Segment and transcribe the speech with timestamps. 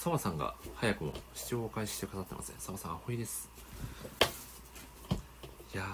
[0.00, 0.12] よ。
[0.12, 2.54] お、澤さんが早くも視聴を開始してくださってますね。
[2.58, 3.48] 澤さん、アホイです。
[5.74, 5.84] いや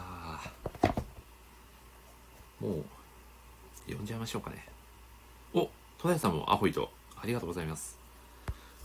[2.62, 2.84] ー、もう、
[3.95, 4.65] 呼んじゃいましょうかね。
[5.55, 7.98] お、戸田さんもアホイと、ありがとうございます。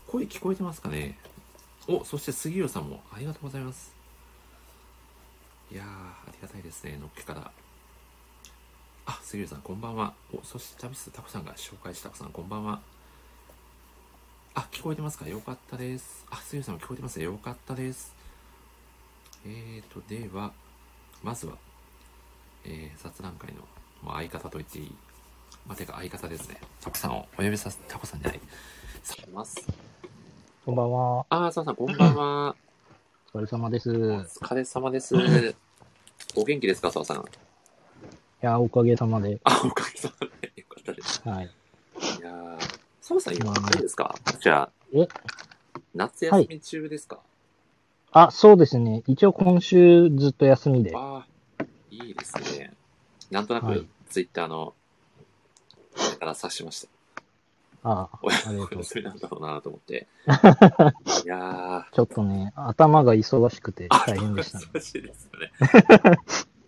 [0.07, 1.17] 声聞こえてますかね
[1.87, 3.93] お、そして杉浦さんもありがとうございます。
[5.71, 7.51] いやー、ありがたいですね、のっけから。
[9.05, 10.13] あ、杉浦さん、こんばんは。
[10.33, 12.81] お、そして旅すタコさんが紹介したタコさん、こんばんは。
[14.53, 15.27] あ、聞こえてますか？
[15.27, 16.25] よかったです。
[16.29, 17.25] あ、杉浦さんも聞こえてますね。
[17.25, 18.13] よかったです。
[19.45, 20.51] えーと、では、
[21.23, 21.53] まずは、
[22.65, 23.61] えー、雑談会の、
[24.03, 24.95] まあ、相方と言っていい。
[25.65, 26.59] まあ、てか相方ですね。
[26.81, 28.41] タコさんをお呼びさせ、タコさんじゃない。
[29.03, 29.65] させます。
[30.65, 31.25] こんばんは。
[31.29, 32.55] あー、澤さん、こんばんは。
[33.33, 33.89] お疲れ様です。
[33.89, 35.15] いお疲れ様です。
[36.35, 37.23] お元気ですか、澤さん？
[38.41, 39.39] や、おかげさまで。
[39.43, 40.51] あ、おかげさまで。
[40.57, 41.21] よかったです。
[41.27, 41.49] はい。
[43.11, 44.15] いやー、澤さん、今、あれですか？
[44.41, 45.07] じゃあ、え？
[45.93, 47.19] 夏休み中ですか、
[48.11, 49.03] あ、そうですね。
[49.07, 50.93] 一応今週ずっと休みで。
[50.95, 51.25] あ
[51.59, 52.73] あ、いいですね。
[53.29, 54.73] なんとなくはい、ツイッターの、
[55.97, 56.87] あれから察しました。
[57.83, 60.07] あおありがとうお休みなんだろうなと思って。
[60.27, 60.29] い
[61.27, 64.65] やー、 ちょっとね、頭が忙しくてあ大変でしたね。
[64.73, 65.51] 難しいですよね。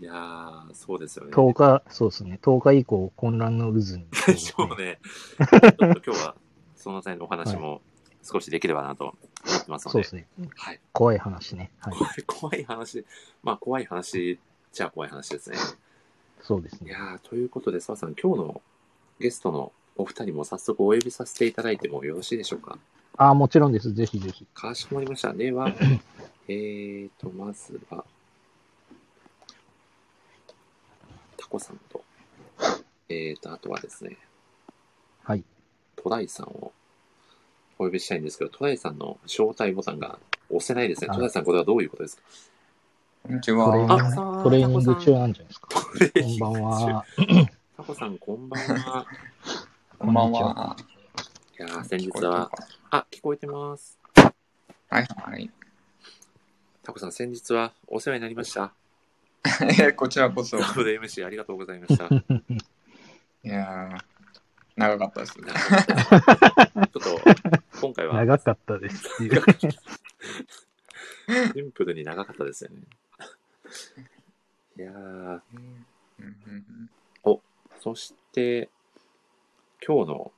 [0.04, 1.32] いやー、そうですよね。
[1.32, 2.38] 10日、そうですね。
[2.42, 4.06] 10日以降、混乱の渦に。
[4.38, 5.00] そうね。
[5.38, 6.36] ちょっと今日は、
[6.76, 7.82] その際のお話も
[8.22, 9.94] 少しできればなと思ってますので。
[9.94, 10.28] そうですね。
[10.58, 10.82] はい。
[10.92, 11.72] 怖い話ね。
[11.80, 11.94] はい。
[11.96, 13.06] 怖い、怖い話。
[13.44, 14.38] まあ、怖い話
[14.74, 15.56] じゃあ怖い話ですね。
[16.42, 16.90] そうですね。
[16.90, 18.62] いやー、ということで、澤さん、今日の
[19.20, 22.78] ゲストのお二人も早速お呼びさせていただいてもよろしいでしょうか？
[23.16, 23.94] あ、もちろんです。
[23.94, 24.46] ぜひぜひ。
[24.54, 25.32] かしこまりました。
[25.32, 25.70] では、
[26.50, 28.04] えーと、まずは、
[31.44, 32.02] タコさんと、
[33.10, 34.18] えーと、あとはですね、
[35.24, 35.44] はい。
[35.98, 36.72] トライさんを
[37.78, 41.10] お呼びしたいんですけど、トライさんの招待ボタンが押せないですね。
[41.10, 42.24] はいトライさん、これはどういうことですか？
[43.24, 43.96] こんにちトレーニンは。
[43.96, 45.68] あさグあトレーニング中なんじゃないですか？
[45.70, 45.80] こ
[46.30, 47.06] んばん中は。
[47.76, 49.06] タコさん、こんばんは。
[50.00, 50.78] こんばんは。
[51.60, 52.52] いやー、先日は、か？
[52.90, 54.00] あ、聞こえてます。
[54.90, 55.52] はいはい。
[56.84, 58.72] タコさん、先日はお世話になりました。
[59.80, 60.58] えこちらこそ。
[60.58, 62.06] いダブル MC ありがとうございました。
[63.44, 64.00] やー、
[64.76, 65.52] 長かったですね。
[65.52, 67.00] ちょっと、
[67.82, 69.10] 今回は長かったです。
[71.54, 72.82] シンプルに長かったですよね。
[74.78, 75.42] いやー、うん
[76.20, 76.90] うんうん
[77.84, 78.70] そして、
[79.86, 80.32] 今日の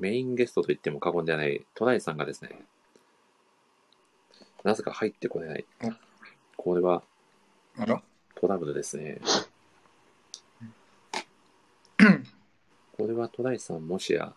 [0.00, 2.64] メインゲストと言っても過言ではないトライさんがですね、
[4.64, 5.92] なぜか入ってこれないお。
[6.56, 7.04] これは
[7.78, 8.02] あら
[8.40, 9.20] トラブルですね。
[12.96, 14.34] これはトライさんもしや、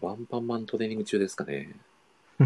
[0.00, 1.76] ワンパンマントレーニング中ですかね。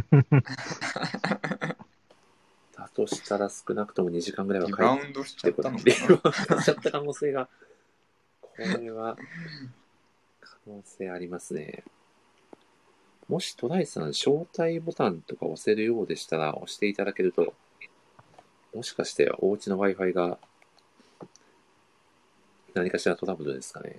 [2.77, 5.73] だとしたら少なくとも2時間ぐらいは帰リバっウンドしちゃてこない。
[5.73, 7.49] ったのかリバウンドしちゃった可能性が、
[8.43, 9.17] これは
[10.41, 11.83] 可能性ありますね。
[13.27, 17.55] もしトライさん、招待ボタンとか押せるようでしたら押していただけると、
[18.75, 20.39] もしかしてお家の Wi-Fi が
[22.75, 23.97] 何かしらトラブルですかね。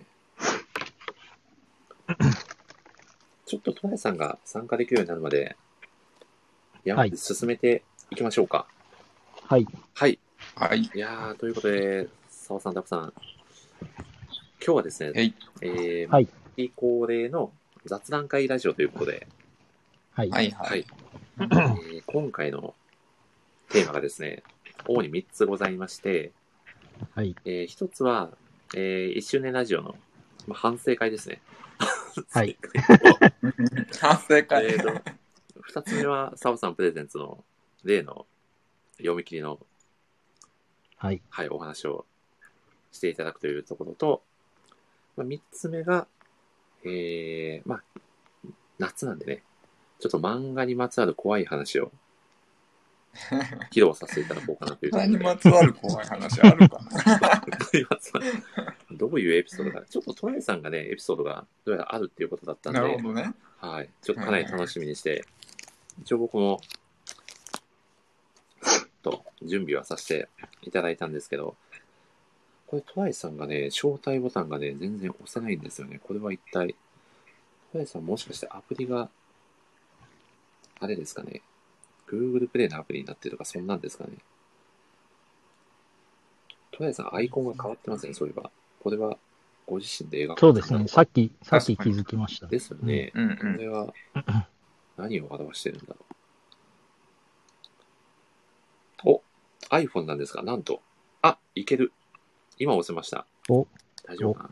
[3.46, 5.58] ちょっとトライさんが参加できるようになるまで、
[6.84, 8.68] 山はいで進めていきましょうか。
[9.44, 9.66] はい。
[9.94, 10.20] はい。
[10.56, 10.68] な。
[10.68, 10.82] はい。
[10.82, 13.14] いやー、ということで、澤さん、たくさん、
[14.64, 15.34] 今日はですね、はい。
[15.62, 17.54] えー、はい毎恒例の
[17.86, 19.28] 雑談会ラジオということで、
[20.12, 20.30] はい。
[20.30, 20.86] はいははいい。
[21.40, 22.76] えー今回の
[23.70, 24.44] テーマがですね、
[24.88, 26.32] 主に3つございまして、
[27.14, 27.36] はい。
[27.46, 28.32] え1つは、
[28.76, 29.96] え1周年ラジオの、
[30.48, 31.42] まあ、反省会ですね。
[32.32, 32.58] はい
[34.00, 34.66] 反省会。
[34.66, 34.90] えーと、
[35.72, 37.44] 2つ目は、澤さんプレゼンツの
[37.84, 38.26] 例の
[38.98, 39.60] 読み切りの
[40.98, 41.22] はい。
[41.30, 42.06] はい、お話を
[42.92, 44.22] していただくというところと、
[45.16, 46.08] まあ、3つ目が、
[46.84, 47.84] えー、まあ、
[48.80, 49.44] 夏なんでね、
[50.00, 51.92] ちょっと漫画にまつわる怖い話を
[53.72, 55.14] 披露させていただこうかなというところで。
[55.14, 57.44] 何にまつわる怖い話あるかな
[58.92, 63.34] どういうエピソードか、ちょっとトライさんがね、エピソードがどうやらあるっていうことだったんで、なるほどね。
[63.58, 65.26] はい、ちょっとかなり楽しみにして、
[66.02, 66.62] 一応僕も、
[69.02, 70.30] と準備はさせて
[70.64, 71.56] いただいたんですけど、
[72.68, 76.00] これトライさんがね、招待ボタンがね、全然押せないんですよね。
[76.04, 76.76] これは一体、
[77.72, 79.10] トライさんもしかしてアプリが、
[80.80, 81.42] あれですかね、
[82.12, 84.12] Google プレイのアプリになってるとか、そんなんですかね。
[86.72, 88.50] トライさん、アイコンが変わってますね、そういえば。
[88.82, 89.18] これは、
[89.68, 90.88] ご自身で描くそうですね。
[90.88, 92.48] さっき、さっき気づきました。
[92.48, 93.12] ですよね。
[93.14, 93.38] うんうん。
[93.38, 93.94] これは
[94.98, 96.06] 何を表してるんだろ
[99.06, 99.10] う。
[99.12, 99.24] お、
[99.70, 100.82] iPhone なんですが、なんと、
[101.22, 101.92] あ、いける。
[102.58, 103.28] 今押せました。
[103.50, 103.68] お
[104.06, 104.50] 大丈夫か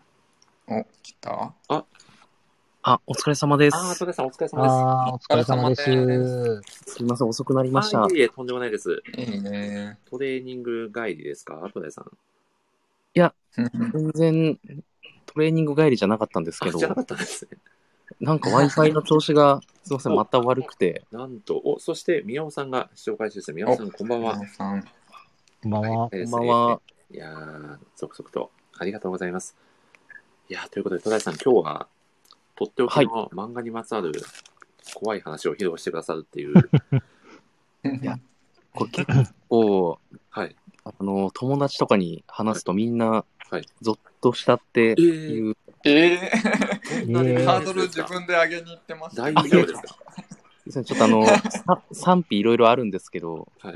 [0.68, 0.78] な？
[0.78, 1.54] お、来た？
[1.70, 1.86] あ、
[3.06, 3.76] お疲れ様です。
[3.76, 4.56] あお疲れ様です。
[4.56, 5.84] ああ、お疲れ様です。
[6.94, 8.06] すいません、遅くなりました。
[8.06, 9.04] あいえいえ、とんでもないです。
[9.18, 9.98] いいね。
[10.10, 11.70] トレーニング帰りですか？
[11.74, 12.06] 戸田さん。
[13.14, 14.60] 全然、
[15.26, 17.58] トレーニング帰りじゃなかったんですけどあじ、ゃなかったんですね。
[18.22, 23.56] なんか Wi-Fi の調子が、すいません、また悪くて、なんと、お、そして宮尾さんが視聴開始ですね。
[23.56, 24.36] 宮尾さん、こんばんは。
[24.36, 24.82] 皆さん。
[25.62, 26.10] こんばんは。
[26.10, 26.82] ここんばんは。
[27.12, 29.58] いやー、続々とありがとうございます。
[30.48, 31.88] いやー、ということで、戸田さん、今日は、
[32.58, 34.12] とっておきの漫画にまつわる
[34.94, 36.54] 怖い話を披露してくださるっていう、
[38.74, 40.00] これ結構、
[40.30, 40.56] はい。
[40.84, 45.56] あの、友達とかに話すとみんなはい、ゾッとしたっていう、
[45.86, 49.16] ええー、ハードルですか自分で上げに行ってます。
[49.16, 50.84] 大丈夫ですか？
[50.84, 53.74] ちょっとあの、さ賛否いろいろあるんですけど、はい。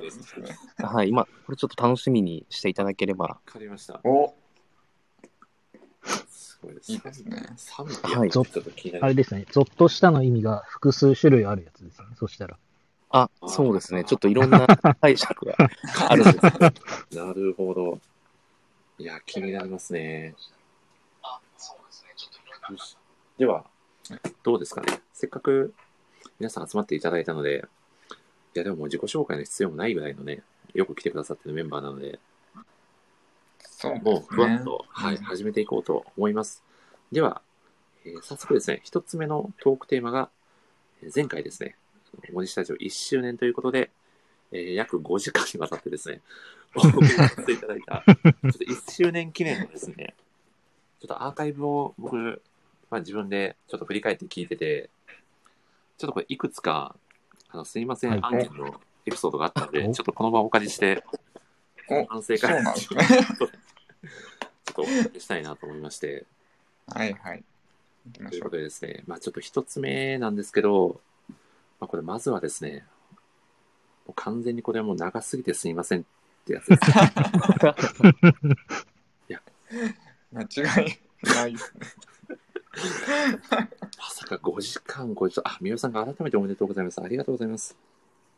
[0.00, 0.24] です。
[0.78, 4.00] はい、今、これちょっと楽しみにしていただければ、わかりました。
[4.02, 4.34] お、
[6.66, 6.92] すごいです。
[6.92, 7.46] いいですね。
[8.02, 9.46] はいちょっと気になりあれですね。
[9.50, 12.06] ゾッとしたの意味が複数種類あるやつですね。
[12.18, 12.56] そしたら。
[13.10, 14.66] あ、そうですね、ちょっといろんな
[15.00, 15.54] 解釈が
[16.08, 16.36] あるんです
[17.16, 18.00] なるほど。
[18.98, 20.34] いや、気になりますね。
[23.38, 23.64] では、
[24.42, 25.00] どうですかね。
[25.12, 25.72] せっかく
[26.40, 27.64] 皆さん集まっていただいたので、
[28.54, 30.42] いや、でももう自己紹介の必要もないぐらいのね、
[30.74, 32.18] よく来てくださってるメンバーなので、
[33.76, 34.10] そうですね。
[34.10, 36.64] もうふわっと、はい、うん始めていこうと思います。
[37.12, 37.42] では、
[38.06, 40.30] えー早速ですね、一つ目のトークテーマが、
[41.02, 41.76] えー前回ですね、
[42.32, 43.90] 森下ラジオ1周年ということで、
[44.50, 46.22] えー約5時間にわたってですね、
[46.74, 50.14] お送りさせていただいた、ちょっと1周年記念のですね、
[51.00, 52.16] ちょっとアーカイブを僕、
[52.88, 54.88] まあ、自分でちょっと振り返って聞いてて、
[55.98, 56.96] ちょっとこれいくつか、
[57.50, 61.04] あのすいません、はい案件のエピソードがあったので、おちょっとこの場をお借りして、
[61.88, 63.04] お反省会そうなんですね。
[63.08, 66.26] ちょっとお伝えしたいなと思いまして、
[66.86, 67.44] はいはい。
[68.06, 68.38] 行きましょう。
[68.38, 71.00] ということでですね、まあちょっと一つ目なんですけど、
[71.80, 72.84] まあこれまずはですね、
[74.06, 76.04] もう完全にこれはもう長すぎてすいませんっ
[76.44, 77.12] てやつですね。
[80.32, 81.80] 間違いないですね。
[83.98, 87.00] まさか5時間5時あ、みおさんが改めておめでとうございます。
[87.00, 87.74] ありがとうございます。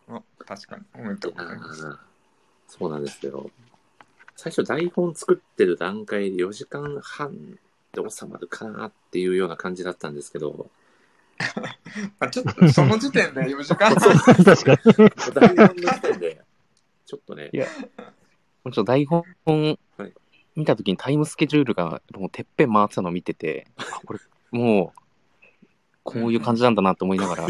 [0.08, 0.84] お確かに。
[0.94, 1.86] おめでとうございます。
[1.86, 2.07] あー
[2.68, 3.50] そうなんですけど、
[4.36, 7.58] 最初台本作ってる段階で4時間半
[7.92, 10.70] で収まるかなっていうような感じだったんですけど、
[12.18, 15.10] まあ、ちょっとその時点で4時間そう 確かに。
[15.34, 16.40] 台本の時点で、
[17.06, 17.50] ちょっとね。
[17.52, 19.24] い、やちょっと台本
[19.96, 20.12] はい
[20.58, 24.18] 見たときにタイムスケジュールがもうてっぺん回ってたのを見てて、あこれ
[24.50, 25.00] もう、
[26.02, 27.46] こういう感じなんだなと思いながら、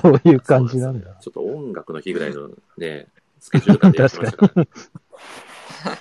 [0.00, 0.78] こういう感じ。
[0.78, 1.16] なんだ。
[1.20, 3.08] ちょっと音楽の日ぐらいのね、
[3.40, 4.66] スケジュール感でやってましたから、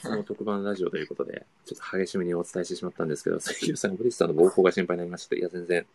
[0.01, 5.85] その特番ラジオということで、ちょっと激しめにお伝えしてしまったんですけど、関口さんがブリスターの暴行が心配になりましたいや、全然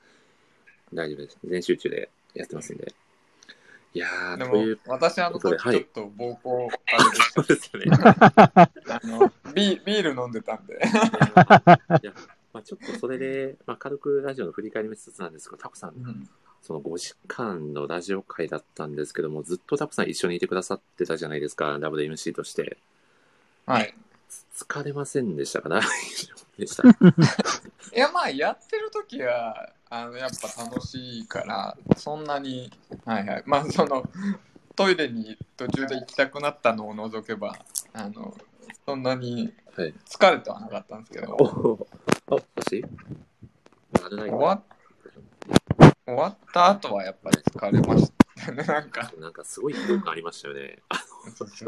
[0.94, 1.38] 大丈夫です。
[1.44, 2.94] 全集中でやってますんで。
[3.94, 7.90] いやー、でも、私あの時ちょっと暴行あれでしそうですよね。
[8.86, 8.94] た。
[8.96, 10.74] あのビビール飲んでたんで。
[10.74, 12.12] いや、
[12.52, 15.92] まあ、ちょっとそれで、まあ、軽くラジオの振り返りもしつつなんですけど、タコさん、
[16.62, 22.78] その5時間のラジオ会だったんですけども、ずっとタコさん一緒にいてくださってたじゃないですか、WMC として。
[23.66, 23.94] はい。
[24.56, 25.88] つ疲れませんでしたか 大丈
[26.34, 26.88] 夫でした？
[26.88, 32.72] いや、まあ、やってる時は、あの、やっぱ楽しいから、そんなに、
[33.04, 33.42] はいはい。
[33.44, 34.04] まあ、その、
[34.76, 37.56] トイレに途中で行きたくなったのを除けば、
[37.92, 38.36] あの、
[38.86, 39.94] そんなにはい。
[40.06, 41.86] 疲れてはなかったんですけど、おお、
[42.30, 42.84] あ、私
[43.94, 44.62] 終わっ
[46.14, 48.64] 終わった後はやっぱり疲れましたね。
[48.64, 50.78] なんか、なんかすごい疲労感ありましたよね。
[50.88, 50.96] あ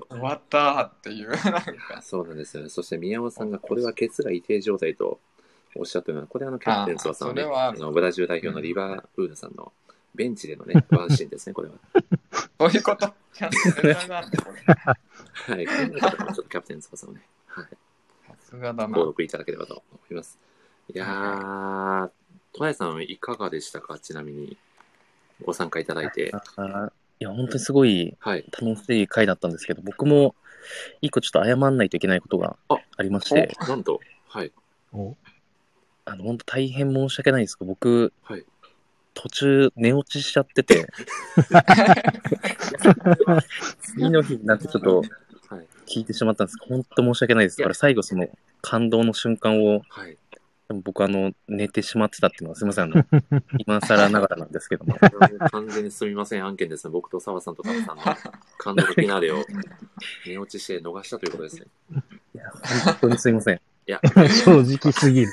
[0.08, 2.68] 終わったっていう、なんか、そうなんですよね。
[2.68, 5.20] そして宮尾さんがこれはケツが異定状態と
[5.76, 9.72] おっしゃってるのは、これはあのキャプテン翼さんの,、ね、あのブラジル代表のリバーブールさんの
[10.14, 11.74] ベンチでのね、ワンシーンですね、これは。
[12.58, 13.12] そういうこと？
[13.32, 15.54] ちゃんとネタがあって、これ。
[15.56, 15.66] はい。
[15.66, 17.64] 気になる方はちょっとキャプテン翼をね、はい。
[17.64, 17.70] さ
[18.40, 19.06] すがだな登。
[19.06, 20.38] 録いただければと思います。
[20.92, 22.10] いやー、
[22.54, 23.98] トライさんいかがでしたか？
[23.98, 24.56] ちなみに、
[25.44, 26.32] ご参加いただいて。
[26.56, 28.44] あいや、本当にすごいはい。
[28.60, 30.36] 楽しい回だったんですけど、僕も
[31.00, 34.52] 一個ちょっと謝んないといけないことがあありまして、なんと、はい。
[34.92, 35.16] お
[36.04, 38.44] あの、本当大変申し訳ないんですけど、僕、はい。
[39.14, 40.86] 途中寝落ちしちゃってて、
[43.80, 45.66] 次の日になってちょっと、はい。
[45.86, 46.58] 聞いてしまったんです。
[46.68, 47.60] 本当申し訳ないです。
[47.60, 48.28] いやあれ、最後、その、
[48.62, 50.16] 感動の瞬間を、はい。
[50.68, 53.04] でも僕、あの、寝てしまってたっていうのは、すみません、あの、
[53.58, 54.96] 今更ながらなんですけども。
[55.52, 56.90] 完全にすみません案件ですね。
[56.90, 58.02] 僕と澤さんとタカさんの
[58.56, 59.44] 感動のフィナーレを
[60.26, 61.66] 寝落ちして逃したということですね。
[62.34, 62.50] いや、
[62.84, 63.56] 本当にすみません。
[63.56, 65.32] いや、正直すぎる。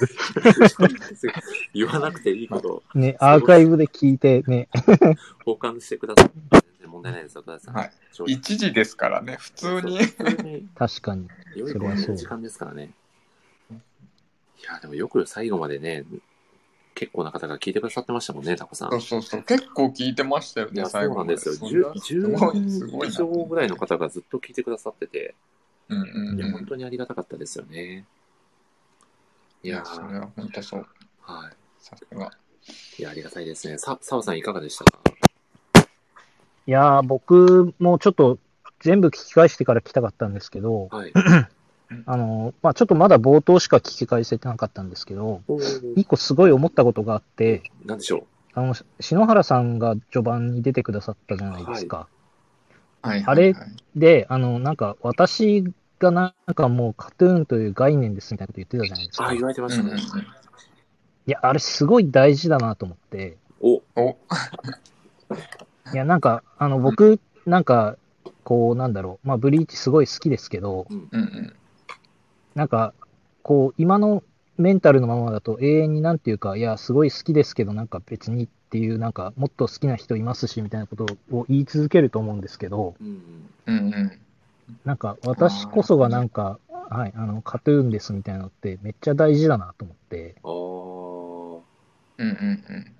[1.73, 6.31] 言わなくていいことをね、アーカイブで聞いてね、交換してください。
[6.51, 7.73] 全然問題ないですよ、さん。
[7.73, 9.99] はい正直1時ですからね、普通に。
[10.75, 11.29] 確かに。
[11.55, 12.91] 良い時間ですからね。
[14.61, 16.05] いや、でもよく最後までね、
[16.93, 18.91] 結構な方が聞いてくださってましたもんね、タコさん。
[18.91, 21.55] そうそうそう、結構聞いてましたよね、いや、最後まそうなんですよ。
[21.55, 23.13] それはす10ごい、10すごいな。
[23.13, 25.35] 人以上ぐらいの方がずっと聞いてくださってて、
[25.89, 26.51] うんうんいや、うん。
[26.53, 28.05] 本当にありがたかったですよね。
[29.63, 30.87] いやいや、それー、は本当そう。
[31.21, 32.31] はさすが。
[32.97, 33.01] い。
[33.01, 33.77] いや、ありがたいですね。
[33.77, 34.99] さ、澤さんいかがでしたか？
[36.67, 38.37] いやー、僕もちょっと
[38.79, 41.13] 全部聞き返してから来たかったんですけど、はい。
[42.05, 45.41] あの、まあちょっとまだ冒頭しか聞き返せてなかったんですけど、
[45.95, 51.97] 一個すごい思ったことがあって、なんでしょあの、篠原さんが序盤に出てくださったじゃないですか。
[51.97, 55.63] はいあれはいはいで、あの、なんか私
[55.99, 59.23] がなんかもうカトゥーンという概念ですみたいなこと言ってたじゃないですう。
[59.23, 59.33] あ、か。
[59.33, 59.91] い言われてましたね。
[61.31, 64.17] や、あれすごい大事だなと思って、お、お、
[65.93, 67.97] いや、なんか、あの、僕、なんか、
[68.43, 71.55] こう、なんだろう、まあ、ブリーチすごい好きですけど、うんうん。
[72.55, 72.93] なんか、
[73.43, 74.23] こう、今の
[74.57, 83.21] メンタルのままだと永遠になんていうか、いや、すごい好きですけど、なんか別にっていう、なんか、もっと好きな人いますし、みたいなことを言い続けると思うんですけど、うん
[83.65, 84.11] うんうん。
[84.85, 90.51] なんか、私こそがなんか、はい、あの、カトゥーンですみたいなのってめっちゃ大事だなと思って、うん。
[90.51, 91.63] あ
[92.17, 92.95] うんうんうん。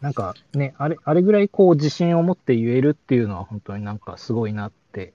[0.00, 5.14] なんかね、あれ、あれぐらいこう自信を持って言えるっていうのは本当になんかすごいなって、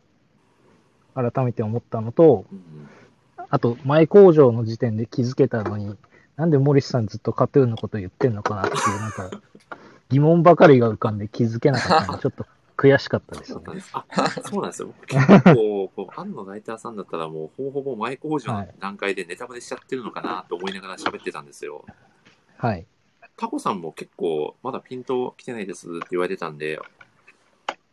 [1.13, 2.89] 改めて思ったのと、ーうん
[3.51, 5.98] あと、前工場の時点で気づけたのに、
[6.38, 9.29] なんでモリスさんずっとカトゥーンのこと言ってんのかなっていう、なんか、
[10.10, 12.46] 疑問ばかりが浮かんで気づけなかったので、 ちょっと
[12.77, 13.75] 悔しかったですねそうなん。
[13.75, 13.89] です。
[13.91, 14.05] あ、
[14.50, 14.88] そうなんですよ。
[14.96, 21.84] 僕結構、こう、アンのライターさんだったらもう、ほぼほぼ前工場の段階でネタバレしちゃってるのかなと思いながら喋ってたんですよ。
[22.58, 22.86] はい。
[23.36, 26.79] タコさんも結構、まだピント来てないですって言われてたんで、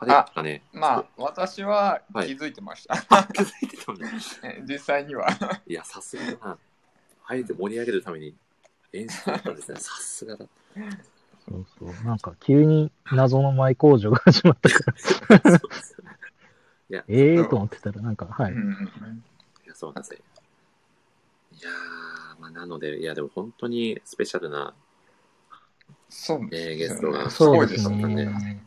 [0.00, 0.62] あれですかね。
[0.72, 2.94] まあ、私は気づいてました。
[3.08, 4.06] あ、気づいてたんだ。
[4.44, 5.28] え実際には。
[5.66, 6.58] いや、さすがだな。
[7.26, 8.34] あえて盛り上げるために
[8.92, 9.78] 演出だったんですね。
[9.80, 10.46] さすがだ。
[11.48, 12.06] そうそう。
[12.06, 14.98] なんか、急に謎の前工場が始まったから、
[15.58, 16.18] そうですよね
[16.90, 18.52] いや、ええーと思ってたら、なんか、はい。
[18.52, 18.72] うんうんう
[19.06, 19.24] ん
[19.64, 20.20] いやそうなんですよ。
[21.52, 24.74] いやー、まあ、なので、いや、でも本当にスペシャルな、
[26.08, 28.62] そうえーゲストがすごいですね。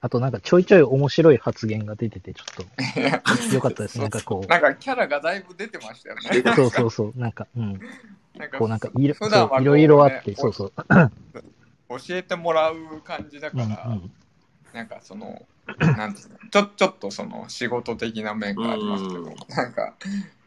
[0.00, 3.98] あと、なんか、ちょいちょい面白い発言が出てて、ちょっと、 よかったです。
[3.98, 6.38] なんかこなんかキャラがだいぶ出てましたよね。
[6.38, 7.80] う、 そうそうそう、なんか、うん。
[8.36, 9.14] なんかこう、なんかいろ、
[9.60, 10.72] いろいろあって、ねそうそう。
[11.88, 14.12] 教えてもらう感じだうんから、うん。
[14.72, 15.46] なんかその、
[15.78, 19.94] なんていうのちょちょっとその仕事的な面がありますけど、うんなんか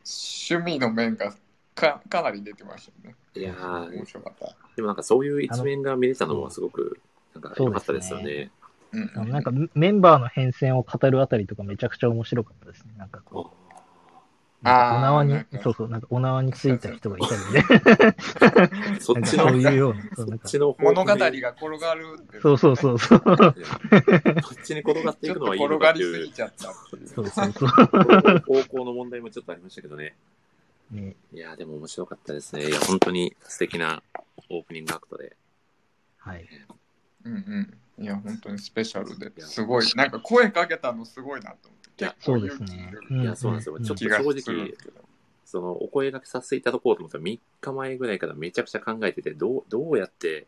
[0.05, 1.33] 趣味の面が
[1.75, 3.15] かかなり出てましたよね。
[3.35, 4.55] いやー面白かった。
[4.75, 6.99] でもなんかそういう一面が見れたのはすごく、
[7.33, 8.58] なんか良かったですよねそ
[8.91, 12.93] うんなんか、メンバーの変遷を語るあたりとかめちゃくちゃ面白かったですね。
[12.97, 13.59] なんかこう。
[14.61, 23.21] お縄にそうそう、なんかお縄についた人がいたりで、 そっちのそう、いうような、そうなんかそっちの方物語が向転がるってそうそうそうそう。
[23.25, 23.55] そっ
[24.61, 26.73] ちに転がっていくのはいいの転がりすぎちゃった。
[26.73, 27.69] そうそうそう。
[27.69, 30.15] 方向の問題もちょっとありましたけどね。
[30.91, 32.67] ね、いやー、でも面白かったですね。
[32.67, 34.03] いや、本当に素敵な
[34.49, 35.37] オープニングアクトで。
[36.17, 36.49] はい。
[37.23, 37.77] うんうん。
[37.99, 42.05] いや、本当にスペシャルで、すごい、なんか声かけたのすごいなと思って。
[42.05, 42.91] いや結構そうです勇気いる。
[42.91, 43.75] ねうんいや、そうなんですよ。
[43.75, 44.09] うんちょっと正
[44.53, 44.73] 直。
[45.45, 50.47] その、お声掛けさせていただこうと思ったら、3日前ぐらいからめちゃくちゃ考えてて、どう、どうやって、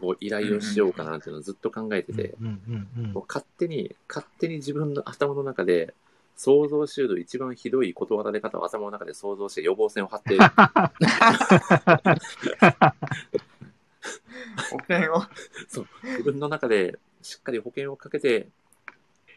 [0.00, 5.94] こう、依頼をしようかなっていうのをずっと考えてて、もう勝手に、勝手に自分の頭の中で、
[6.36, 10.38] 想像しうる一番ひどい断られ方を頭の中で想像して予防線を張って、
[14.70, 15.24] 保険を。
[16.02, 18.48] 自分の中でしっかり保険をかけて、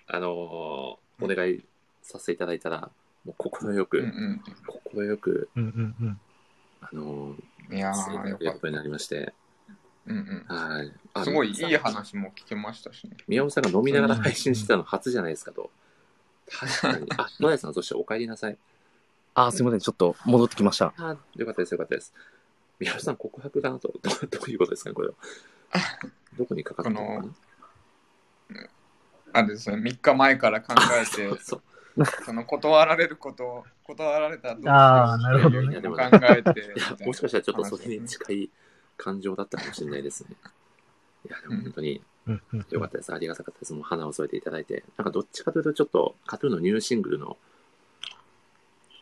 [0.07, 1.63] あのーお願い
[2.01, 2.91] させていただいたら、
[3.23, 6.19] もう心よく、うん心よく、うんうんうん。
[6.81, 7.77] あのーうん。
[7.77, 8.29] いや正ー、よかった。
[8.29, 9.33] 解ということになりまして、
[10.05, 10.85] うんはい。
[10.87, 11.23] うん。
[11.23, 13.15] すごいいい話も聞けましたしね。
[13.27, 15.71] 宮本さんが飲みながら配信してたの初じゃないですかと。
[16.49, 17.07] 確かに。
[17.17, 18.57] あ、野谷さん、そしてお帰りなさい。
[19.33, 19.79] あー、すみません。
[19.79, 20.93] ちょっと戻ってきました。
[20.97, 22.13] あ、よかったです、よかったです。
[22.79, 23.93] 宮本さん、告白かなと。
[24.01, 25.13] ど どういうことですかね、これは。
[26.37, 27.35] どこにかかってるのかな？
[29.33, 31.61] あれですね、3日前から考えて、 そう
[32.25, 35.97] その断られること、断られたらどうしようあーなるほどね考
[36.29, 38.49] えていや、もしかしたらちょっとそれに近い
[38.97, 40.35] 感情だったかもしれないですね。
[41.27, 43.13] いや、でも本当にうんうん良かったです。
[43.13, 43.73] ありがたかったです。
[43.73, 44.83] もう花を添えていただいて。
[44.97, 47.37] なんかどっちかというとちょっと、カトゥーンのニューシングルの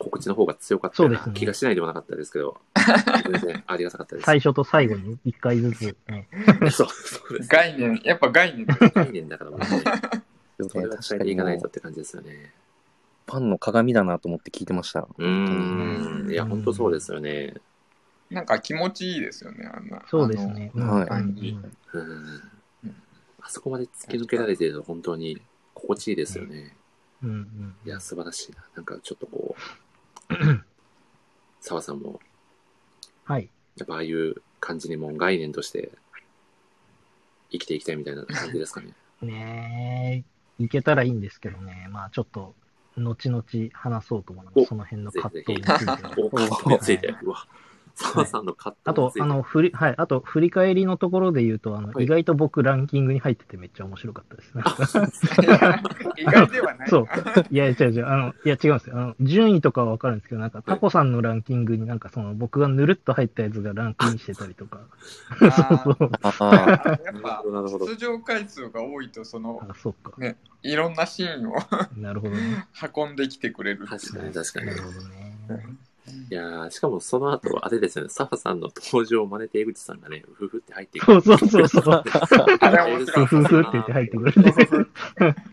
[0.03, 2.59] 告知の方が強かったような気がしないでもなかったですけど、
[3.31, 4.25] 全然ありがたかったです。
[4.25, 6.27] 最初と最後に一回ずつ、ね。
[6.71, 7.49] そう、そうです。
[7.49, 9.67] 概念、やっぱ概念概念だからもうね、
[10.57, 12.53] でもそれは伝えていかないとって感じですよね。
[13.25, 15.07] ファンの鏡だなと思って聞いてました。
[15.17, 16.29] うーん。
[16.29, 17.55] いや、本当そうですよね。
[18.29, 20.03] なんか気持ちいいですよね、あんな。
[20.09, 20.71] そうですね。
[20.75, 21.57] うんはい。
[23.45, 25.41] あそこまで突き抜けられてると本当に
[25.73, 26.75] 心地いいですよね。
[27.23, 28.57] うんうんいや、素晴らしいな。
[28.75, 29.61] なんかちょっとこう、
[31.61, 32.19] 澤さんも、
[33.25, 33.49] はい。
[33.77, 35.91] やっぱああいう感じにもう概念として
[37.51, 38.93] 生きていきたいみたいな感じですかね。
[39.21, 40.25] ね
[40.59, 41.87] え、いけたらいいんですけどね。
[41.91, 42.55] まあちょっと、
[42.97, 46.13] 後々話そうと思うので、おその辺の葛藤については。
[46.17, 47.15] お、カットについて。
[47.23, 47.47] うわ、
[47.95, 49.19] 澤さんのカッあトについ、て。
[49.19, 54.63] とあの、振り、はい、あと、振り返りのところで言うと、あの、はい意外と僕ランキングに入っててめっちゃ面白かったですね。
[56.17, 56.87] 意外ではないな。
[56.87, 57.07] そう
[57.51, 58.97] いや、違う違う、あの、いや、違うんですよ。
[58.97, 64.79] あの、順位とかはわかるんですけど、なんか、タコさんのランキングになんか、その、僕がぬるっと入ったやつがランクインしてたりとか。
[65.39, 65.51] そう
[65.97, 66.11] そう。
[66.21, 67.85] ああ、あやっなるぱほど、なるほど。
[67.87, 70.13] 出場回数が多いと、その、あ、そうか。
[70.17, 71.55] ね、いろんなシーンを
[71.97, 72.65] なるほどね。
[72.95, 74.73] 運んできてくれる確かに確かにな。
[74.73, 75.77] るほどね。
[76.29, 81.05] いやーしかもその後、あれですよね、サファさんの登場を真似て江口さんがね、ふふって入っていく。
[81.05, 82.03] そうそうそうそう。
[82.59, 84.33] あれ面白いふふふって言って入ってくる。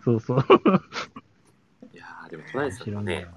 [0.04, 0.38] そうそう。
[1.95, 3.28] いやーでも、トライさんのね。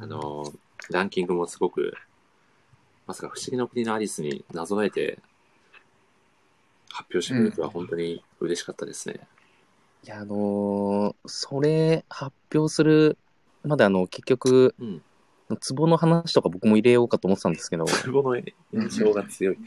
[0.00, 0.58] あのー
[0.90, 1.94] ランキングもすごく、
[3.06, 5.18] まさか不思議の国のアリスになぞらえて
[6.90, 9.26] 発表してくれるとは本当に嬉しかったですね。
[10.04, 13.16] いや、あのーそれ発表する
[13.62, 15.02] まであの、結局、うん。
[15.56, 18.36] ツボの話とか僕も入れようかと思ってたんですけど、ツボの
[18.72, 19.58] 印象が強い。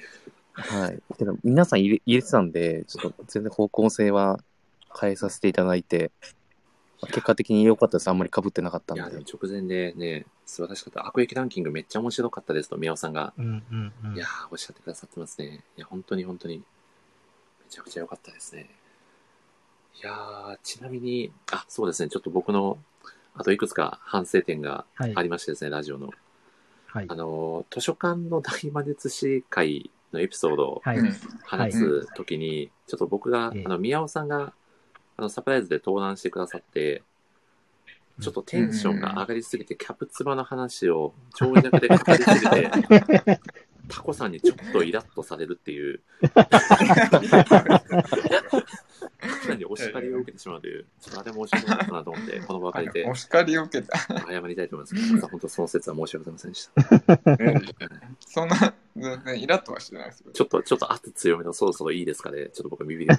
[0.53, 0.99] はい。
[1.17, 4.39] けど、皆さん入れ入れてたんで、ちょっと全然方向性は
[4.99, 6.11] 変えさせていただいて、
[7.09, 8.07] 結果的に良かったです。
[8.07, 9.27] あんまり被ってなかったいや、んででも。
[9.31, 11.05] 直前でね、素晴らしかった。
[11.05, 14.15] 悪役ランキングめっちゃ面白かったですと、宮尾さんが、うんうんうん。
[14.15, 15.63] いやー、おっしゃってくださってますね。
[15.77, 16.63] いや、本当に本当に、め
[17.69, 18.67] ちゃくちゃ良かったですね。
[20.01, 22.79] いやー、ちなみに、あ、そうですね、ちょっと僕の、
[23.37, 25.13] あといくつか反省点がはい。
[25.15, 26.09] ありましてですね、ラジオの。
[26.87, 27.05] はい。
[27.07, 27.15] あ。
[27.15, 30.81] の、図書館の大魔術師会のエピソードを
[31.43, 34.53] 話すときに、ちょっと僕が、ええあの、宮尾さんが、
[35.17, 37.03] あの、サプライズで登壇してくださって、
[38.19, 42.71] ちょっとテンションが上がりすぎて、キャプツバの話を長尺で語りすぎて、
[43.87, 46.57] タコさんにちょっとイラッとされるっていう、タコ
[49.47, 53.97] さんにお叱りを受けてしまうという、ちょっとあれ申し訳なかったなと思って、この場を借りてお叱りを受けた。
[53.97, 55.27] 謝りたいと思います。
[55.27, 56.71] 本当その説は申し訳ございませんでした。
[58.27, 60.31] そんな、全然イラッとはしてないですよ。
[60.33, 62.49] ちょっと、ちょっと圧強めのそろそろいいですかね。
[62.53, 63.13] ちょっと僕ビビり。
[63.13, 63.17] い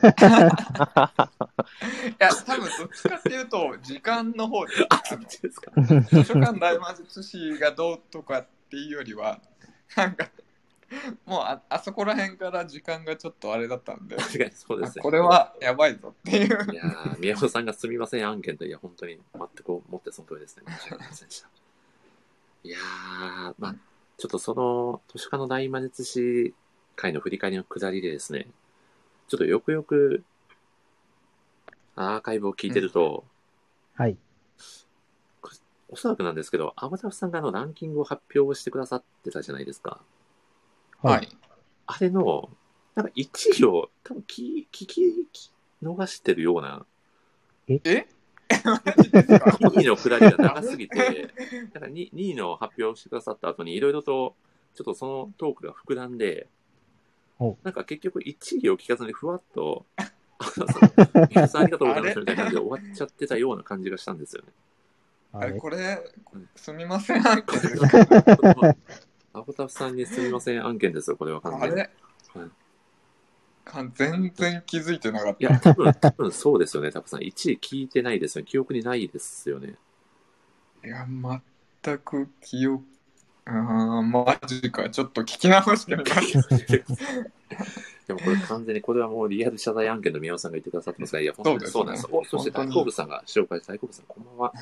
[2.19, 5.71] や、多分どっちかっていうと、時間の方で、あ、そっちですか。
[5.81, 9.41] 図書館大魔術師がどうとかっていうよりは、
[9.97, 10.29] なんか、
[11.27, 15.01] もうああそこら辺から時間がちょっとあれだったんで、確かにそうですね。
[15.01, 16.73] あこれはやばいぞっていう。
[16.73, 20.65] いやー、宮本さんがすみません案件と、いや、本当に全く思ってその通りですね。
[20.67, 21.49] 申し訳ありませんでした。
[22.65, 23.75] いやー、まあ、
[24.17, 26.55] ちょっとその、都市化の大魔術師
[26.97, 28.47] 会の振り返りのくだりでですね、
[29.29, 30.25] ちょっとよくよく、
[31.97, 33.25] アーカイブを聞いてると、
[33.95, 34.17] はい。
[35.91, 40.01] おそらくなんですけど、アマタフさんがあのランキングを発表してくださってたじゃないですか。
[41.03, 41.19] は。
[41.23, 41.29] い。
[41.87, 42.51] あれの、
[42.95, 45.51] なんか1位を多分聞き、聞き、聞き
[45.83, 46.85] 逃してるような、
[47.69, 48.07] え？
[48.65, 49.51] マジですか？
[49.61, 50.97] 2位のくだりが長すぎて、
[51.75, 54.35] なんか 2, 2位の発表してくださった後にいろいろと、
[54.75, 56.49] ちょっとそのトークが膨らんで
[57.39, 59.85] お、なんか結局1位を聞かずにふわっと、
[61.31, 64.49] 皆さんありがとうございますみたいな感じで終わっちゃってたような感じがしたんですよね。
[65.33, 65.59] あれ？
[65.61, 66.13] これ、
[66.57, 67.23] すみません、
[69.39, 71.67] 案件ですかアボタフさんにすみません案件ですよ、これは完全に。
[71.67, 71.91] あれはい
[73.69, 75.47] か全然気づいてなかった。
[75.47, 77.21] いや、多分、多分そうですよね、タコさん。
[77.21, 78.51] 1位聞いてないですよね。
[78.51, 79.75] 記憶にないですよね。
[80.85, 82.83] いや、全く記憶、
[83.45, 84.89] あーマジか。
[84.91, 86.33] ちょっと聞き直してみます。
[88.09, 92.09] でもこれ完全に、これはもうリアル謝罪案件の宮尾さんが言ってくださってますから、いや、本当にそうなんです。
[92.11, 94.53] そうですねお、そして大好物さんが紹介した大好物さん、こんばんは。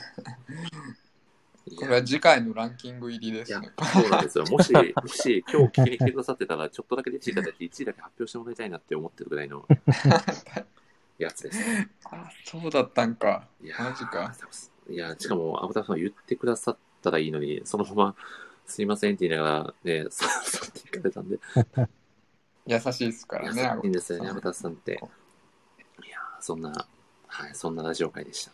[1.74, 4.44] これは次回のランキング入りですね。、そうなんですよ。
[4.44, 9.66] もし、 もし今日聞きに来てくださってたら、ちょっとだけ出ていただいて、1位だけ発表してもらいたいなって思ってるぐらいの
[11.18, 11.58] やつです。
[12.04, 13.48] あ、そうだったんか。
[13.60, 14.32] いやーマジか。
[14.88, 18.16] いや、しかも、アブタさん言ってくださったらいいのに、そのまま、
[18.66, 21.40] すいませんって言いながら、ね、さ、去っていかれたんで。
[22.66, 23.80] 優しいですからね。
[23.82, 24.92] いいんですよね、アブタさんって。
[24.92, 24.94] い
[26.08, 26.86] やー、そんな、
[27.26, 28.52] はい、そんなラジオ会でした。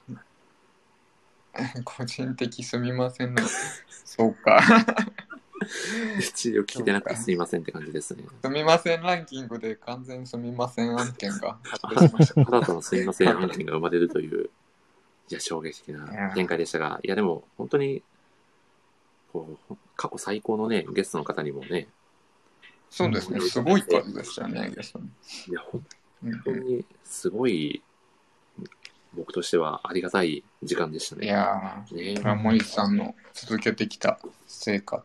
[1.84, 3.42] 個人的すみませんの。
[4.04, 4.60] そうか。
[6.18, 8.24] 一応聞いてなくてすいませんって感じですね。
[8.42, 12.44] すみませんランキングで完全すみません案件が発生しました。
[12.44, 14.50] ただとのすいません案件が生まれるという、
[15.30, 18.02] いや、衝撃的な展開でしたが、いや、でも、本当に、
[19.32, 21.88] こう、過去最高のね、ゲストの方にもね、
[22.90, 23.40] そうですね。
[23.40, 25.06] すごい数でしたよね、ゲストに。
[25.48, 25.86] いや、本
[26.24, 27.82] うん当にすごい、
[29.14, 31.27] 僕としてはありがたい時間でしたいね。
[31.27, 35.05] やねー、ラモリさんの続けてきた成果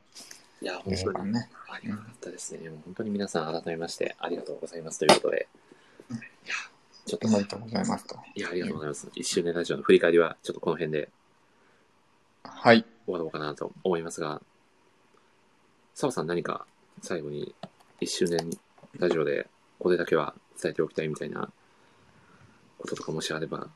[0.61, 1.49] いや、本当にかね。
[1.69, 2.69] ありがたかったですね。
[2.85, 5.47] 本当に皆さん改めましてありがとうございますということで。
[6.09, 6.13] い
[6.47, 6.53] や、
[7.05, 8.17] ちょっとお、めでとうございますと。
[8.35, 9.09] いや、ありがとうございます。
[9.15, 11.09] 一周年ラジオの振り返りは、ちょっとこの辺で
[12.43, 12.85] はい。
[13.05, 14.41] 終わろうかなと思いますが、
[15.93, 16.65] 澤さん何か
[17.01, 17.53] 最後に
[18.01, 18.49] 一周年
[18.99, 19.47] ラジオで
[19.79, 21.49] これだけは伝えておきたいみたいな
[22.77, 23.67] こととかもしあれば、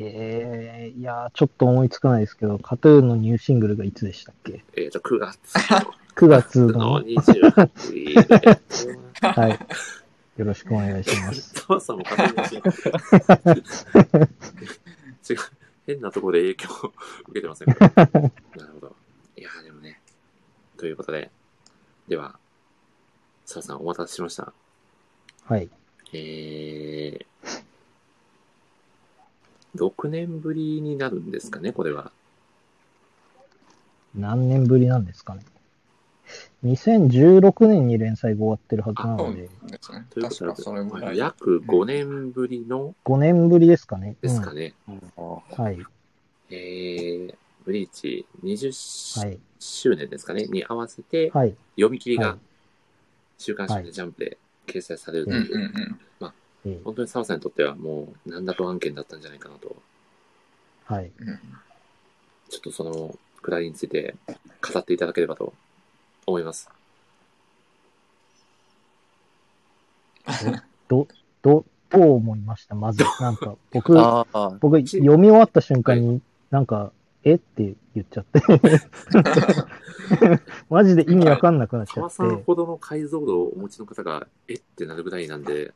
[0.00, 4.64] えー、いやー、ちょっと思いつかないですけど、カトゥーンのニューシングルがいつでしたっけ？
[4.76, 5.38] えっ、と、9月
[6.14, 9.58] ?9 月のの、28日で、はい。
[10.36, 11.52] よろしくお願いします。
[11.66, 12.70] 澤さんも勝手に教
[13.94, 15.38] えて違う。
[15.86, 16.92] 変なところで影響を
[17.28, 17.88] 受けてませんか？
[17.90, 18.30] なる
[18.74, 18.94] ほど。
[19.36, 20.00] いやーでもね。
[20.76, 21.30] ということで、
[22.06, 22.38] では、
[23.46, 24.52] 澤さんお待たせしました。
[25.46, 25.68] はい。
[26.12, 27.26] えー、
[29.78, 32.10] 6年ぶりになるんですかね、これは。
[34.14, 35.42] 何年ぶりなんですかね。
[36.64, 40.06] 2016年に連載が終わってるはずなそうので、ですね。
[40.10, 41.18] ということ確かそれぐらで、い。
[41.18, 44.16] 約5年ぶりの5年ぶりですかね。
[44.20, 44.74] ですかね。
[44.88, 45.78] うんはい。
[46.50, 49.38] えー、ブリーチ20はい。
[49.60, 51.54] 周年ですかね、に合わせて、はい。
[51.76, 52.38] 読み切りがはい
[53.40, 54.36] 週刊誌でジャンプで
[54.66, 55.64] 掲載されるとうんいう、うんう
[56.26, 56.30] ん。
[56.66, 59.76] えー本当に澤さんにとってはもう何だと案件だったんじゃないかなと、
[60.84, 61.10] はい。
[61.18, 61.38] うん
[62.50, 64.14] ちょっとそのくだりについて
[64.72, 65.52] 語っていただければと
[66.26, 66.70] 思います。
[70.88, 71.06] ど、
[71.42, 72.74] ど、どう思いました？
[72.74, 73.94] まず、なんか、 僕、
[74.60, 76.92] 僕、読み終わった瞬間に、なんか、
[77.22, 77.34] え？
[77.34, 78.40] って言っちゃって。
[80.70, 82.16] マジで意味わかんなくなっちゃ澤って。
[82.16, 84.54] さんほどの解像度をお持ちの方が、え？
[84.54, 85.72] ってなるぐらいなんで、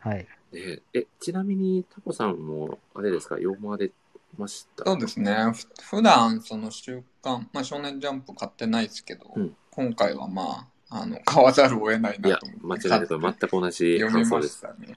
[0.00, 0.26] はい。
[0.52, 3.90] ね、え、ちなみにタコさんも、あれですか、読まれ
[4.36, 4.84] ました？
[4.84, 5.36] そうですね。
[5.80, 14.58] ふ普段その週刊、まあ、少年ジャンプ買ってないですけど、うん今回はまあ、あの、買わざるを得ないいやなと思って。、間違いなく全く同じ読みま感想です。
[14.58, 14.96] したね。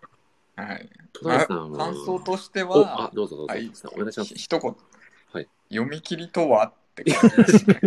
[0.56, 0.90] はい。
[1.14, 4.36] 戸田さんは、感想としてお、あは、、どうぞどうぞ、はい、お願いしますひ。
[4.36, 4.76] 一言、
[5.32, 6.68] はい読み切りとは？
[6.68, 7.80] って感じですね。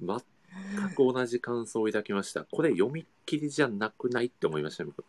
[0.76, 2.44] 全く同じ感想を抱きました。
[2.44, 5.04] これ読み切りじゃなくないって思いました、僕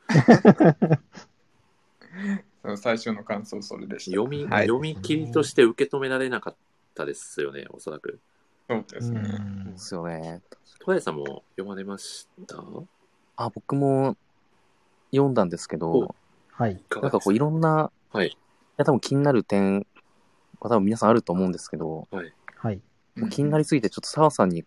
[2.63, 4.11] そう最初の感想それでした。
[4.11, 6.55] 読み、はい読み切りとして受け止められなかっ
[6.95, 8.19] たですよね、おそらく。
[8.69, 9.19] うそうですね。
[9.19, 9.77] んで。
[9.77, 10.41] すよね。
[10.79, 12.63] 戸田さんも読まれました？
[13.35, 14.15] あ、僕も
[15.11, 16.15] 読んだんですけど、
[16.51, 16.81] はい。
[17.01, 18.37] なんかこういろんな、はいい
[18.77, 19.85] や多分気になる点
[20.59, 22.81] は多分皆さんあると思うんですけど、はい。
[23.15, 24.65] もう気になりすぎてちょっと澤さんに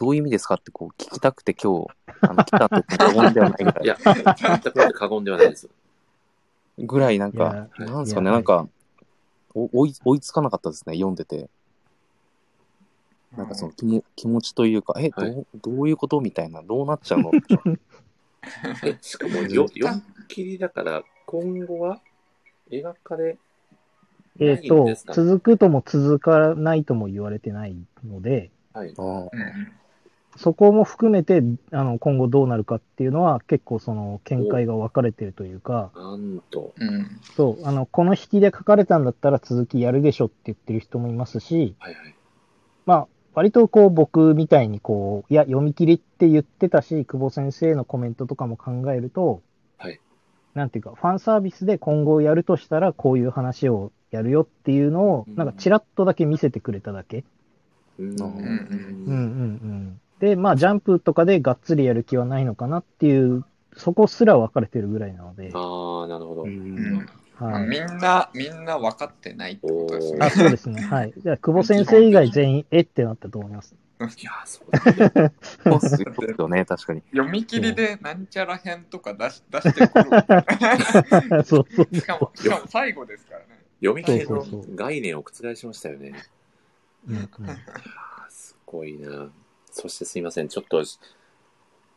[0.00, 1.88] どういう意味ですかってこう聞きたくて今日、
[2.22, 5.68] あの、来たって過言ではないぐらいいや、全く過言ではないです。
[6.78, 8.66] ぐらいなんか、いやなんですかね、なんか、
[9.54, 11.50] お追い追いつかなかったですね、読んでて。
[13.36, 15.34] なんかその気も気持ちというか、え、はい。
[15.34, 17.32] どうどういうことみたいな、どうなっちゃうの？
[18.82, 22.00] え、しかもよ、 読み切りだから、今後は
[22.70, 23.36] 描かれ
[24.38, 25.24] えっ、ないんとです、かね？
[25.26, 28.94] 続くとも続かないとも言われてないので、はい。
[28.96, 29.28] あー。
[29.30, 29.72] うん
[30.36, 36.72] そこも含めて、あの、今後どうなるかっていうのは結構その見解が分かれてるというか、なんと。
[36.76, 42.14] うんそう、あの、この引きで書かれたんだったら続きやるでしょって言ってる人もいますし、はいはい。
[42.86, 49.42] まあ、割とこう僕みたいにこう、いや、読み切りって言ってたし、久保先生のコメントとかも考えると、
[49.78, 50.00] はい
[50.54, 57.24] なんていうか、ファンサービスで今後やるとしたら、こういう話をやるよっていうのを、うんなんかちらっとだけ見せてくれただけ。
[57.98, 60.00] うんうんうんうんうん。
[60.20, 63.44] で、まあ、ジャンプとかでがっつりやる気はないのかなっていう、
[63.76, 66.42] そこすら分かれてるぐらいなので、ああ、なるほど。
[66.42, 67.68] うんまあはい。
[67.68, 70.30] みんな、みんな分かってないってことですねあ、。
[70.30, 70.82] そうですね。
[70.82, 71.14] はい。
[71.16, 73.74] じゃあ、久保先生以外全員、えってなったと思います。
[74.00, 75.32] いやー、そうだね。
[75.64, 76.02] そうっす
[76.38, 77.02] よね、確かに。
[77.12, 79.98] 読み切りでなんちゃら編とか出し出してく
[81.34, 81.44] る。
[81.44, 83.46] そうそうしかも、しかも最後ですからね。
[83.80, 86.12] 読み切りの概念を覆しましたよね。
[87.08, 87.26] うんうん
[88.28, 89.30] すごいな。
[89.70, 90.82] そしてすいません、ちょっと、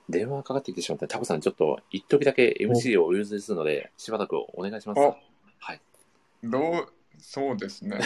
[0.10, 5.00] 電話かかってきてしまったタコさん、ちょっと、一時だけ MC をお譲りするので、しばらくお願いします。
[5.00, 5.18] お
[5.60, 5.82] はい。
[6.44, 8.00] どう、そうですね。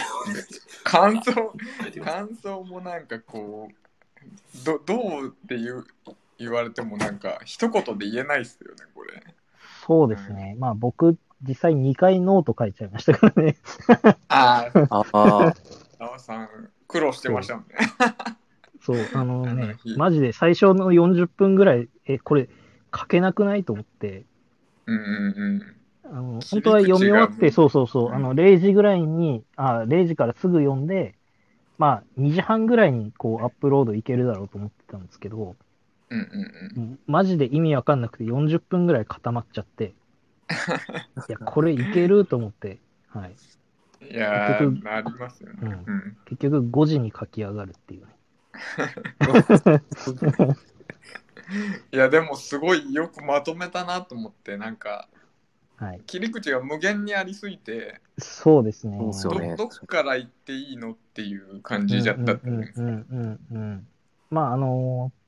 [0.84, 1.52] 感想、
[2.04, 5.86] 感想もなんかこう、どどうって言う
[6.38, 9.22] 言われてもなんか一言で言えないっすよね、これ。
[9.86, 10.56] そうですね。
[10.58, 13.56] まあ僕、実際2回ノート書いちゃいましたからね。
[14.28, 15.54] ああ、ああ、
[15.98, 17.74] 澤さん、苦労してましたもんね。
[18.88, 22.48] そう、あのあのね日、マジで最初の40分ぐらい、え、これ
[22.96, 24.24] 書けなくないと思って、
[24.86, 25.00] うんう
[25.58, 25.62] ん
[26.04, 31.14] あの、切り口本当は読み終わって、そうそうそう、うんあの、0時ぐらいに、あ、0時からすぐ読んで、
[31.76, 35.54] まあ、2時半ぐらいにこう、アップロードいけるだろうと思ってたんですけど、
[36.08, 36.18] うん。
[36.18, 39.92] うんうんマジで意味わかんなくて40分ぐらい固まっちゃって、
[41.28, 43.34] いや、これいけると思って、はい。
[44.00, 44.06] うん。
[44.06, 45.58] いや結ー、なりますよね。
[45.60, 46.16] うんうん。
[46.24, 48.17] 結局5時に書き上がるっていうね。
[51.92, 55.08] いや、でもすごいよくまとめたなと思って、なんか、
[55.76, 56.00] はい。
[56.06, 58.98] 切り口が無限にありすぎて、そうですね。
[58.98, 59.12] ど
[59.56, 62.34] どっから行っていいのっていう感じじゃった。
[64.30, 65.18] まあ、あのー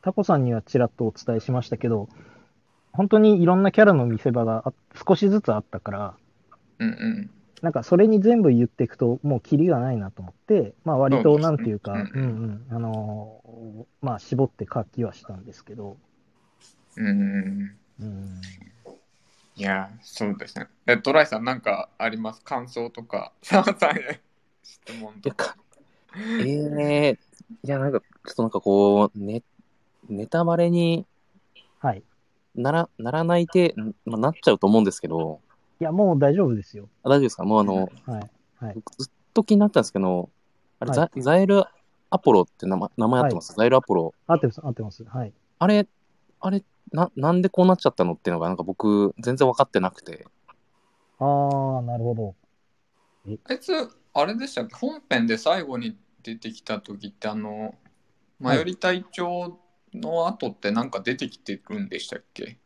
[0.00, 2.08] タコさんにはちらっとお伝えしましたけど、
[2.92, 4.72] 本当にいろんなキャラの見せ場があ
[5.06, 6.14] 少しずつあったから、
[6.78, 7.30] うんうん。
[7.62, 12.06] なんかそれに全部言っていくと、もうキリがないなと思って、まあ割とそうですねなんていうか、うんうん
[12.70, 15.96] うん、あのーまあ絞って書きはしたんですけど、
[16.96, 17.78] うんうん。
[18.00, 18.40] うん、
[19.56, 20.68] いや、そうですね。
[20.86, 22.42] え、トライさん、なんかあります？
[22.42, 24.20] 感想とか、澤さんへ
[24.62, 25.56] 質問とか。
[26.40, 27.18] ええ
[27.64, 29.42] いや、なんか、ちょっとなんかこう、ね、
[30.08, 31.06] ネタバレに
[31.80, 32.04] はい。
[32.54, 35.40] なら、ならないて、んまあ、なっちゃうと思うんですけど、
[35.80, 36.88] いや、もう大丈夫ですよ。
[37.04, 37.44] あ大丈夫ですか？
[37.44, 38.74] もうあの、はい。
[38.74, 40.30] 僕ずっと気になったんですけど、
[40.80, 41.64] あれ、はザザイル
[42.10, 44.14] アポロって名前名前合ってます、ザイルアポロ。
[44.26, 45.04] 合ってます、合ってます。
[45.04, 45.32] はい。
[45.58, 45.86] あれ、
[46.40, 50.26] あれ、な、なんでこうなっちゃったのっていうのが、なんか僕、全然分かってなくて。
[51.18, 52.34] あー、なるほど。
[53.44, 53.72] あいつ、
[54.14, 54.74] あれでしたっけ？
[54.74, 57.74] 本編で最後に出てきた時って、あの、
[58.40, 59.58] マヨリ隊長
[59.94, 62.58] の後ってなんか出てきてるんでしたっけ？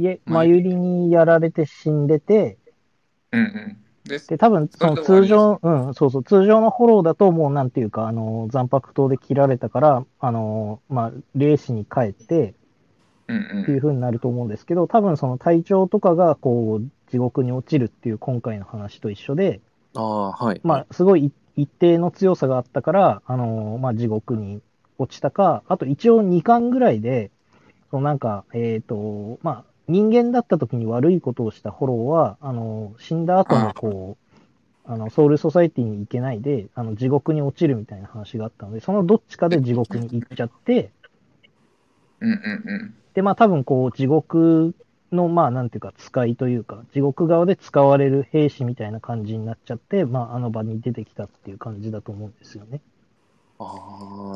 [0.00, 2.56] いえ、まゆりにやられて死んでて、
[3.32, 3.76] うんうん。
[4.08, 4.28] です。
[4.28, 12.54] で、多分、その通常、うん、そうそう、通常のフォローだともうなんていうか、あの、残白刀で切られたから、あの、まあ、霊視に帰って
[13.28, 19.60] うんっていう風になると思うんですけど、多分その体調とかが、こう、地獄に落ちるっていう今回の話と一緒で、
[19.94, 20.60] ああ、はい。
[20.64, 24.62] まあ、すごいい一定の強さがあったから、あの、まあ、地獄に
[24.96, 27.30] 落ちたか、あと一応2巻ぐらいで、
[27.90, 34.16] そのなんか、えっ、と、まあ、人間だった時に悪いことをしたフォローは、あの、死んだ後もこ
[34.86, 40.90] う、あの、ソウルソサイティに行けないで、あの、地獄に落ちるみたいな話があったので、そのどっちかで地獄に行っちゃって、
[42.20, 42.94] うんうんうん。
[43.14, 44.74] で、まあ多分こう、地獄
[45.12, 52.80] の、まあなんていうか、使いというか、地獄側で使われる兵士みたいな感じになっちゃって、まああの場に出てきたっていう感じだと思うんですよね。
[53.58, 53.64] あ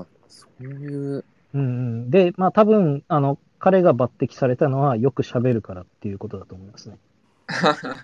[0.02, 2.10] あ、そういう、うんうん。
[2.10, 6.98] で、まあ多分、あの、彼が抜擢されたのはよく喋るからっていうことだと思いますね。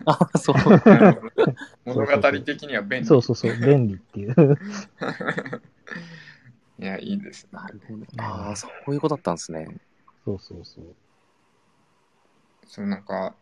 [0.07, 0.57] ああ、そう。
[1.85, 3.07] 物語的には便利。
[3.07, 4.59] そうそうそう、便利っていう。
[6.79, 7.51] いや、いいですね。
[7.53, 8.07] なるほど。
[8.23, 9.69] ああ、そういうことだったんですね。
[10.25, 10.85] そうそうそう。
[12.67, 13.35] そうなんか、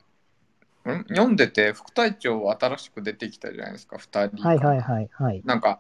[0.87, 1.05] ん？
[1.11, 4.43] 読んでて副隊長新しく出てきたじゃないですか、2人。
[4.43, 5.43] はいはいはいはい。
[5.45, 5.79] なんか、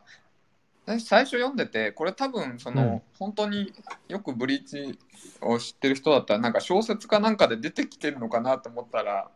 [0.88, 3.72] 私最初読んでて、これ多分、その、うん本当に
[4.06, 4.96] よくブリーチ
[5.40, 9.28] を知ってる人だったら、なんか小説かなんかで出てきてるのかなと思ったら、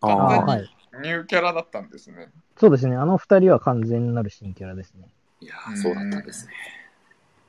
[0.00, 0.70] あああ、あはい。
[1.02, 2.30] ニューキャラだったんですね。
[2.58, 2.96] そうですね。
[2.96, 5.10] あの二人は完全なる新キャラですね。
[5.40, 6.52] いやー、そうだったんですね。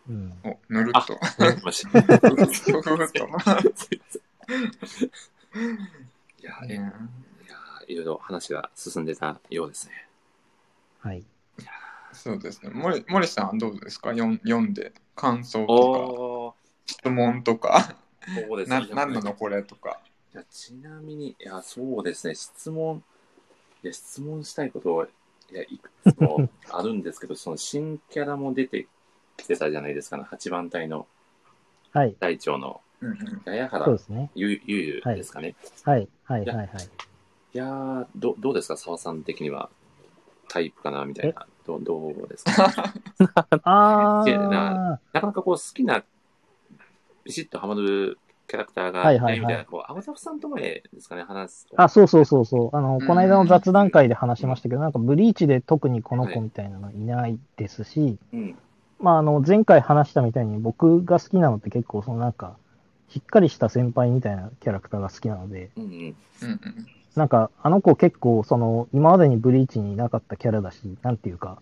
[0.09, 0.33] うん。
[0.43, 1.17] お、ぬるあっと。
[1.63, 2.27] もし ふふっと。
[2.27, 2.31] い
[6.43, 10.05] やいやーいろいろ話が進んでたようですね。
[10.99, 11.23] はい。
[12.13, 12.71] そうですね。
[12.73, 14.09] 森森さんはどうですか？
[14.11, 17.95] 読ん読んで感想とか質問とか？
[18.47, 18.79] そうですね。
[18.89, 19.99] な何なのこれとか？
[20.33, 23.01] いやちなみに、いや、そうですね、質問、
[23.83, 25.07] いや、質問したいこと、
[25.51, 28.87] いや、いくつも あるんですけど、その新キャラも出て
[29.37, 31.07] きてたじゃないですかね、8番隊の
[31.91, 32.13] はい。
[32.19, 34.31] 隊長のうんうん八重原そうですね。
[34.35, 35.55] ゆゆゆですかね。
[35.83, 36.67] はいはいはいはい。
[36.67, 39.69] い、やーど、どうですか、澤さん的には
[40.49, 41.47] タイプかな、みたいな。
[41.67, 42.73] どどうですか？
[43.63, 46.03] あなあ、なかなかこう好きな、
[47.23, 51.81] ビシッとハマるキャラクターがはいはいはいないこう、アゴタフさんと前ですかね、話すと。
[51.81, 52.75] あ、そうそうそうそう。
[52.75, 58.57] あの、うんこの間の雑談会で話しましたけど、なんかブリーチで特にこの子みたいなのいないですし、うん。
[58.99, 62.55] まあ、あの、前回話したみたいに僕が好きなのって結構そのなんか、
[63.09, 65.89] しっかりした先輩みたいなキャラクターが好きなので、うんうん。
[65.91, 66.87] うんうん。
[67.17, 71.59] なんか、あの子結構、その、今までにブリーチにいなかったキャラだし、なんていうか、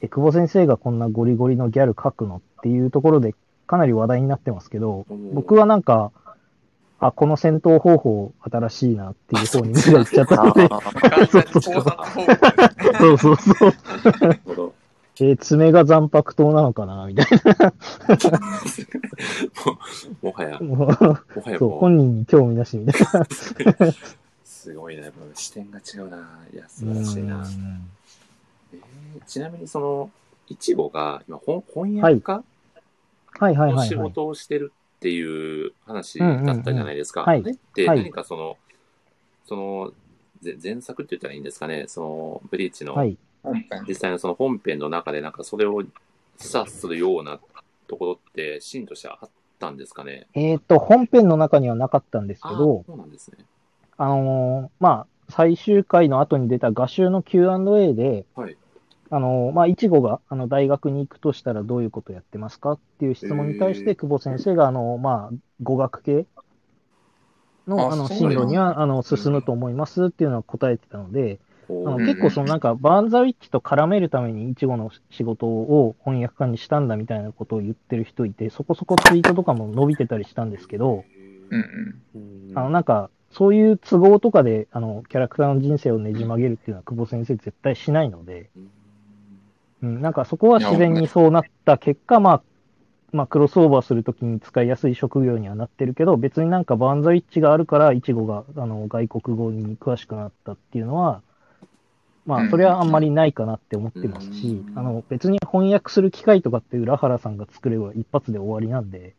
[0.00, 3.34] え、久保先生がこんなゴリゴリのギャル描くのっていうところで、
[3.66, 6.12] かなり話題になってますけど、僕はなんか、
[7.00, 10.68] あ、この戦闘方法新しいなっていう方に目がいっちゃったので。
[12.98, 13.72] そうそうそう。
[15.20, 17.26] えー爪が残白刀なのかなみたい
[20.22, 20.60] ももはや、な。
[20.60, 23.92] もはやそう、本人に興味なしみたいな。
[24.64, 26.16] すごいな、視点が違うな。
[26.50, 27.46] いや、素晴らしいな。
[28.72, 30.10] えーちなみにその、
[30.48, 32.42] いちごが今翻翻訳家
[33.38, 33.88] はいはいのはいはい。
[33.88, 37.28] 仕事をしてるっていう話だったじゃないですか。
[37.28, 38.56] あれってはい何かその、
[39.46, 39.92] その、
[40.40, 43.18] ぜ前作って言ったらいいんですかね、その、ブリーチのはい。
[43.86, 45.82] 実際のその本編の中でなんかそれを
[46.38, 47.38] 示唆するような
[47.86, 50.26] ところってシーンとしてあったんですかね？
[50.32, 53.36] えっ、と、本編の中にはなかったんですあけど、そうなんですね。
[53.96, 58.56] あのーまあ、最終回の後に出た画集の Q&A で、はい。
[59.10, 66.26] あのーまあ、いちごが、あの、大学に行くとしたらどういうことやってますかっていう質問に対して、久保先生が、あのーまあ、語学系
[67.66, 81.04] の、あの、進路には、あの、進むと思いますっていうのは答えてたので、あの結構そのなんか、バーンザウィッチと絡めるためにイチゴの仕事を翻訳家にしたんだみたいなことを言ってる人いて、そこそこツイートとかも伸びてたりしたんですけど、
[82.54, 88.48] あのなんか、そういう都合とかで、あの、キャラクターの人生をねじ曲げるっていうのは久保先生絶対しないので、
[89.82, 89.88] うん。
[89.94, 92.42] うん、なんかそこは自然にそうなった結果、まあ、
[93.12, 101.20] まあ、クロスオーバーするときに使いやすい職業にはなってるけど、別になんかバーンザウィッチがあるから、イチゴがあの外国語に詳しくなったっていうのは、
[102.26, 102.50] まあ、うん。
[102.50, 104.78] それはあんまりないかなって思ってますし、うん。
[104.78, 109.14] あの、別に翻訳する機会とかって浦原さんが作れば一発で終わりなんで、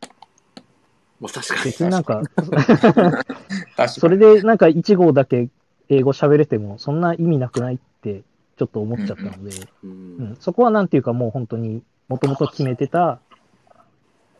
[1.20, 1.64] もう確かに。
[1.64, 3.88] 別になんか、確かに。
[3.88, 5.48] それでなんか1号だけ
[5.88, 8.22] 英語喋れても、そんな意味なくないって
[8.56, 9.50] ちょっと思っちゃったので、
[9.82, 9.86] う
[10.18, 13.20] うんん、そこはなんていうかもう本当に、もともと決めてた、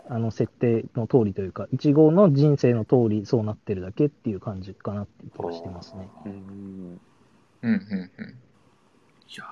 [0.09, 6.09] あの、設定の通りというか、1号の人生の通りそうなってるだけっていう感じかなっていう気がしてますね。
[6.25, 7.01] うん
[7.62, 8.29] うんうんうん。
[9.29, 9.47] いやー、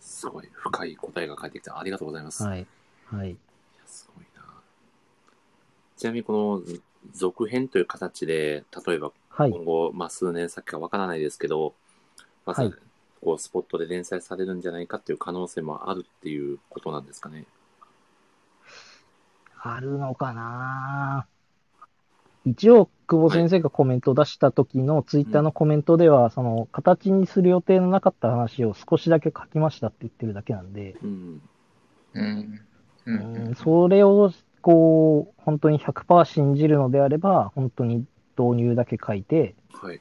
[0.00, 1.78] すごい深い答えが返ってきた。
[1.78, 2.44] ありがとうございます。
[2.44, 2.66] はい。
[3.06, 3.36] はい。
[3.86, 4.27] すごいな。
[5.98, 6.80] ちなみにこの
[7.12, 9.50] 続編という形で、例えばはい。
[9.50, 11.74] 今後、まあ数年先かわからないですけど、
[12.46, 12.74] まず、はい
[13.20, 17.46] こうスポットで連載されるんじゃないかっていう可能性もあるっていうことなんですかね。
[19.60, 21.26] あるのかな
[22.44, 31.42] 一応、久保先生がコメントを出した時のツイッターのコメントでは、その、形にする予定のなかった話を少しだけ書きましたって言ってるだけなんで、うん。
[32.14, 32.60] うん。
[33.06, 34.30] ううんん、それを、
[34.68, 38.04] こう、本当に100%信じるのであれば、本当に
[38.38, 40.00] 導入だけ書いて、はい。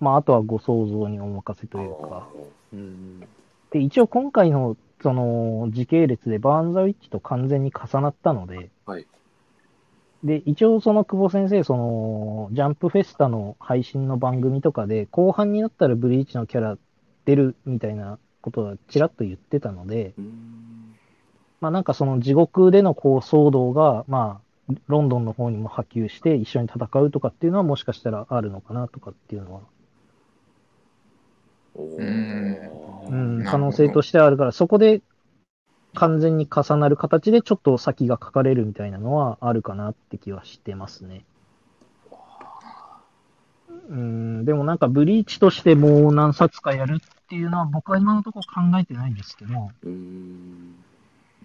[0.00, 2.26] まあ、あとはご想像にお任せというか。
[2.72, 3.22] うん
[3.70, 9.06] で、一応今回の、その、時系列でバーンザウィッチと完全に重なったので、はい。
[10.24, 16.78] で、一応その久保先生、その、ジャンプフェスタの配信の番組とかで、後半になったらブリーチのキャラ
[17.26, 20.94] 出るみたいなことはちらっと言ってたので、うん。
[21.62, 29.60] まあなんかその地獄でのこう騒動が、まあ、ロンドンの方にも波及して一緒に戦うとかっていうのはもしかしたらあるのかなとかっていうのは、
[31.76, 35.02] うん、可能性としてはあるから、そこで
[35.94, 41.24] 完全に重なる形でちょっと先が書かれるみたいなのはあるかなって気はしてますね。
[43.88, 50.74] うん、でもなんかブリーチとしてもう何冊かやるっていうのは僕は今のところ考えてないですけど、うん。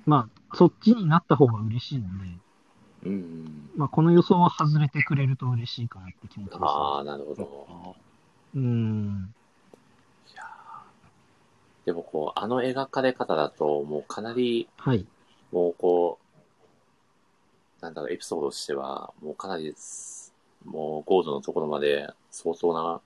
[0.08, 3.70] まあそっちになった方が嬉しいので、うん。
[3.76, 6.66] まあこの予想は外れてくれると嬉しいかなって気持ちです、ね。
[6.66, 7.96] ああ、なるほど。
[8.56, 9.34] うん。
[10.32, 15.06] いやーでもこう、あの描かれ方だと、もうかなり、はい。
[15.52, 20.34] もうこう、なんだろう、エピソードとしては、もうかなりす、
[20.66, 23.02] もうゴールドのところまで相当な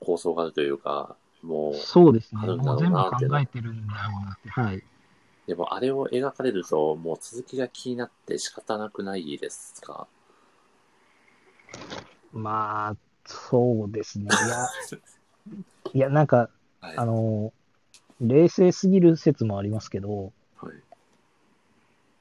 [0.00, 2.40] 構想があるというか、もう、そうですね。
[2.40, 4.48] もう全部考えてるんだろうなって。
[4.50, 4.82] はい。
[5.46, 10.06] でもあれを描かれると、もう続きが気になって仕方なくないですか？
[12.32, 14.26] まあ、そうですね。
[14.26, 14.68] いや、
[15.92, 16.48] いや、なんか、
[16.80, 16.96] はい。
[16.96, 17.52] あの、
[18.20, 20.74] 冷静すぎる説もありますけど、はい。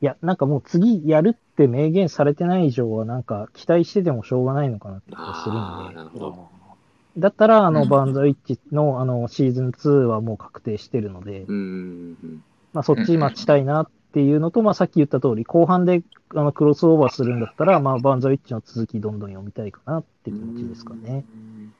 [0.01, 7.21] いや、なんかもう次やるって明言されてない以上は、なんか期待しててもしょうがないのかなって気がするんで。
[7.21, 11.57] だったら、あの、うん BURN THE WITCH の、あの、シーズン2はもう確定してるので、うんう
[12.27, 12.43] ん
[12.73, 16.01] まあ、そっち待ちたいなっていうのと、まあ、さっき言った通り、後半で、
[16.35, 20.39] あの、クロスオーバーするんだったら、まあ、 BURN THE WITCH の続きどんどん読みたいかなってうん。
[20.39, 21.25] 気持ちですかね。
[21.33, 21.73] うん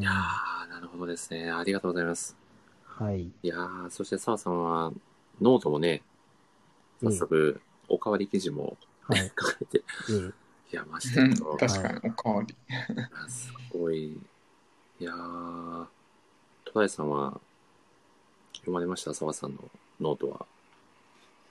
[0.00, 1.50] いやー、なるほどですね。
[1.50, 2.36] ありがとうございます。
[2.84, 3.22] はい。
[3.22, 4.92] いやー、そして澤さんは、
[5.40, 6.02] ノートもね、
[7.02, 9.30] 早速、おかわり記事もはい。
[9.38, 9.82] 書かれて、え
[10.12, 10.32] え
[10.72, 12.54] いや、ましうんたけど、確かに、おかわり。
[13.12, 14.12] あすごい。
[14.12, 14.18] い
[15.00, 15.86] やー、
[16.64, 17.40] 戸田井さんは、
[18.62, 19.12] 読まれました？
[19.14, 19.58] 澤さんの
[20.00, 20.46] ノートは。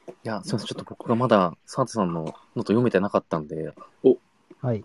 [0.07, 0.67] いや、すいません。
[0.67, 3.73] ちょっと僕がまだ、サートさんのノート読めてなかったんで、
[4.61, 4.83] はい。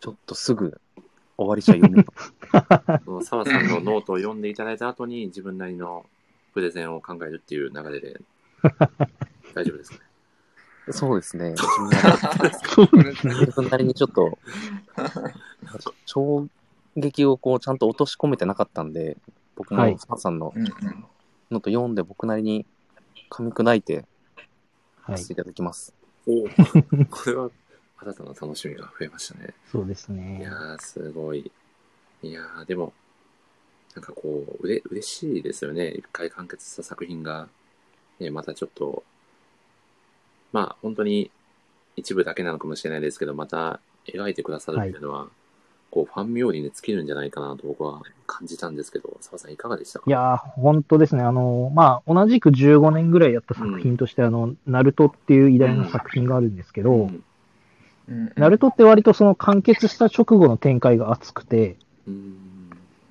[0.00, 0.80] ちょっとすぐ
[1.36, 3.00] 終わりじゃ読めない。
[3.04, 6.04] その澤さんのノートを読んでいただいた後に、自分なりの
[6.52, 8.20] プレゼンを考えるっていう流れで、
[9.54, 10.02] 大丈夫ですかね？
[10.90, 11.54] そうですね。
[11.56, 13.34] 自分なりそうですね。
[13.34, 14.38] 自分なりにちょっと、
[16.04, 16.46] 衝
[16.96, 19.16] 撃をこうちゃんと落とし込めてなかったんで、
[19.56, 21.04] 僕はいもサートさんのうんうん。
[21.50, 22.66] ノート読んで僕なりに
[23.30, 24.04] 噛み砕いて
[25.02, 25.26] はいさせ。
[25.28, 25.94] ていただきます。
[26.26, 26.44] お
[27.10, 27.50] これは、
[27.98, 29.54] 新たな楽しみが増えましたね。
[29.70, 30.52] そうですいねや。
[30.52, 31.50] ー、すごい。
[32.22, 32.92] いやー、でも、
[33.94, 35.88] なんかこう、うれ、嬉しいですよね。
[35.90, 37.48] 一回完結した作品が、
[38.18, 39.04] ね、またちょっと、
[40.52, 41.30] まあ、本当に
[41.96, 45.30] 一部だけなのかもしれないですけど、また描いてくださるっていうのは、こ
[46.02, 50.04] う、ファン冥利に尽きるんじゃないかなと僕は感じたんですけど、澤さんいかがでしたか？
[50.06, 51.22] いやー、本当ですね。
[51.22, 57.24] あの、まあ、同じく15年ぐらいやった作品として、あの、ナルトっていう偉大な作品があるんですけど、うん。
[58.08, 58.32] うん。
[58.36, 61.76] ナルトって割とその完結した直後の展開が熱くて、
[62.06, 62.36] うん。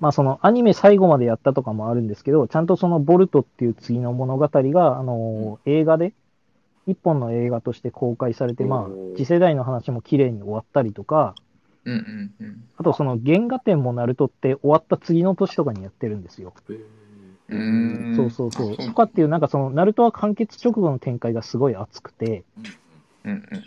[0.00, 6.12] まあそのアニメ最後までやったとかもあるんですけど、ちゃんとそのボルトっていう次の物語が、あの、映画で、
[6.86, 11.34] 一本の映画として公開されて、まあ次世代の話も綺麗に終わったりとか、
[11.84, 12.64] うんうんうん。
[12.76, 16.52] あとその原画展もナルトって終わった次の年とかにやってるんですよ。
[17.48, 18.74] うーんそうそうそう。
[18.74, 22.44] あとかっていう、なんかその、ナルトは完結直後の展開がすごい熱くて、
[23.24, 23.64] うんうん。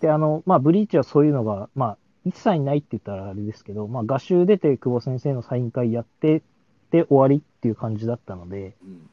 [0.00, 6.42] で、あの、まあ、ブリーチはそういうのが、まあ、一切ないって言ったらあれですけど、まあ、画集出て久保先生のサイン会やって、
[6.90, 9.08] で、終わりっていう感じだったので、うん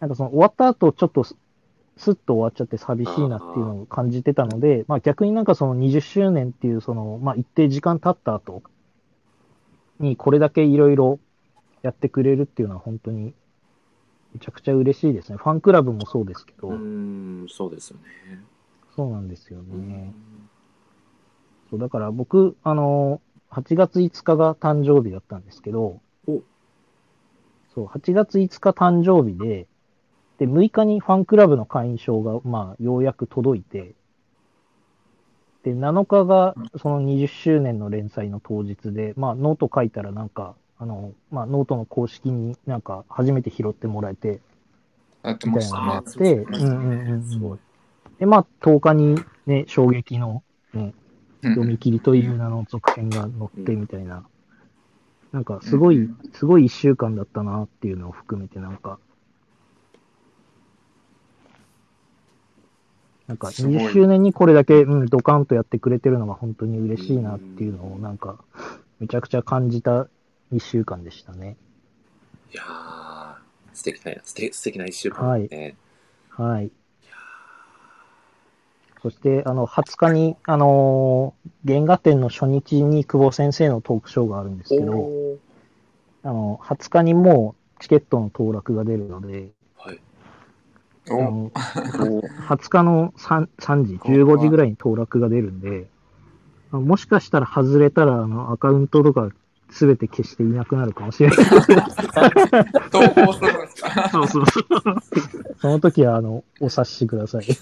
[0.00, 1.36] なんかその終わった後、ちょっとす
[1.98, 8.62] スッと終わっちゃって寂しいなっていうのを感じてたので、まあ逆になんかその20周年っていうその、まあ一定時間経った後
[9.98, 11.18] にこれだけいろいろ
[11.82, 13.34] やってくれるっていうのは本当に
[14.32, 15.38] めちゃくちゃ嬉しいですね。
[15.38, 18.42] ファンクラブもそうですけど、うーん、そうですよね。
[18.94, 20.14] そうなんですようんね。
[21.70, 23.20] そうだから僕、あの、
[23.50, 26.42] 8月5日が誕生日だったんですけどお、
[27.74, 29.66] そう、8月5日誕生日で、
[30.38, 33.94] で、6日にファンクラブの会員証が、まあ、ようやく届いて、
[35.64, 44.40] で、7日がその20周年の連載の当日で、まあ、ノート書いたらなんか、あの、まあ、ノートの公式になんか初めて拾ってもらえて、
[45.24, 45.86] やってましたね。
[45.86, 46.00] みたいなのがあ。
[46.00, 47.58] って、そうんうんうんうんすごい。
[48.20, 49.16] で、まあ、10日に
[49.46, 50.94] ね、衝撃の、ね、
[51.42, 51.50] うん。
[51.50, 54.24] 読み切りという名の続編が載ってみたいな、
[55.32, 58.98] なんかすごいうん、すごい一週間だったなっていうのを含めてなんか、
[63.28, 68.42] なんかすごい20周年にこれだけ、うん、ドカンとやってくれてるのが本当に嬉しいなっていうのをなんか、
[69.00, 70.08] めちゃくちゃ感じた
[70.50, 71.56] 一週間でしたね。
[72.52, 73.34] いやー、
[73.74, 75.76] 素敵な、素敵素敵な一週間ですね。
[76.30, 76.70] はい。
[79.02, 85.10] そして、あの、20日に、あのー原画展の初日に久保先生のトークショーがあるんですけど、
[86.22, 89.50] あの、20日にもうチケットの当落が出るので、
[91.10, 91.50] おの
[92.48, 95.88] 20日の 3, 3時、15時ぐらいに当落が出るんで、
[96.70, 99.30] もしかしたら外れたら、あの、アカウントとか
[99.70, 101.36] すべて消していなくなるかもしれない。
[101.38, 101.44] 投
[103.10, 104.08] 稿するんですか？
[104.10, 104.64] そうそうそう。
[105.60, 107.44] その時は、あの、お察しください。
[107.44, 107.54] で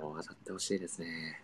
[0.00, 1.42] も当たってほしいですね。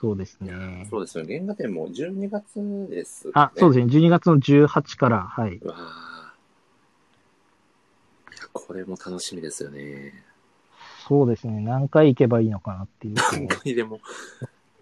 [0.00, 0.86] そうですね。
[0.88, 1.26] そうですよ。
[1.26, 3.32] 原画展も12月です、ね。
[3.34, 3.92] あ、そうですね。
[3.92, 5.60] 12月の18から、はい。
[8.52, 10.12] これも楽しみですよね。
[11.08, 11.60] そうですね。
[11.60, 13.14] 何回行けばいいのかなっていう。
[13.32, 14.00] 何回でも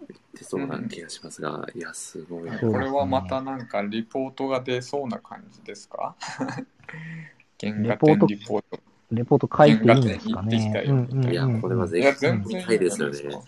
[0.07, 6.15] 言ってそうな気がしますが、いや、すごいこれはまたなんかリポートが出そうな感じですか？
[7.59, 8.79] 原画展リポート。
[9.11, 10.43] レポート書いていいんですかね。
[10.43, 13.41] 原画展行ってきたようんうんうんいや、これはぜひ全然見たいですよね。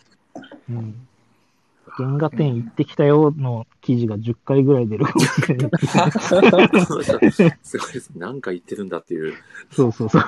[0.69, 1.07] うん
[1.97, 5.69] 原画展行ってきたよの記事が10回ぐらい出るかもしれない。
[7.63, 8.11] すごいです。
[8.15, 9.33] 何回言ってるんだっていう。
[9.71, 10.21] そうそうそう。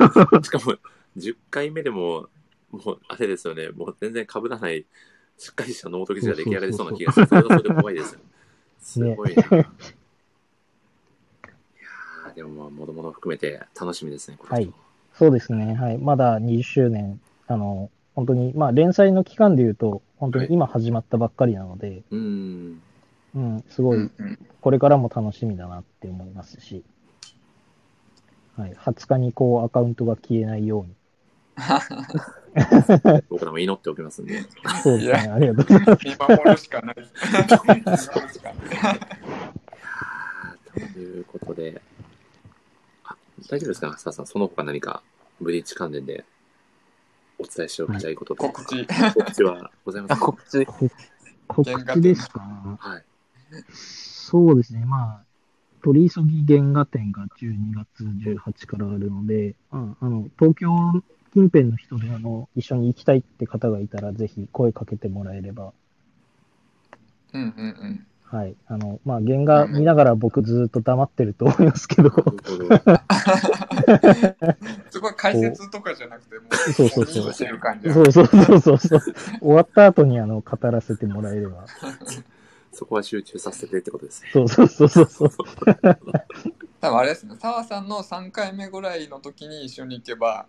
[0.43, 0.75] しかも、
[1.17, 2.27] 10回目でも、
[2.71, 3.69] もう、あれですよね。
[3.69, 4.85] もう全然被らない、
[5.37, 7.27] しっかりしたノート記事が出来上がりそうな気がする。
[7.27, 8.19] それはそれで怖いですよ。
[8.79, 9.43] すごいな。
[9.43, 14.73] いやーでもまあ、もろもろ含めて楽しみですね、これはい
[15.13, 15.75] そうですね。
[15.75, 15.97] はい。
[15.99, 22.81] まだ20周年、あの、本当に、まあ連載の期間で言うと、本当に今始まったばっかりなので、うーん。
[23.35, 24.09] うん、すごい
[24.61, 26.81] これからも楽しみだなって思いますし、
[28.55, 28.73] はい。
[28.73, 30.95] 20日にこうアカウントが消えないように。
[33.29, 34.43] 僕らも祈っておきますんで。
[34.81, 35.29] そうですね。
[35.29, 36.05] ありがとうございます。
[36.05, 37.13] 見守るしかないです。
[37.25, 38.25] 見守るしかない
[39.81, 41.81] あーということで、
[43.03, 43.17] あ
[43.49, 45.03] 大丈夫ですか、さあさん、その他何か
[45.41, 46.23] ブリーチ関連で
[47.43, 48.85] お伝えしておきたいこととか、告知。
[49.13, 50.65] 告知はございますあ、か告知。
[51.47, 52.39] 告知ですか？
[52.79, 53.03] はい。
[53.73, 54.85] そうですね。
[54.85, 55.25] まあ、
[55.83, 60.69] 取り急ぎ原画展が12月18からあるので、うんあの、東京
[61.33, 65.73] 近辺の人であの、一緒に行きたいって方がいたら、ぜひ声かけてもらえれば、
[67.33, 68.07] うんうんうん。
[68.33, 68.55] はい。
[68.65, 72.09] あの、まあ、原画見ながら僕ずっと黙ってると思いますけど。
[74.89, 77.93] すごい解説とかじゃなくて、もう、そうそうそうもしてる感じ。
[77.93, 79.01] そうそうそうそうそう。
[79.39, 81.67] 終わった後にあの、語らせてもらえれば。
[82.73, 84.29] そこは集中させてってことですね。
[84.33, 85.29] そうそうそうそうそう。
[86.81, 90.47] 多分あれですね、澤さんの3回目ぐらいの時に一緒に行けば、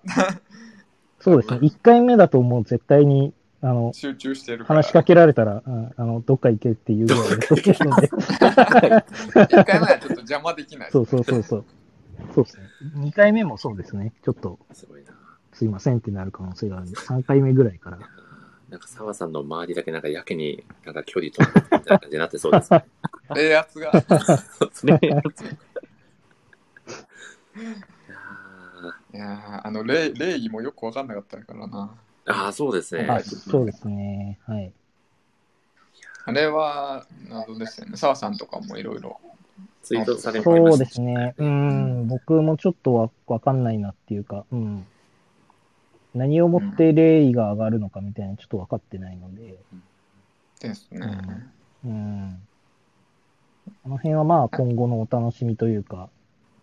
[1.20, 1.59] そうですね。
[1.61, 4.76] 1回目だともう絶対に、あの、集中してるから。
[4.76, 8.08] 話しかけられたら、うんあの、どっか行けっていうぐらいだと思うので。
[8.12, 10.90] 1回目はちょっと邪魔できない。
[10.90, 11.64] そうそうそうそう。
[12.34, 12.64] そうですね。
[12.96, 14.12] 2回目もそうですね。
[14.22, 15.12] ちょっと、すごいな。
[15.54, 17.98] すいませんってなる可能性があるんで、3回目ぐらいから。
[18.68, 22.84] なんか澤さんの周りだけなんかやけになんか距離取ってみたいな感じになってそうですね。
[23.34, 23.92] 冷圧が。
[23.92, 25.22] ね、い や
[29.14, 31.94] いやーあの礼、礼儀もよくわかんなかったからな。
[32.27, 33.07] ーあー、そうですね。
[33.09, 34.39] あ、そうですね。
[34.47, 34.72] はい。
[36.27, 37.97] あれは、謎ですよね。
[37.97, 39.20] 澤さんとかもいろいろ。
[39.83, 41.35] ツイートされてましたそうですね。
[41.37, 44.87] うん、僕もちょっとわわかんないなっていうか、うん。
[46.14, 49.59] 何をもって礼儀が上がるのかみたいなのちょっと分かってないので、
[50.61, 51.01] ですね。
[51.85, 52.39] うん。
[53.83, 56.09] この辺はまあ今後のお楽しみというか、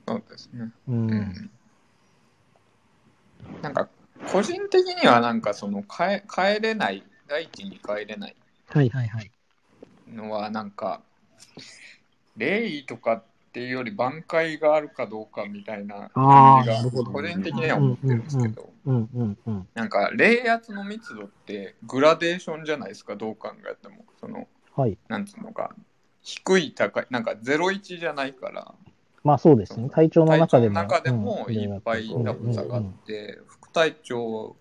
[0.07, 0.72] そうですね。
[0.88, 0.91] う。
[0.91, 1.51] うんん。
[3.62, 3.88] なんか、
[4.28, 8.36] 個人的にはなんかその変え、変えれない、大地に変えれない
[8.67, 9.32] はいはいはい。
[10.07, 11.01] のはなんか、
[12.38, 18.74] 礼儀とかっていうより挽回があるかどうかみたいな感じが個人的には思ってるんですけど。
[19.74, 24.97] なんか冷圧の密度ってグラデーションじゃないですかどう考えてもそのはい。
[25.07, 25.74] なんつうのか
[26.22, 28.76] 低い高いなんか01じゃないから
[29.24, 29.89] まあそうですね。
[29.89, 30.76] 体調の中でも。
[30.76, 34.55] の中でもうんいっぱい落差があって、副隊長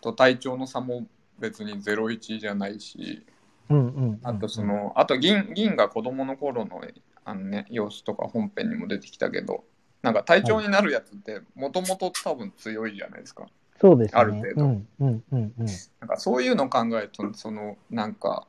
[0.00, 1.06] と隊長の差も
[1.38, 3.24] 別に01じゃないし
[3.70, 3.80] うんう
[4.12, 4.20] ん。
[4.22, 6.82] あとそ、の、あと銀銀が子供の頃の
[7.24, 9.64] あの、ね、様子とか本編にも出てきたけど
[10.02, 13.46] なんか隊長になるやつってもともと多分強いじゃないですか。
[13.80, 14.20] そうですね。
[14.20, 15.66] ある程度うんうんうんうん。
[16.00, 18.46] なんかそういうのを考えるとそのなんか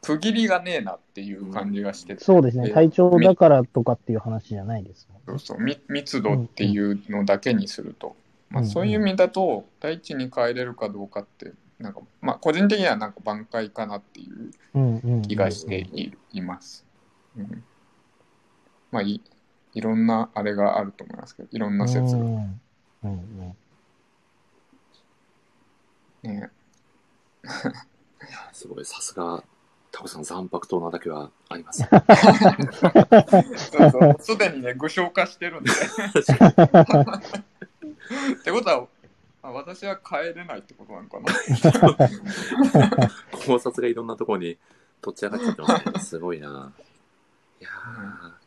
[0.00, 2.68] 区切りがねえなっていう感じがしてて、そうですね。
[2.68, 5.06] で体調だからとかっていう話じゃないです。
[5.26, 8.16] そうそうみ密度っていうのだけにすると、
[8.50, 14.50] まあ、うんそういう意味だと大地に変えれるかどうかってなんかまあ個人的にはなんか挽回かなっていう。
[15.26, 16.84] 気がしていいます。
[17.36, 17.64] うん、
[18.90, 19.20] まあい
[19.74, 22.60] いろんなあれがあると思いますけどいろんな説がうん
[23.04, 23.10] うん
[26.22, 26.30] うん。
[26.30, 26.50] ね。
[28.52, 29.44] すごい、さすが、
[29.92, 31.84] タコさん、残白刀なだけはあります。
[33.70, 35.70] そうそうすでにね具象化してるんで。
[38.40, 38.86] ってことは
[39.42, 41.32] あ私は変えれないってことなのかな。
[43.46, 44.58] 考察がいろんなところに
[45.00, 46.00] とっち上がっちゃってますね。
[46.00, 46.72] すごいな。
[47.60, 47.70] いや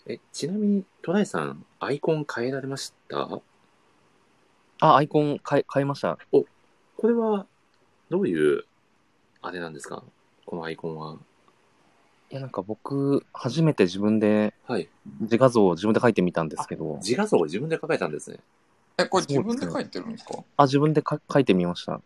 [0.07, 3.39] ーえ、ちなみに、トライさん、アイコン変えられました？
[4.79, 6.17] あ、アイコン変え、変えました。
[6.31, 6.45] こ
[7.03, 7.45] れは、
[8.09, 8.65] どういう、
[9.41, 10.03] あれなんですか？
[10.45, 11.17] このアイコンは。
[12.31, 14.89] いや、なんか僕、初めて自分ではい。
[15.21, 18.39] 自画像を自分で描いてみたんですけど、自画像を自分で描かれたんですね。
[19.01, 20.43] えこれ自分で書いてるんですか？
[20.57, 22.01] あ、自分でか描いてみました。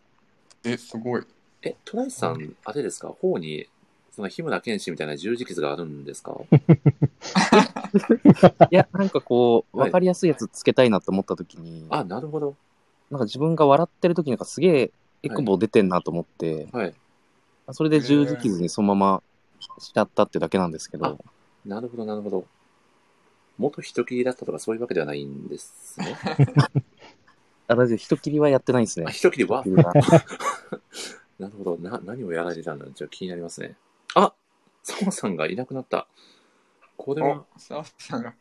[0.64, 1.22] えすごい。
[1.62, 3.08] え、トライさん、あれですか？
[3.08, 3.66] 頬に、
[4.12, 6.36] その日村剣士みたいな十字傷があるんですか？
[8.70, 12.54] いや、なんかこう、はいわかりやすいやつつけたいなと思った時に、あ、なるほど。
[13.10, 14.90] なんか自分が笑ってる時になんかすげえ
[15.22, 16.94] エクボ出てんなと思って、はい。
[17.72, 19.22] それで十字傷にそのま
[19.60, 21.18] ましちゃったってだけなんですけど、
[21.64, 22.46] なるほど、なるほど。
[23.58, 26.16] 元人切りだったとかそういうわけではないんですね。
[27.68, 29.10] あ、だって人切りはやってないんですねあ、。
[29.10, 29.64] 人切りは？
[31.38, 31.78] なるほど。
[31.78, 33.76] な、何をやられてたんだじゃあ気になりますね。
[34.14, 34.32] あ
[34.82, 36.06] 澤さんがいなくなった。
[36.96, 37.44] これは？
[37.56, 38.34] お、、澤さんが、や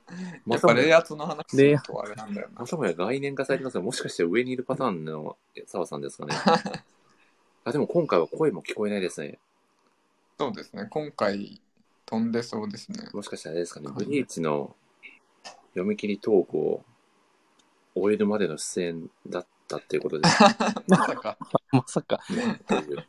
[0.45, 2.67] まさもっぱ冷圧の話するとあれなんだよなま。
[2.67, 6.35] さもや概念化されてますが、もしかして上にいるパターンの澤さんですかね。
[7.65, 9.39] あ、でも今回は声も聞こえないですね。
[10.37, 11.61] そうですね、今回
[12.05, 13.09] 飛んでそうですね。
[13.13, 14.75] もしかしたらあれですかね、ブリーチの
[15.75, 16.83] 読み切りトークを
[17.95, 20.41] 終えるまでの出演だったっていうことです。
[20.87, 21.37] まさか。
[21.71, 22.21] まさか。
[22.67, 23.05] という、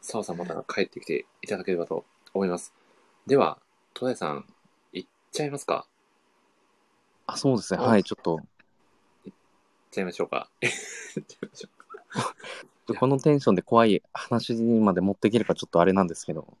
[0.00, 2.04] 澤さんまた帰ってきていただければと
[2.34, 2.74] 思います。
[3.26, 3.58] では、
[3.94, 4.46] 戸田井さん、
[4.92, 5.86] 行っちゃいますか？
[7.26, 7.80] あ、そうですね。
[7.80, 8.40] おはい、ちょっと、
[9.24, 9.38] 行っ
[9.90, 10.50] ちゃいましょうか。
[10.60, 10.70] 行
[11.20, 11.68] っちゃいましょ
[12.88, 16.58] う このテンションで怖い話にまで持っていけるかちょっとあれなんですけど、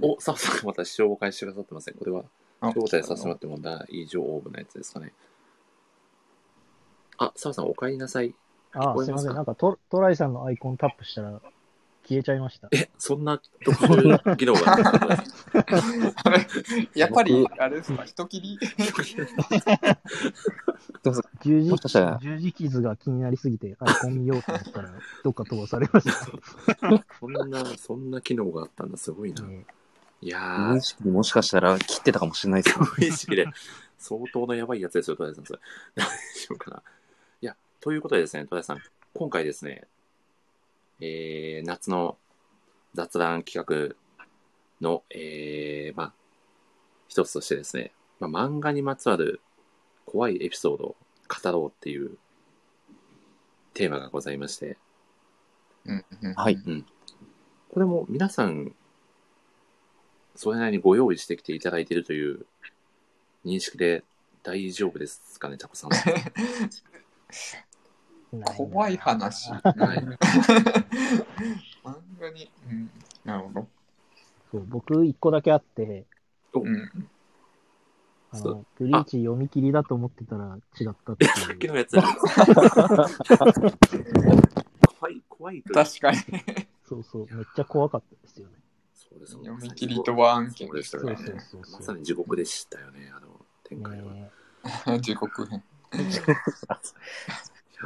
[0.00, 1.94] お、澤さんがまた視聴を開始してくださってません。
[1.94, 2.24] これは、あ
[2.68, 5.12] 招待させてもらっても大丈夫なやつですかね。
[7.18, 8.34] あ、澤さんお帰りなさい。
[8.72, 9.34] ああ、すいません。
[9.34, 11.40] なんかトトライさんのアイコンタップしたら
[12.04, 12.68] 消えちゃいました。
[12.72, 14.90] え、そんな特殊機能があるんで
[15.26, 16.46] すかあれ、
[16.94, 18.58] やっぱり、あれですか、人切り？
[21.42, 21.70] 十字
[22.20, 24.92] 十字傷が気になりすぎてアイコン見ようと思ったら
[25.24, 27.04] どっか飛ばされました。
[27.20, 28.96] そんな、そんな機能があったんだ。
[28.96, 29.42] すごいな。
[29.42, 29.66] ね
[30.22, 30.38] いや
[30.70, 32.86] 無意ー、識にもしかしたら切ってたかもしれないですね。
[32.96, 33.46] 無意識で、
[33.98, 35.44] 相当なやばいやつですよ、戸田さん。
[35.44, 35.58] それ
[35.96, 36.82] 大丈夫かな？
[37.40, 38.78] いや、ということでですね、戸田さん、
[39.14, 39.82] 今回ですね、
[41.00, 42.16] えー、夏の
[42.94, 43.96] 雑談企画
[44.80, 46.12] の、えー、まあ、
[47.08, 49.40] 一つとしてですね、まあ、漫画にまつわる
[50.06, 50.96] 怖いエピソードを
[51.28, 52.16] 語ろうっていう
[53.74, 54.76] テーマがございまして、
[55.84, 56.56] うんうんはい
[57.70, 58.74] これも皆さん、
[60.36, 62.46] それなりにご用意してきていただいているという
[63.44, 64.02] 認識で
[64.42, 65.90] 大丈夫ですかね、タコさん。
[68.56, 69.50] 怖い話。
[69.50, 69.60] い漫
[72.18, 72.90] 画に、うん、
[73.24, 73.68] なるほど。
[74.50, 76.06] そう僕一個だけあって、
[76.54, 76.90] うん、
[78.32, 81.72] そあのブリーチ読み切りだと思ってたら違ったって さっきいう。
[81.72, 81.96] のやつ。
[84.98, 86.18] 怖い、怖い確かに。
[86.88, 88.61] そうそう、めっちゃ怖かったですよね。
[89.12, 91.16] そうです読み切りとは案件でしたね。
[91.16, 91.72] そうそうそう。
[91.72, 94.12] まさに地獄でしたよね、あの展開は。
[94.14, 94.16] い
[94.90, 95.62] ね地獄編。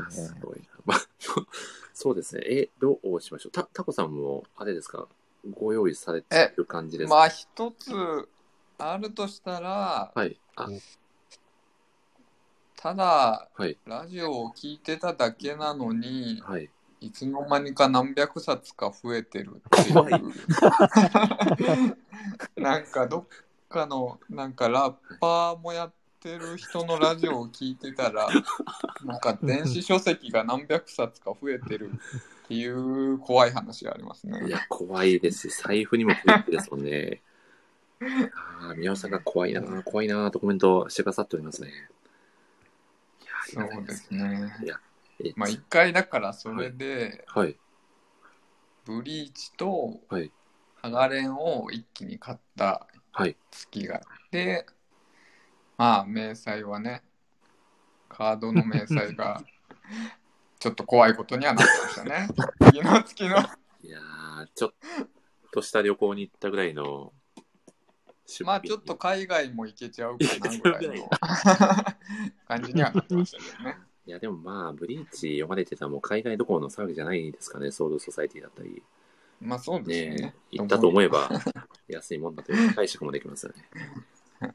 [0.04, 0.66] や、すごいな。
[0.84, 1.00] まあ、
[1.92, 2.42] そうですね。
[2.44, 3.52] え、どうしましょう。
[3.52, 5.08] た、タコさんも、あれですか、
[5.50, 8.28] ご用意されてる感じですかまあ、一つ
[8.78, 10.38] あるとしたら、はい。
[10.56, 10.68] あ、
[12.76, 13.78] ただ、はい。
[13.86, 16.70] ラジオを聞いてただけなのに、はい。
[17.00, 20.20] いつの間にか何百冊か増えてるって怖いいう。
[22.60, 23.24] なんかどっ
[23.68, 28.28] かの、なんかラッパーもやってる人のラジオを聞いてたら、
[29.04, 31.90] なんか電子書籍が何百冊か増えてる
[32.44, 34.46] っていう怖い話がありますね。
[34.46, 37.20] いや、怖いですし、財布にもついてですもんね。
[38.60, 41.70] ああ、宮尾さんが怖いな、怖いなとコメントしてくださっておりますね。
[43.48, 44.52] そいうでですね。
[44.62, 44.78] いや、え
[45.36, 47.56] まあ一回だからそれで、はい。
[48.84, 50.30] ブリーチとはい。
[50.76, 53.36] ハガレンを一気に買ったはい。
[53.50, 54.66] 月があって、
[55.76, 57.02] まあ明細はね、
[58.08, 59.42] カードの明細が
[60.58, 62.28] ちょっと怖いことにはなってましたね。
[62.70, 63.36] 次の月の、
[63.82, 64.74] いやー、ちょっ
[65.52, 67.12] とした旅行に行ったぐらいの
[68.44, 71.08] まあちょっと海外も行けちゃうかなぐらいの
[72.46, 73.78] 感じにはなってましたけどね。
[74.06, 78.82] いや、でもまあ、ブリーチ読まれてたらもう海外どころの騒ぎじゃないですかね、ソウルソサイティだったり。
[79.40, 80.34] まあそうですねね。
[80.52, 81.28] 行ったと思えば
[81.88, 84.54] 安いもんだという解釈もできますよね。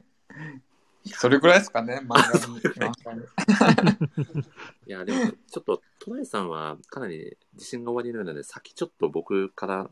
[1.04, 2.14] それぐらいですかね、漫
[3.04, 3.22] 画に。
[4.86, 9.90] いや、でも、ちょっと、トライさんはかなり自信がおありのようなので、先ちょっと僕から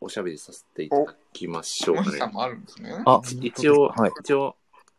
[0.00, 2.26] おしゃべりさせていただきましょうかねモンスタ。
[2.26, 3.02] ーもあるんですね。
[3.04, 4.56] あ、一応、はい一応、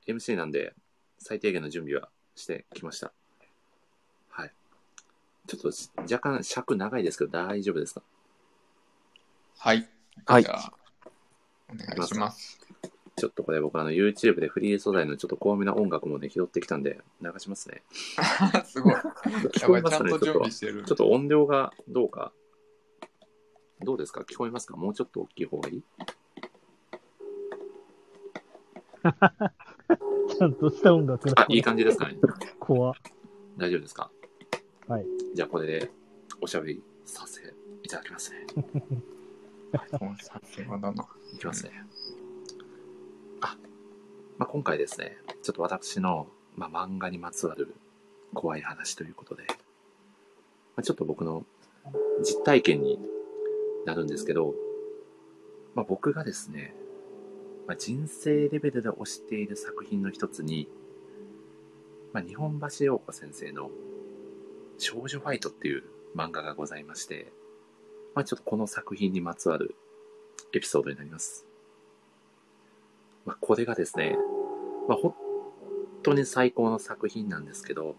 [0.08, 0.76] MC なんで、
[1.20, 3.12] 最低限の準備はしてきました。
[4.30, 4.52] はい。
[5.48, 5.72] ちょっと
[6.02, 8.02] 若干尺長いですけど、大丈夫ですか？
[9.60, 9.88] はい。
[10.26, 10.74] はいじゃあ、
[11.70, 12.60] お願いします。
[13.16, 17.84] ちょっとこれ僕あの YouTube でフリー素材のちょっと巧妙な音楽もね、拾ってきたんで、流しますね。
[18.66, 18.94] すごい。
[18.94, 19.04] や
[19.54, 20.82] 聞こえますかねちょっとちょ。
[20.82, 22.32] っと音量がどうか？
[23.82, 24.22] どうですか？
[24.22, 24.76] 聞こえますか？
[24.78, 25.82] もうちょっと大きい方がいい？
[25.82, 32.18] ちゃんとした音楽あ、いい感じですかね
[32.60, 32.94] 怖
[33.58, 34.12] 大丈夫ですか？
[34.88, 35.06] はい。
[35.34, 35.92] じゃあこれで
[36.42, 37.42] おしゃべりさせ
[37.84, 38.46] いただきますね。
[40.00, 41.06] もうさすがだな。
[41.34, 41.72] いきますね。
[43.42, 43.58] あ、
[44.38, 47.74] まあ、今回ですね、ちょっと私の、まあ、漫画にまつわる
[48.34, 49.56] 怖い話ということで、ま
[50.78, 51.46] あ、ちょっと僕の
[52.24, 53.00] 実体験に
[53.86, 54.54] なるんですけど、
[55.76, 56.76] まあ、僕がですね、
[57.68, 60.68] まあ、人生レベルで推している作品の一つに、
[62.12, 63.70] まあ、日本橋陽子先生の
[64.78, 65.84] 少女ファイトっていう
[66.16, 67.32] 漫画がございまして、
[68.16, 69.76] まあ、ちょっとこの作品にまつわる
[70.54, 71.46] エピソードになります。
[73.26, 74.18] まあ、これがですね、
[74.88, 75.16] まあ、本
[76.04, 77.96] 当に最高の作品なんですけど、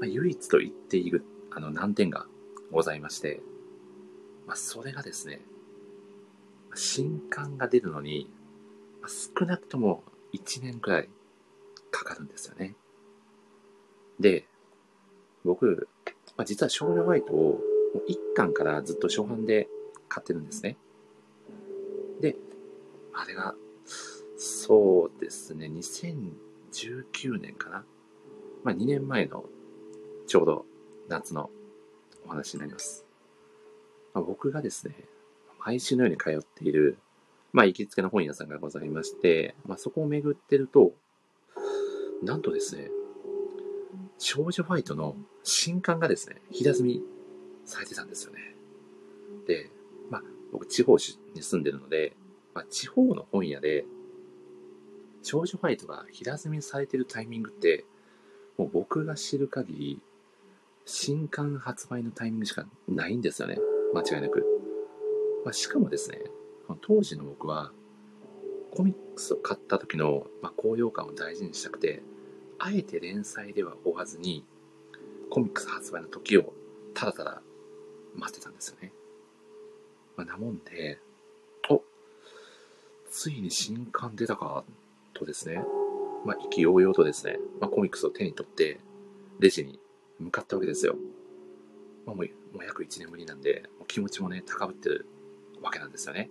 [0.00, 2.26] まあ、唯一と言っているあの難点が
[2.72, 3.40] ございまして、
[4.46, 5.40] まあ、それがですね、
[6.74, 8.28] 新刊が出るのに、
[9.10, 11.08] 少なくとも1年くらい
[11.90, 12.76] かかるんですよね。
[14.18, 14.46] で、
[15.44, 15.88] 僕、
[16.36, 17.60] まあ、実は少女ファイトを
[18.08, 19.68] 1巻からずっと初版で
[20.08, 20.76] 買ってるんですね。
[22.20, 22.36] で、
[23.12, 23.54] あれが、
[24.36, 27.84] そうですね、2019年かな。
[28.62, 29.44] まあ2年前の
[30.26, 30.66] ちょうど
[31.08, 31.50] 夏の
[32.24, 33.04] お話になります。
[34.14, 34.94] まあ、僕がですね、
[35.58, 36.98] 毎週のように通っている、
[37.52, 40.92] まあ行きつけの本屋さんがございまして、まあそこを巡ってると、
[42.22, 42.90] なんとですね、
[44.18, 47.02] 少女ファイトの新刊がですね、平積み
[47.64, 48.54] されてたんですよね。
[49.46, 49.70] で、
[50.10, 50.22] まあ
[50.52, 50.96] 僕地方
[51.34, 52.14] に住んでるので、
[52.54, 53.84] まあ、地方の本屋で
[55.22, 57.84] 少女ファイトが平積みされてるタイミングって、
[58.56, 60.00] もう僕が知る限り、
[60.86, 63.58] 新刊発売のタイミングしかないんですよね。
[63.94, 64.44] 間違いなく。
[65.44, 66.18] まあ、しかもですね、
[66.80, 67.72] 当時の僕は、
[68.70, 72.02] コミックスを買った時の、まあ、高揚感を大事にしたくて、
[72.58, 74.44] あえて連載では追わずに、
[75.30, 76.52] コミックス発売の時を
[76.94, 77.42] ただただ
[78.14, 78.92] 待ってたんですよね。
[80.16, 80.98] まあ、なもんで、
[81.68, 81.82] お
[83.10, 84.64] ついに新刊出たか、
[85.14, 85.62] とですね、
[86.24, 88.80] まあ、意気揚々とですね、まあ、コミックスを手に取って、
[89.38, 89.78] レジに
[90.18, 90.96] 向かったわけですよ。
[92.06, 95.06] まあ、もう、もう約1年ぶりなんで、もう気持ちもね、高ぶってる
[95.62, 96.30] わけなんですよね。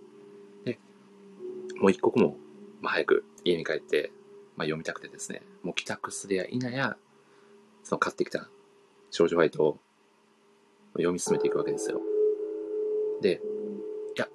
[1.80, 2.36] もう一刻も、
[2.82, 4.12] ま、早く家に帰って、
[4.56, 6.96] まあ、読みたくてですね、もう帰宅するや否や、
[7.82, 8.50] その買ってきた
[9.10, 9.78] 少女ファイトを
[10.94, 12.00] 読み進めていくわけですよ。
[13.22, 13.40] で、
[14.16, 14.28] いや、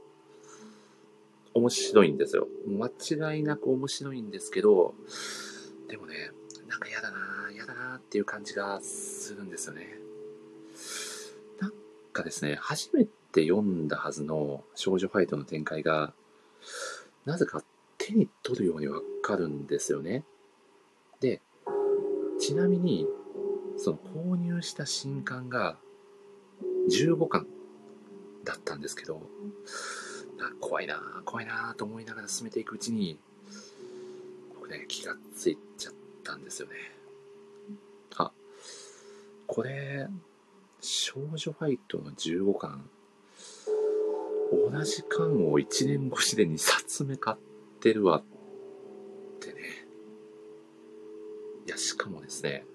[1.54, 2.48] 面白いんですよ。
[2.68, 4.96] 間違いなく面白いんですけど、
[5.88, 6.32] でもね、
[6.68, 10.00] なんか嫌だな嫌だなっていう感じがするんですよね。
[11.60, 11.74] なん
[12.12, 16.14] かですね、初めて読んだはずの少女ファイトの展開が、
[17.26, 17.64] なぜか
[17.98, 20.24] 手に取るようにわかるんですよね。
[21.20, 21.42] で、
[22.40, 23.08] ちなみに、
[23.78, 25.78] その購入した新刊が
[26.90, 27.48] 15巻
[28.44, 29.22] だったんですけど、
[30.60, 33.20] 怖いな怖いなぁと思いながら進めていくうちに、
[34.54, 36.76] 僕ね、気がついちゃったんですよね。
[38.18, 38.32] あ、
[39.48, 40.08] これ、
[40.82, 42.90] 少女ファイトの15巻、
[44.72, 47.38] 同じ巻を1年越しで2冊目買っ
[47.80, 48.24] てるわっ
[49.40, 49.62] てね。
[51.66, 52.66] いや、しかもですね、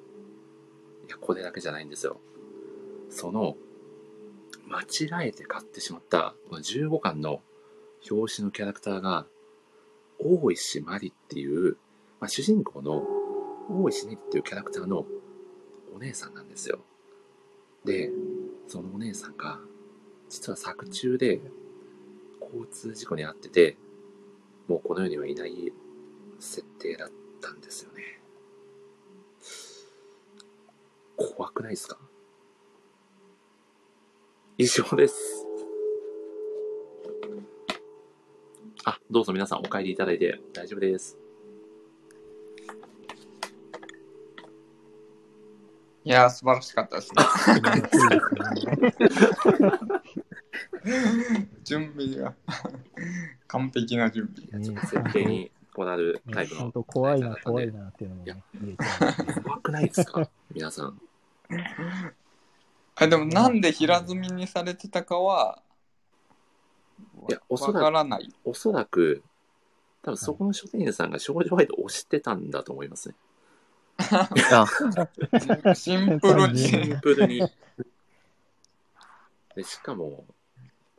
[1.09, 2.21] いや、これだけじゃないんですよ。
[3.09, 3.57] その、
[4.67, 7.43] 間違えて買ってしまった、この15巻の
[8.11, 9.27] 表紙のキャラクターが、
[10.19, 11.77] 大石まりっていう、
[12.21, 13.07] まあ、主人公の
[13.71, 15.07] 大石ねりっていうキャラクターの
[15.95, 16.81] お姉さんなんですよ。
[17.85, 18.11] で、
[18.69, 19.61] そのお姉さんが、
[20.29, 21.41] 実は作中で
[22.53, 23.77] 交通事故に遭ってて、
[24.69, 25.73] もうこの世にはいない
[26.39, 28.21] 設定だったんですよね。
[31.17, 31.99] 怖くないですか？
[34.59, 35.47] 以上です。
[38.85, 41.19] あ、どうぞ皆さんお帰りいただいて大丈夫です。
[46.03, 47.23] いやー、素晴らしかったですね。
[51.65, 52.35] 準備が
[53.47, 54.49] 完璧な準備。
[54.49, 56.61] いやちょっと設定にこだわるタイプの。
[56.63, 57.81] 本当怖いな、怖いな。
[57.85, 60.29] なっていうのもいやね、入れちゃう怖くないですか？
[60.53, 61.01] 皆さん。
[62.97, 65.63] あでもなんで平積みにされてたかは、
[67.29, 68.33] いやおそらくわからない。
[68.45, 69.23] おそらく、
[70.03, 73.15] 多分そこの書店員さんが少女ファイトを推してたんだと思いますね。
[74.53, 74.67] あ、
[75.75, 76.59] シンプルに。
[76.59, 77.41] シンプルに。
[79.57, 80.25] でしかも、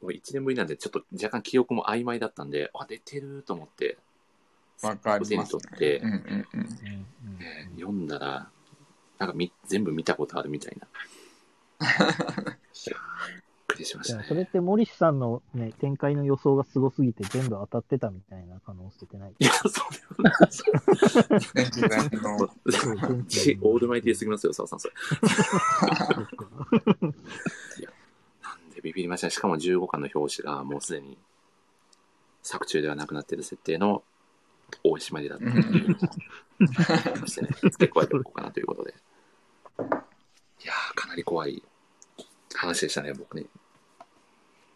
[0.08, 3.97] 1年ぶりなんで、ちょっと若干記憶も曖昧だったんで、あ、出てると思って、
[4.82, 6.60] わかり手にます取って、うんうんうん。
[6.60, 6.64] うん。
[6.64, 6.78] うん
[7.41, 8.49] えー読んだら、
[9.20, 10.88] なんかみ全部見たことあるみたいな。
[10.88, 12.62] いやー
[13.68, 19.36] くりしましたそれって森氏さんのね、展開の予想がすごすぎて全部当たってたみたいな可能性ってない？
[19.39, 20.32] いや、 そうでもな
[23.62, 24.93] オールマイティーすぎますよ、澤さん、それ。
[28.82, 29.32] ビビりましたね。
[29.32, 31.18] しかも15巻の表紙がもうすでに
[32.44, 34.04] 作中ではなくなっている設定の
[34.84, 36.10] 大石まりだったっていうのも
[37.20, 38.92] そしてね、付け加えておこうかなということで。
[38.92, 38.94] い
[40.66, 41.64] やー、かなり怖い
[42.56, 43.48] 話でしたね、僕に。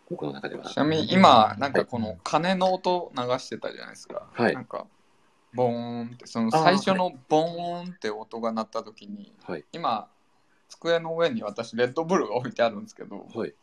[0.10, 0.66] 僕の中では。
[0.66, 4.28] ちなみに今、なんかこの鐘の音流してたじゃないですか。
[4.34, 4.86] はいなんか、
[5.54, 9.64] ボーンって、その最初のボーンって音が鳴った時に、はい。
[9.72, 10.10] 今、
[10.70, 13.54] 机の上に私、レッドブルが置いてあるんですけど、はい。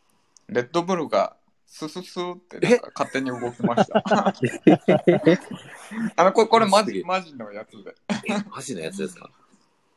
[0.53, 1.35] レッドブルが
[1.65, 4.03] スススってなんか勝手に動きました。
[6.15, 7.95] あの、これ、これマジ、マジのやつで。
[8.27, 9.29] え、マジのやつですか？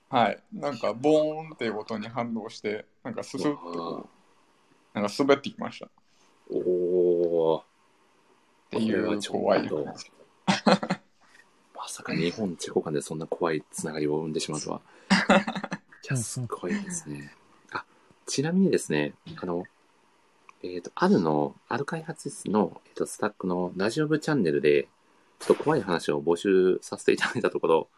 [0.08, 0.42] はい。
[0.52, 4.08] なんか、ボーンっていう音に反応して、なんかススッとこ
[4.94, 5.86] う、なんか滑ってきました。
[5.86, 5.88] っ
[6.50, 7.62] おー。
[8.70, 10.10] ていう怖い話。
[11.74, 14.80] まさか日本チェコ間でそんな怖いつながりを生んでしまうとは。
[16.04, 17.34] いや、すごいですね。
[17.72, 17.84] あ、
[18.26, 19.64] ちなみにですね、あの、
[20.62, 24.88] えっ、と、あるの、ある開発室の、えっ、と、スタックのラジオ部チャンネルで、
[25.38, 27.88] ちょっと怖い話を募集させていただいたところ、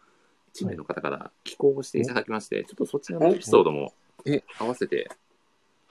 [0.54, 3.92] 1名の方から寄稿をしていただきまして、ちょっとそちらのエピソードも
[4.24, 5.08] え合わせて、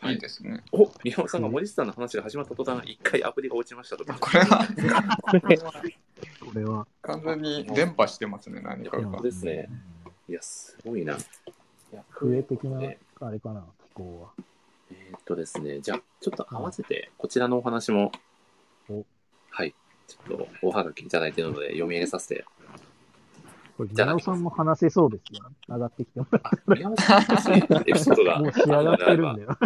[0.03, 0.63] いいですね。
[0.71, 4.17] お宮本さんが森下さんの話が始まった途端、一回アプリが落ちましたとか。
[4.19, 4.67] これは、
[6.39, 6.87] これは。
[7.01, 9.21] 完全に電波してますね、何かが。
[9.21, 9.69] ですね
[10.29, 11.13] いや、すごいな。
[11.13, 11.17] い
[11.93, 14.43] や笛的なえ、あれかな、気候は。
[14.91, 18.11] えーっとですね、じゃあ、ちょっと合わせて、こちらのお話も
[18.89, 19.05] お、
[19.49, 19.73] はい、
[20.07, 22.45] ちょっとおはがきいただいているので、読み上げさせて。
[23.77, 25.49] これ、じゃあ宮尾さんも話せそうですよ。
[25.67, 28.39] 上がってきてもらっあ、宮本さんですね、エピソードが。
[28.41, 29.57] もう仕上がってるんだよ。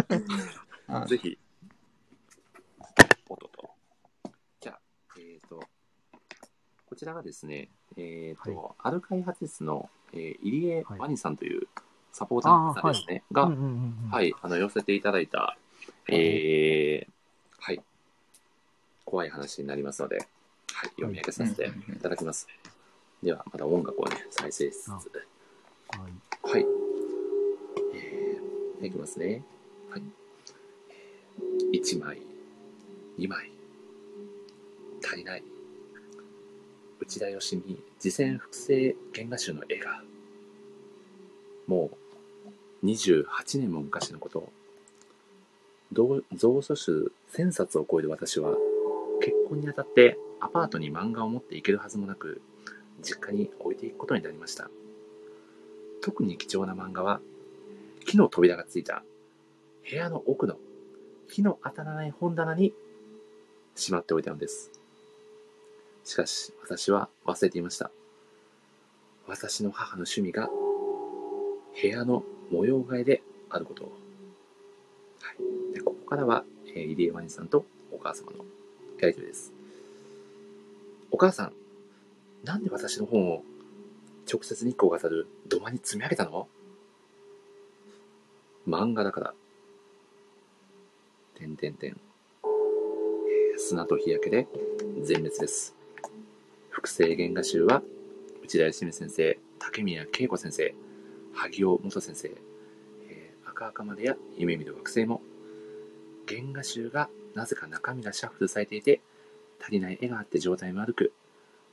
[0.88, 1.38] はいぜひ、
[3.28, 3.70] おっとっと。
[4.60, 4.80] じゃあ、
[5.16, 5.62] えーっと、
[6.86, 11.68] こちらがですね、えーっと、アル開発室の、えー入江ワニさんという
[12.12, 13.64] サポーターの方ですね、が、うんうんうん
[14.04, 15.56] うんはい、あの、寄せていただいた、
[16.08, 17.12] えー、
[17.58, 17.80] はい、
[19.04, 20.22] 怖い話になりますので、は
[20.86, 22.46] い、読み上げさせていただきます。
[23.22, 25.00] では、また音楽をね、再生しつつ、はい
[26.42, 26.66] はい。
[27.94, 29.42] えー、いきますね。
[29.90, 30.02] はい。
[31.72, 32.20] 1枚、
[33.18, 33.50] 2枚、
[35.02, 35.44] 足りない。
[37.00, 40.02] 内田義美、次戦複製原画集の絵が、
[41.66, 42.01] もう
[42.84, 43.24] 28
[43.60, 44.50] 年も昔のこと。
[45.92, 48.56] 同蔵書集1000冊を超える私は、
[49.20, 52.40] 結婚にあたってアパートに漫画を持っていけるはずもなく、
[53.02, 54.70] 実家に置いていくことになりました。
[56.00, 57.20] 特に貴重な漫画は、
[58.06, 59.04] 木の扉がついた
[59.88, 60.56] 部屋の奥の
[61.28, 62.72] 火の当たらない本棚に
[63.74, 64.70] しまっておいたのです。
[66.04, 67.90] しかし、私は忘れていました。
[69.26, 70.50] 私の母の趣味が
[71.80, 73.84] 部屋の模様替えであること。
[73.84, 73.90] は
[75.32, 78.44] い、でここからは、えー、入江ワニさんとお母様の
[79.00, 79.52] やりとりです。
[81.10, 81.52] お母さん、
[82.44, 83.42] なんで私の本を
[84.30, 86.46] 直接日光が当たる土間に積み上げたの？
[88.68, 89.34] 漫画だから。
[91.34, 91.90] てんてんてん。
[91.90, 94.46] えー砂と日焼けで
[95.02, 95.74] 全滅です。
[96.70, 97.82] 複製原画集は、
[98.42, 100.74] 内田義美先生、竹宮恵子先生、
[101.34, 102.30] 萩尾元先生、
[103.08, 105.20] えー赤赤までや夢見る惑星も、
[106.26, 109.00] 原画集がなぜか中身がシャッフルされていて、
[109.60, 111.12] 足りない絵があって状態も悪く、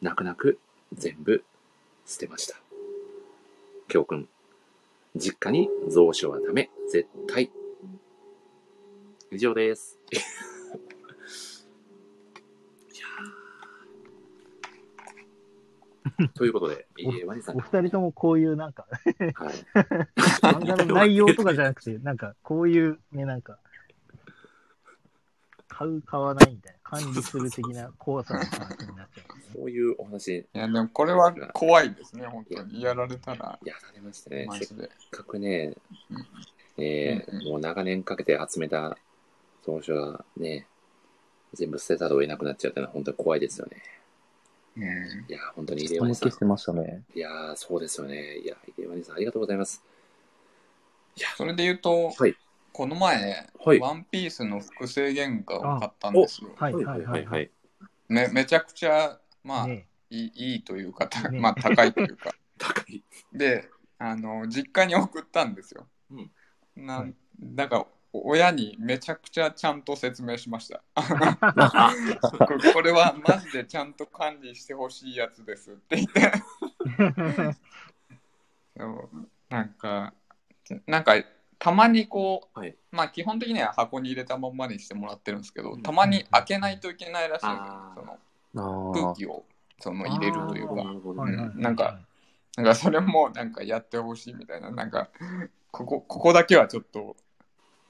[0.01, 0.59] 泣く泣く
[0.93, 1.43] 全部
[2.05, 2.55] 捨てました。
[3.87, 4.27] 教訓。
[5.15, 6.69] 実家に蔵書はダメ。
[6.91, 7.49] 絶対。
[9.31, 9.97] 以上です。
[16.35, 19.55] ということで、えー、ワニさんお、二人ともこういうなんか、はい。
[20.41, 23.59] 漫画の内容とかじゃなくて、 なんか、こういうね、なんか、
[25.67, 29.53] 買う、買わないみたいな、管理する的な怖さの話になっちゃう。
[29.53, 32.81] そういうお話、いや、でもこれは怖いですね、本当に。
[32.81, 34.47] やられたら、やられましたね。
[34.61, 34.89] せっ。
[35.11, 35.73] かくね
[36.77, 38.97] うん、えーうんうんもう長年かけて集めた
[39.63, 40.67] 蔵書がね、
[41.53, 43.81] 全部捨てざるを得なくなっちゃうってのは本当に怖いですよね。
[44.87, 46.37] うんいやー、本当に入江人ワニさんし。
[46.37, 47.03] てましたね。
[47.15, 48.37] いやー、そうですよね。
[48.37, 49.83] いや、入江ワニさん、ありがとうございます。
[51.15, 52.35] いや、それで言うと、はい
[52.71, 56.51] この前、はいワンピースの複製原画を買ったんですよ。
[56.55, 57.25] はいはいはい。
[57.25, 57.51] はい。
[58.07, 62.33] めめちゃくちゃ、まあ、ねいいいいというか、たねまあ、高いというか。
[62.57, 63.03] 高い。
[63.33, 65.87] で、あの、実家に送ったんですよ。
[66.11, 66.31] うん
[66.75, 70.81] なはいだから、親にめちゃくちゃちゃんと説明しました。
[70.95, 76.31] ここれはマジでちゃんと管理してほしいやつですって言って。
[78.77, 79.09] そう
[79.49, 80.13] なんか、
[80.87, 81.13] なんか、
[81.57, 82.75] たまにこう、はい。
[82.91, 85.83] まあ基本的には箱に入れたまんまにしてもらってるんですけど、うん。
[85.83, 87.67] たまに開けないといけないらしいんです
[88.55, 89.43] その空気を
[89.79, 90.75] その入れるというか。
[91.55, 91.99] なんか
[92.59, 95.09] なんかそれもなんかやってほしいみたいな、なんか、
[95.71, 97.15] ここ、ここだけはちょっと、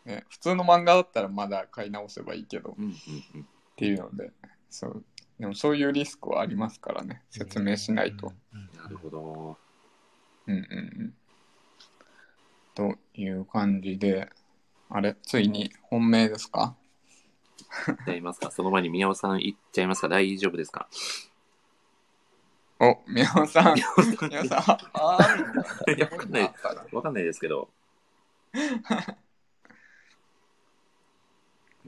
[0.05, 2.91] ね、普通の漫画だったらまだ買い直せばいいけどっうんうん
[3.35, 3.47] うん。
[3.75, 4.31] ていうので、
[4.69, 5.03] そう。
[5.39, 8.33] でもそういうリスクはありますからね、説明しないと。。
[8.75, 9.57] なるほど。
[10.47, 11.13] うんうんうん。
[12.75, 14.29] という感じで、
[14.89, 16.75] あれ、ついに本命ですか？
[18.05, 18.51] じゃあいますか？
[18.51, 20.09] その前に宮尾さん行っちゃいますか？
[20.09, 20.89] 大丈夫ですか？
[22.79, 26.53] お、宮尾さん、宮尾さん宮尾さん、ああわかんない
[26.93, 27.69] わかんないですけど。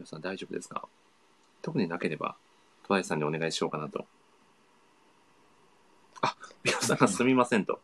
[0.02, 0.88] 皆さん大丈夫ですか？
[1.62, 2.36] 特になければ、
[2.88, 4.08] 戸田さんにお願いしようかなと。
[6.24, 7.80] あ、皆さんがすみませんと。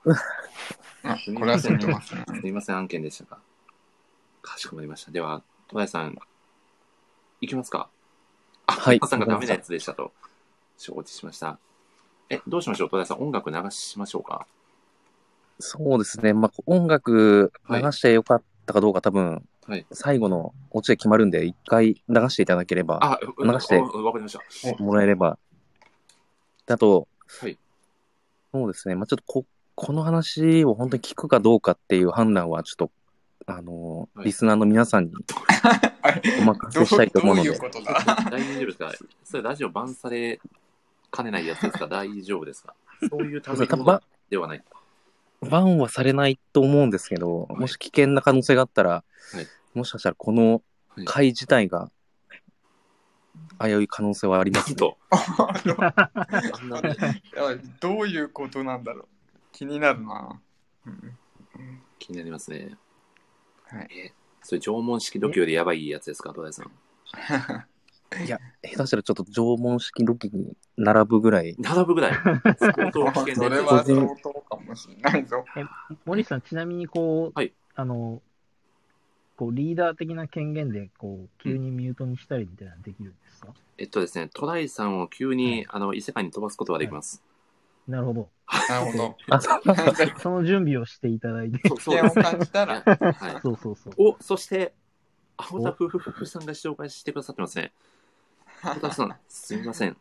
[1.03, 2.26] あこれはすみません。
[2.26, 3.38] すみません、案件でしたか？
[4.41, 5.11] かしこまりました。
[5.11, 6.18] では、戸田さん、
[7.39, 7.88] いきますか？
[8.65, 10.11] あ、はいさんがダメなやつでしたと。
[10.80, 11.59] 承知しました。
[12.32, 12.89] え、どうしましょう？
[12.89, 14.47] 戸田さん、音楽流しましょうか？
[15.59, 16.34] そうですね。
[16.34, 19.86] まあ、音楽流してよかったかどうか多分、はい。
[19.91, 24.38] 最後のオチで決まるんで、一回流していただければ、あ、流してうんわかりまし
[24.78, 24.84] た。
[24.84, 25.38] もらえれば。
[26.65, 27.07] であと、
[27.41, 27.57] はい。
[28.53, 28.95] そうですね。
[28.95, 29.45] まあ、ちょっとこ、
[29.76, 32.91] この話を本当に聞くかどうかっていう判断は、ちょっと、
[33.49, 35.13] あのーはいリスナーの皆さんに
[36.01, 37.93] あれお任せしたいと思うのでどういう、ことだ？
[38.30, 38.91] 大丈夫ですか？
[39.24, 40.41] それラジオバンされ
[41.11, 41.88] かねないやつですか？
[41.88, 42.74] 大丈夫ですか？
[43.09, 44.63] そういうためのものではない。
[45.41, 49.03] バンはされないと思うんですけど、はいもし危険な可能性があったら、は
[49.41, 51.91] いもしかしたらこのはい会自体が
[53.59, 54.75] 危うい可能性はありますね。
[54.75, 54.97] と、
[57.79, 59.07] どういうことなんだろう
[59.51, 60.41] 気になるな。
[60.85, 61.17] うん
[61.99, 62.77] 気になりますね。
[63.63, 66.71] はいえ、それ縄文式度胸でやばいやつですか戸田さん。
[68.26, 72.14] いや、下手したらちょっと縄文式土器に並ぶぐらい、並ぶぐらい。
[72.58, 75.43] 相当危険それは相当かもしれないぞ。
[76.05, 78.22] 森さん、ちなみにこう、はいあの、
[79.36, 87.22] こうリーダー的な権限で、こう、急にミュートにしたりみたいなのできるんですか、えっとですね、戸田さんを急に、あの異世界に飛ばすことができます。
[87.88, 88.30] なるほど。
[88.68, 89.18] なるほど。
[89.30, 91.68] あ、その準備をしていただいて。
[91.68, 93.41] そう危険を感じたら、はい。
[93.41, 93.93] そうそうそう。
[93.97, 94.74] お、そして、
[95.38, 97.72] 青田夫婦さんが紹介してくださってますね。
[98.62, 99.97] 戸田さん、すみません。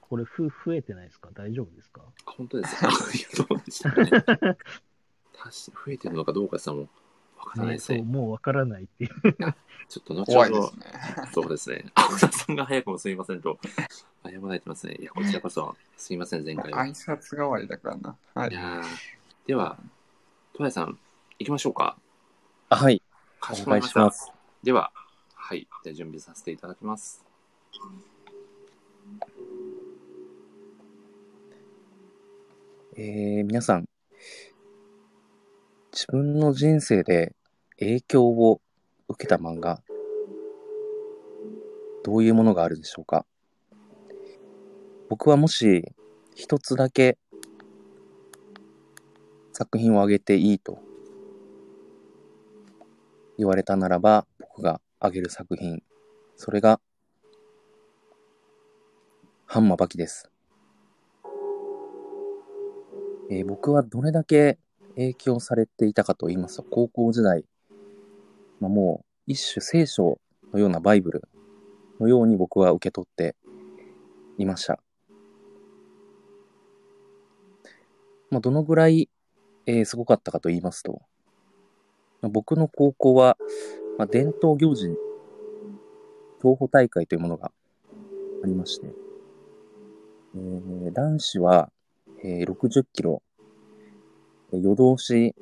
[0.00, 1.28] これ、ふ増えてないですか？
[1.32, 2.02] 大丈夫ですか？
[2.26, 2.76] あ本当です。
[2.84, 4.10] あ いやどうでしたかね。
[4.10, 4.56] 確かに
[5.86, 6.88] 増えてるのかどうかさも
[7.38, 8.12] わからないねそう、ですね。
[8.12, 9.10] もうわからないっていう。
[9.88, 10.86] ちょっと後ほど怖いです、ね。
[11.32, 11.84] そうですね。
[11.94, 13.58] 青田さんが早くもすみませんと
[14.24, 14.96] 謝られてますね。
[14.96, 16.84] いや、こちらこそすみません、前回は。
[16.84, 18.16] 挨拶代わりだからな。
[18.34, 18.54] はいい。
[18.54, 18.84] やー
[19.46, 19.78] では、
[20.54, 20.98] 戸谷さん、
[21.38, 21.96] 行きましょうか。
[22.68, 23.00] はい。
[23.40, 24.26] かしおこまりました願いしま。
[24.26, 24.32] す。
[24.62, 24.92] では、
[25.34, 25.66] はい。
[25.84, 27.24] じゃあ準備させていただきます。
[32.96, 33.88] えー、皆さん、
[35.92, 37.34] 自分の人生で
[37.78, 38.60] 影響を
[39.08, 39.82] 受けた漫画、
[42.04, 43.24] どういうものがあるでしょうか？
[45.08, 45.92] 僕はもし
[46.34, 47.18] 一つだけ
[49.52, 50.78] 作品をあげていいと
[53.38, 55.82] 言われたならば、僕があげる作品、
[56.36, 56.80] それが、
[59.52, 60.30] ハンマバキです。
[63.28, 64.60] えー僕はどれだけ
[64.94, 67.44] 影響されていたかと言いますと、高校時代、
[68.60, 70.20] まあ、もう一種聖書
[70.52, 71.24] のようなバイブル
[71.98, 73.34] のように僕は受け取って
[74.38, 74.78] いました。
[78.30, 79.10] まあ、どのぐらい、
[79.66, 81.02] えーすごかったかと言いますと、
[82.22, 83.36] まあ僕の高校は、
[83.98, 84.96] まあ、伝統行事、
[86.40, 87.50] 競歩大会というものが
[88.44, 89.09] ありまして、
[90.34, 91.70] えー男子は、
[92.22, 93.22] えー60キロ、
[94.52, 95.34] えー夜通し、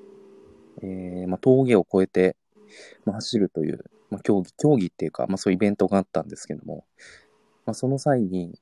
[0.82, 2.36] えーまあ、峠を越えて、
[3.04, 6.84] まあ、走るという、まあ、競技、競技っていうか、まあ、そういうイベントがあったんですけども、
[7.66, 8.58] まあ、その際に、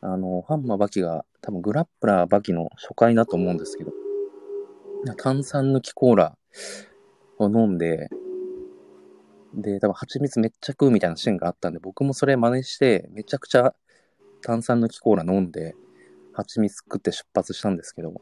[0.00, 3.92] あの、ハンマーバキが、多分グラップラーバキの初回だと思うんですけど、
[5.16, 6.36] 炭酸抜きコーラ
[7.38, 8.08] を飲んで、
[9.54, 13.74] で、多分蜂蜜めっちゃ食うみたいなシーンがあったんで、僕もそれ真似して、めちゃくちゃ
[14.42, 15.74] 炭酸抜きコーラ飲んで、
[16.32, 18.12] 蜂蜜食って出発したんですけど、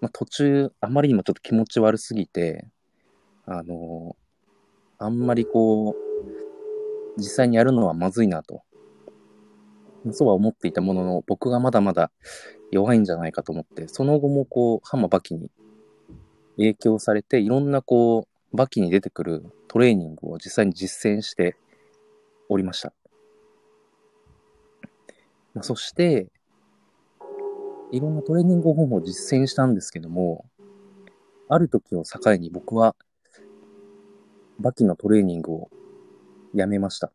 [0.00, 2.66] まあ、途中、あまりにもちょっと気持ち悪すぎて、
[3.46, 4.16] あの
[4.98, 5.96] あんまりこう、
[7.18, 8.62] 実際にやるのはまずいなと。
[10.10, 12.10] そうは思っていたものの、僕がまだまだ
[12.72, 15.50] 弱いんじゃないかと思って、その後もこう、ハンマーバキに
[16.56, 21.56] 影響されて、いろんなこう、バキに出てくるトレーニングを実際に実践して
[22.48, 22.92] おりました。
[25.60, 26.28] そして、
[27.90, 30.46] いろんなトレーニング方法を実践したんですけども、
[31.48, 32.96] ある時を境に僕は、
[34.58, 35.70] バキのトレーニングを
[36.54, 37.12] やめました。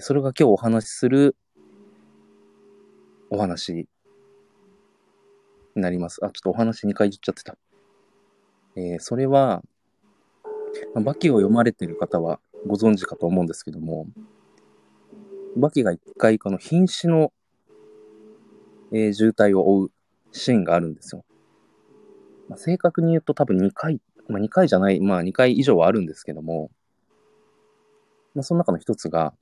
[0.00, 1.36] それが今日お話しする
[3.30, 3.88] お話に
[5.74, 6.22] なります。
[6.24, 7.56] あ、ちょっとお話2回言っちゃってた。
[8.76, 9.62] えーそれは、
[10.94, 14.06] バキを読まれている方はご存知かと思うんですけども、
[15.56, 17.32] バキが一回この瀕死の、
[18.92, 19.90] えー渋滞を追う
[20.32, 21.24] シーンがあるんですよ。
[22.48, 26.70] まあ、正確に言うと多分2回、まあ、2回じゃない、まあ2回以上はあるんですけども、
[28.34, 29.32] まあ、その中の一つが、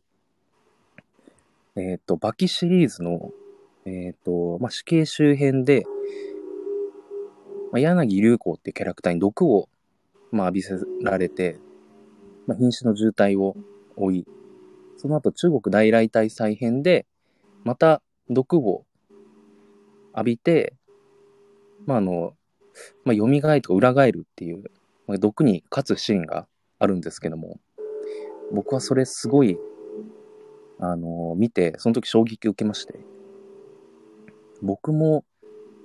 [1.76, 3.32] えっ、と、バキシリーズの、
[3.84, 5.84] えっ、と、まあ、死刑周辺で、
[7.72, 9.68] まあ、柳流行っていうキャラクターに毒を、
[10.30, 11.58] まあ、浴びせられて、
[12.46, 13.56] まあ、瀕死の渋滞を
[13.96, 14.26] 追い、
[15.04, 17.04] その後中国大来大再編で、
[17.62, 18.00] また
[18.30, 18.86] 毒を
[20.14, 20.72] 浴びて、
[21.84, 22.32] まあ、あの、
[23.04, 24.64] まあ、蘇るとか裏返るっていう、
[25.06, 26.46] まあ、毒に勝つシーンが
[26.78, 27.60] あるんですけども、
[28.50, 29.58] 僕はそれすごい、
[30.78, 32.98] あの見て、その時衝撃を受けまして、
[34.62, 35.26] 僕も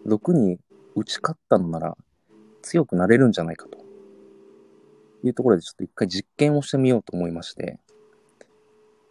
[0.05, 0.59] 毒に
[0.95, 1.97] 打ち勝ったのなら
[2.61, 3.79] 強くなれるんじゃないかと
[5.27, 7.79] いうところでちょっと一回実験をしてみようと思いまして、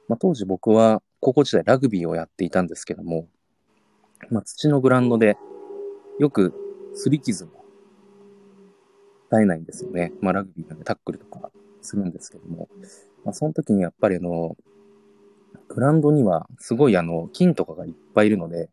[0.08, 3.28] まあ、当時僕は高校時代ラグビーをやっていたんですけども、
[4.30, 5.36] まあ、土のグラウンドで
[6.18, 6.54] よく
[6.94, 7.50] 擦り傷も
[9.30, 10.12] 絶えないんですよね。
[10.20, 11.50] まあ、ラグビーなんでタックルとか
[11.82, 12.68] するんですけども、
[13.24, 14.56] まあ、その時にやっぱりあの、
[15.68, 18.70] グラウンドにはすごいあの、菌とかがいっぱいいるので、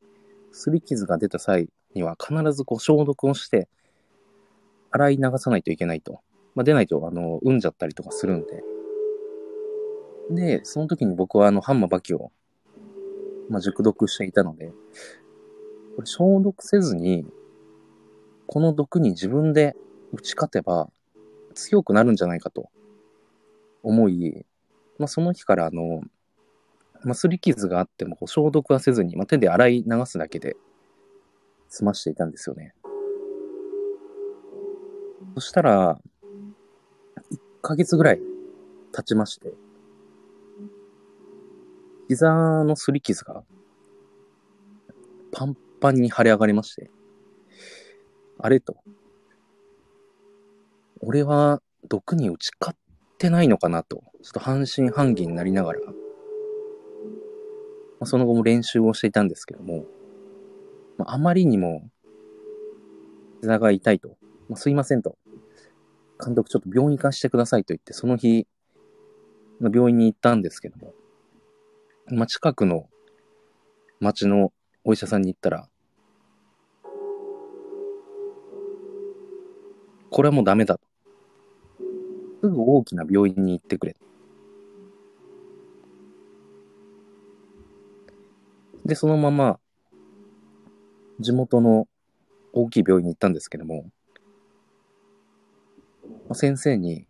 [0.54, 3.68] 擦り傷が出た際には必ずこう消毒をして、
[4.92, 6.22] 洗い流さないといけないと。
[6.56, 8.64] まあ、出ないとあの、産んじゃったりとかするんで。
[10.30, 12.32] で、その時に僕はあの、ハンマーバキを、
[13.50, 14.72] まあ、熟読していたので、
[15.96, 17.26] これ消毒せずに、
[18.48, 19.76] この毒に自分で
[20.14, 20.90] 打ち勝てば
[21.54, 22.70] 強くなるんじゃないかと
[23.84, 24.46] 思い、
[24.98, 26.02] まあ、その日からあの、
[27.04, 30.56] まあ、すり傷があっても消毒はせずに、まあ、手で洗い流すだけで
[31.70, 32.74] 済ましていたんですよね。
[35.36, 36.00] そしたら、
[37.32, 38.22] 1ヶ月ぐらい
[38.94, 39.54] 経ちまして、
[42.08, 43.44] 膝のすり傷が
[45.32, 46.90] パンパンに腫れ上がりまして、
[48.40, 48.78] あれと。
[51.02, 52.80] 俺は毒に打ち勝っ
[53.18, 55.94] てないのかなと、ちょっと半信半疑になりながら、ま
[58.02, 59.86] あ、その後も練習をしていたんですけども、
[60.98, 61.90] まあ、あまりにも
[63.42, 64.18] 膝が痛いと、
[64.50, 65.18] まあ、すいませんと、
[66.24, 68.48] 監督ちょっと病院行かしてくださいと言って、その日、
[69.60, 70.94] まあ病院に行ったんですけども、
[72.08, 72.88] まあ、近くの
[74.00, 74.54] 町の
[74.84, 75.68] お医者さんに行ったら、
[80.12, 80.82] これはもうダメだと。
[82.44, 83.96] すぐ大きな病院に行ってくれ。
[88.86, 89.60] で、そのまま、
[91.20, 91.88] 地元の
[92.54, 93.90] 大きい病院に行ったんですけども、
[96.34, 97.08] 先生に、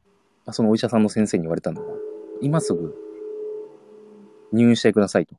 [0.51, 1.97] そのお医者さんの先生に言われたのは、
[2.41, 3.04] 今すぐ
[4.51, 5.35] 入院してくださいと。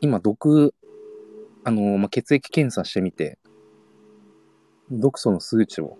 [0.00, 0.74] 今、毒、
[1.64, 3.38] あの、まあ、血液検査してみて、
[4.90, 5.98] 毒素の数値を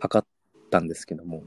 [0.00, 0.26] 測っ
[0.70, 1.44] たんですけども、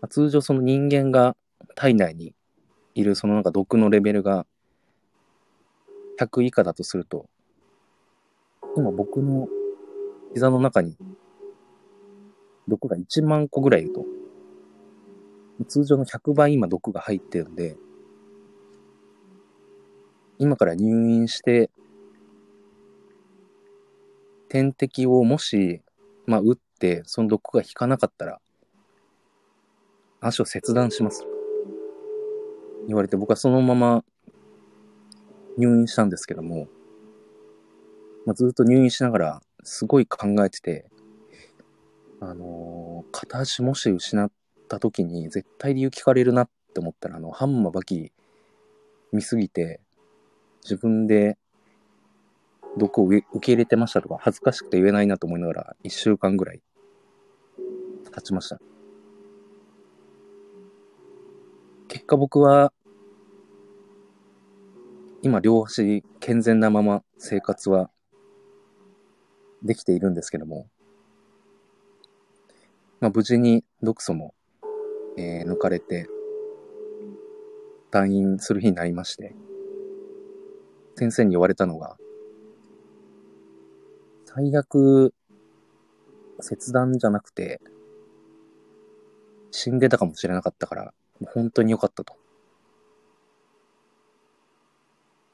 [0.00, 1.36] まあ通常その人間が
[1.74, 2.34] 体内に
[2.94, 4.46] いるそのなんか毒のレベルが
[6.20, 7.26] 100以下だとすると、
[8.76, 9.48] 今僕の
[10.34, 10.96] 膝の中に
[12.68, 14.04] 毒が1万個ぐらいいると。
[15.66, 17.76] 通常の100倍今毒が入ってるんで、
[20.38, 21.70] 今から入院して、
[24.48, 25.82] 点滴をもし、
[26.26, 28.40] まあ、打って、その毒が引かなかったら、
[30.20, 31.26] 足を切断します。
[32.86, 34.04] 言われて、僕はそのまま
[35.56, 36.68] 入院したんですけども、
[38.24, 40.88] まあ、ずっと入院しながら、すごい考えてて、
[42.20, 44.30] あのー片足もし失っ
[44.68, 48.12] た時に絶対理由聞かれるなって思ったら、あの、ハンマーバキ
[49.12, 49.80] 見すぎて、
[50.62, 51.38] 自分で
[52.76, 56.62] 毒を受け入れてましたとか、恥ずかしくて言えないなと思いながら、一週間ぐらい
[58.14, 58.58] 経ちました。
[61.88, 62.72] 結果僕は、
[65.22, 67.90] 今両足健全なまま生活は
[69.62, 70.68] できているんですけども、
[73.00, 74.34] まあ無事に毒素も、
[75.18, 76.08] えー抜かれて
[77.90, 79.34] 退院する日になりまして、
[80.96, 81.96] 先生に言われたのが、
[84.24, 85.14] 最悪、
[86.40, 87.60] 切断じゃなくて、
[89.50, 92.14] 死んでたかもしれなかったから、もう本当に良かったと。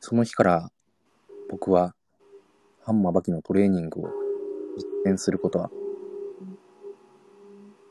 [0.01, 0.71] その日から、
[1.51, 1.95] 僕は、
[2.83, 4.11] ハンマーバキのトレーニングを
[5.05, 5.71] 実践することは、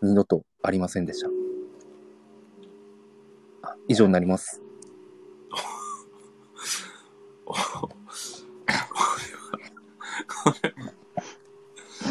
[0.01, 1.42] 二度とありませんでした。
[3.83, 4.61] あ以上になります。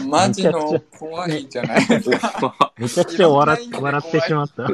[0.09, 2.73] マジの怖いじゃないですか。
[2.77, 4.66] めちゃくちゃ笑笑ってしまった。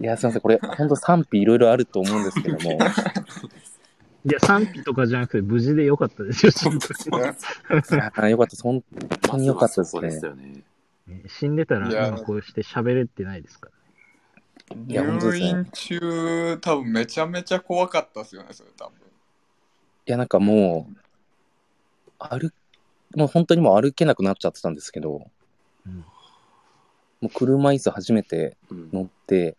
[0.00, 0.40] いや、すいません。
[0.40, 7.26] これ、本当賛否いろいろあると思うんですけども、いや、賛否とかじゃなくて、無事でよかったですよ、シンプルいや
[8.30, 8.56] よかった。
[8.62, 8.82] 本
[9.22, 10.64] 当によかったですね
[11.28, 13.83] 死んでたら、今こうして喋れてないですから。
[14.88, 15.50] いや本当ですね。
[15.52, 18.98] 入院中、多分めちゃめちゃ怖かったですよね、それ多分。
[20.06, 20.96] いや、なんかもう、
[22.18, 22.52] 歩、
[23.16, 25.30] もう本当にもう歩けなくなっちゃってたんですけど、
[25.86, 25.96] うん。
[25.96, 26.04] も
[27.22, 28.90] う車椅子初めてうん。
[28.92, 29.56] 乗って、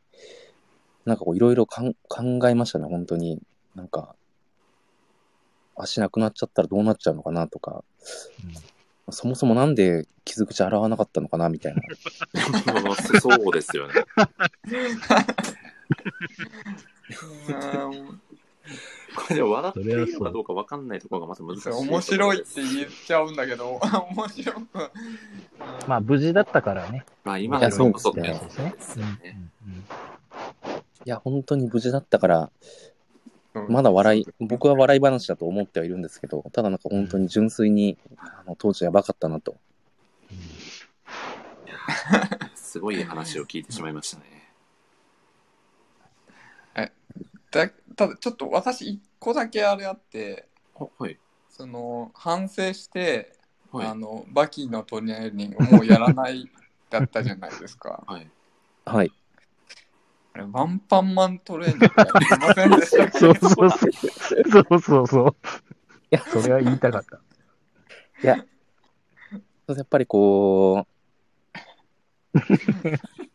[1.06, 3.42] なんかこういろいろかん考えましたね、本当に。
[3.76, 4.16] なんか、
[5.76, 7.84] 足なくなっちゃったらどうなっちゃうのかなとか、
[9.10, 11.82] そもそもなんで傷口洗わなかったのかなみたいな。
[13.22, 13.94] そうですよね。
[17.48, 18.22] うん
[19.16, 23.80] これでも笑っていいそれはそうのかどうか分かんないところがまず難しい面白いって言っちゃうんだけど、
[24.12, 24.66] 面白く。
[25.88, 27.06] まあ、無事だったからね。
[27.24, 29.50] まあ今いやでこそそうねですね。
[31.06, 32.50] いや、本当に無事だったから、うん
[33.70, 39.56] まだ笑い、僕は笑い話だと思ってはいるんですけど、ただなんか本当に純粋に、あの当時やばかったなと。
[42.56, 44.36] すごい話を聞いてしまいましたね。
[47.56, 51.18] だただちょっと私一個だけあれあって、あはい。
[51.50, 53.38] そその反省して、
[53.72, 53.88] はい。
[53.88, 56.52] あのバキのトレーニングもうやらない
[56.90, 58.04] だったじゃないですか。
[58.06, 58.30] はい。
[58.86, 59.12] はい。
[60.36, 62.12] あれワンパンマントレーニングやって
[62.46, 63.20] ませんでしたっけ？
[63.20, 63.70] そうそうそう。
[64.52, 65.28] そうそうそう。
[65.32, 65.36] い
[66.10, 67.22] や、それは言いたかった。
[68.22, 68.46] いや、
[69.68, 70.86] やっぱりこ
[72.34, 72.40] う、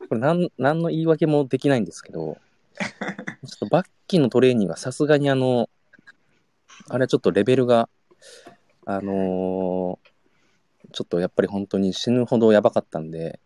[0.09, 2.36] こ れなん、なんの言い訳もできないんですけど、
[2.78, 5.70] ちょっとバッキーのトレーニングはさすがにあの、
[6.90, 7.89] あれはちょっとレベルが、
[8.85, 10.10] あのー
[10.93, 13.39] ちょっとやっぱり本当に死ぬほどやばかったんで、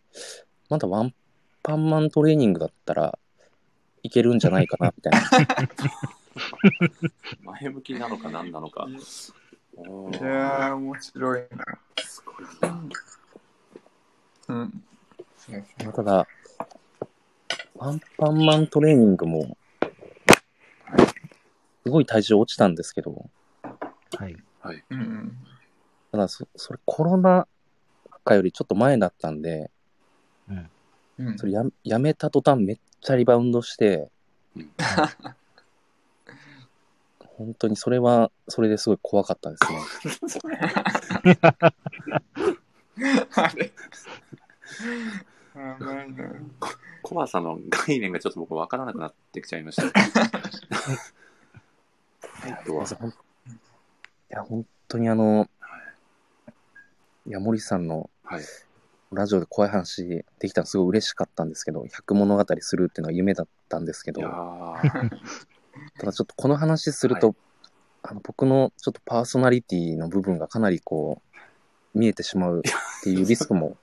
[0.70, 1.14] まだワン
[1.62, 3.18] パンマントレーニングだったら
[4.05, 5.20] いけるんじゃないかな、みたいな。
[7.60, 8.86] 前向きなのか何なのか。
[9.76, 11.64] おいーやー、面白いな。
[12.05, 12.82] すごいな。
[14.48, 14.85] うん。
[15.94, 16.28] ただ、
[17.74, 19.56] ワンパンマントレーニングも、
[21.82, 23.31] すごい体重落ちたんですけど、
[24.18, 24.36] はい。
[24.90, 25.39] うんうん。
[26.12, 27.48] ただそ、それコロナ
[28.22, 29.70] 禍よりちょっと前だったんで、
[30.48, 30.52] う
[31.31, 34.09] んそれややめた途端めっちゃリバウンドして、
[34.56, 34.70] うん。
[37.36, 39.78] 本当にそれは、それですごい怖かったですね。
[47.02, 49.86] 怖さの概念がちょっと僕分からなくなってきちゃいました。
[49.86, 49.90] い
[54.28, 55.48] や、本当にあの、
[57.26, 58.44] いや、森さんのはい。
[59.15, 64.20] ラジオで怖い話できたのすごい嬉しかったんですけど、百物語するっていうのは夢だったんですけど
[65.99, 67.35] ただちょっとこの話すると、は
[68.03, 71.23] あの僕のちょっとパーソナリティの部分がかなりこ
[71.95, 73.77] う、見えてしまうっていうリスクも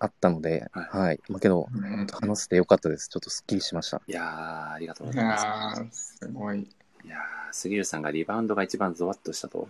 [0.00, 1.20] あったので、はいはい。
[1.28, 3.08] まあけど、うん話せてよかったです。
[3.08, 4.02] ちょっとスッキリしました。
[4.06, 6.16] いやー、ありがとうごいざいます。
[6.18, 6.60] すごい。
[6.60, 7.20] いやー、
[7.52, 9.68] 杉浦さんがリバウンドが一番ゾワッとしたと。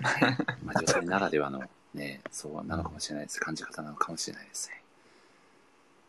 [0.64, 1.62] まあ、女性ならではの
[1.94, 3.40] ね、そうなのかもしれないです。
[3.40, 4.82] 感じ方なのかもしれないですね。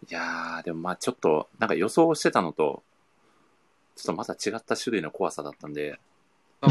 [0.10, 2.84] いやー、でもまあちょっと、なんか予想してたのと、
[3.96, 6.00] ちょっとまた違った種類の怖さだったんで、
[6.62, 6.66] ち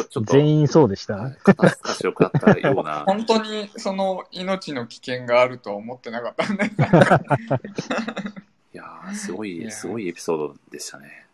[0.00, 1.30] ょちょっと、全員そうでした？
[1.42, 6.66] 肩透かしを食らったような、 本当にその命の危険があるとは思ってなかったんで、
[8.74, 11.27] いやー、すごい、すごいエピソードでしたね。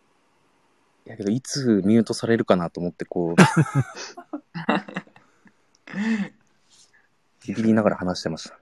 [1.06, 3.36] いやけど、いつミュートされるかなと思って、こう、
[7.46, 8.58] ビビりながら話してました。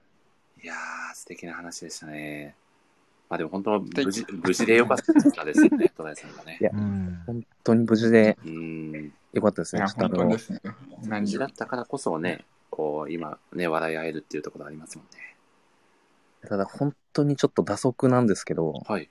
[0.61, 0.77] いやー、
[1.15, 2.55] 素敵な話でしたね。
[3.29, 5.13] まあでも本当、無事、無事でよかった
[5.45, 6.63] ですよね、 戸田さんがねい。
[6.63, 7.23] やうん。
[7.25, 9.13] 本当に無事でうん。
[9.31, 9.85] よかったですね。
[9.97, 10.61] 本当で、すね。
[11.01, 15.35] 無事だったからこそね、こう、今、ね、笑い合えるっていうところありますもんね。
[16.47, 19.09] ただ本当にちょっと打足なんですけど、はい。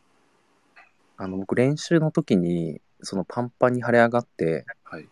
[1.16, 5.08] あの、僕練習の時に、そのパンパンに腫れ上がって、はい。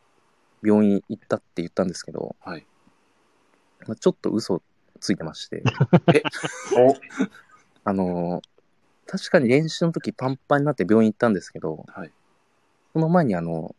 [0.62, 2.66] 病院行ったって言ったんですけど、はい。
[3.86, 4.62] まあちょっと嘘
[5.00, 5.62] ついてまして、
[6.76, 6.94] お？
[7.84, 8.42] あの、
[9.06, 12.12] 確かに練習の時パンパンになって病院行ったんですけど、はい。
[12.92, 13.74] その前にあの、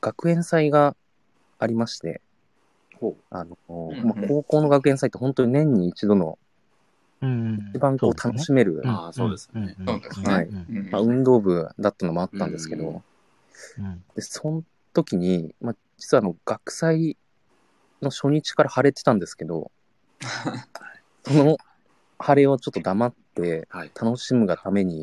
[0.00, 0.96] 学園祭が
[1.58, 2.20] ありまして、
[2.98, 3.56] ほあの、
[4.04, 6.49] まあ、高校の学園祭って本当に年に一度のうん
[7.74, 8.88] 一番こう楽しめる、う。
[8.88, 9.76] ああ、そうですよね。
[9.86, 10.32] そうですね。
[10.32, 13.02] はいうんまあ、運動部だったのもあったんですけど、
[13.78, 17.16] うんうんで、その時に、まあ、実はあの、学祭
[18.02, 19.70] の初日から晴れてたんですけど、
[21.26, 21.56] その
[22.18, 23.90] 晴れをちょっと黙ってはい。
[23.94, 25.02] 楽しむがために、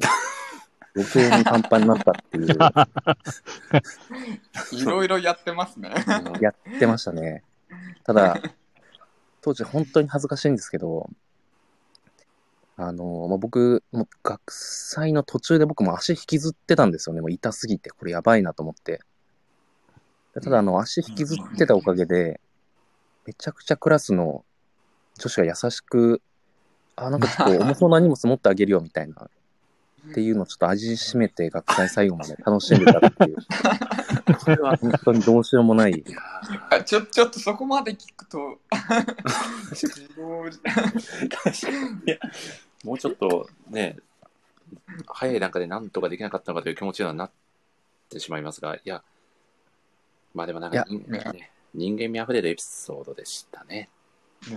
[0.95, 2.47] 余計にパンパンになったっていう、
[4.81, 5.93] いろいろやってますね。
[6.41, 7.43] やってましたね。
[8.03, 8.41] ただ、
[9.41, 11.09] 当時本当に恥ずかしいんですけど、
[12.79, 17.21] あの、まあ、僕、もう学祭の途中で僕も足引きずってたんですよね。
[17.21, 19.01] もう痛すぎて、これやばいなと思って。
[20.35, 22.39] でただ、あの、足引きずってたおかげで、
[23.25, 24.45] めちゃくちゃクラスの
[25.17, 26.21] 女子が優しく、
[26.95, 29.27] あ、なんかちょっと 重そうな荷物持ってあげるよみたいな、
[30.11, 33.37] っていうのをちょっと味しめて学祭最後まで楽しんでたっていう、
[34.39, 36.03] これは、本当にどうしようもない。
[36.69, 38.59] あちょ、ちょっとそこまで聞くと、
[39.73, 40.51] 自動い
[42.05, 42.17] や
[42.87, 43.97] もうちょっとね、
[45.07, 47.31] 早い段階でなんとかできなかったのかという気持ちにはなっ
[48.09, 49.03] てしまいますが、いや、
[50.33, 53.89] まあでもなんか人,、いやね、人間味あふれるエピソードでしたね。
[54.49, 54.53] う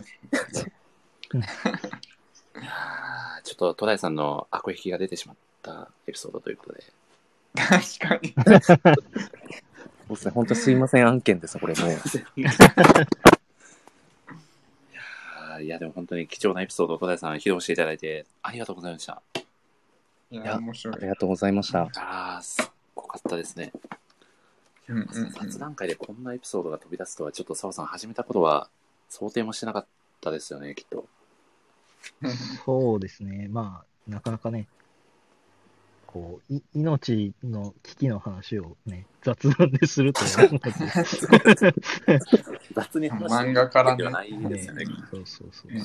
[1.39, 1.43] んい
[2.62, 6.85] やーちょっと戸田井さんのアコ引きが出てしまったエピソードということで、
[7.55, 8.35] 確かに。
[8.35, 11.90] そうですね、本当すいません案件です、これもう。
[15.61, 19.23] いやでも本当に貴重なエピソードを戸田井さん披露していただいてありがとうございました。
[20.31, 20.95] いや、面白い。
[20.95, 21.82] ありがとうございました。
[21.97, 23.73] ああ、すっごかったですね。
[24.89, 28.69] うんうんうん雑談会でこんなエピソードが飛び出すとは、ちょっと澤さん始めたことは
[29.09, 29.87] 想定もしてなかっ
[30.20, 31.07] たですよね、きっと。
[32.65, 33.49] そうですね。
[33.51, 34.69] まあ、なかなかね、
[36.12, 40.70] こう、い命の危機の話をね、雑談でするとは思わ
[41.05, 41.73] ず
[42.74, 43.99] 雑に話漫画からね。
[43.99, 44.82] ではないですよね。
[44.82, 45.81] いねそうそうそううんう。
[45.81, 45.85] ん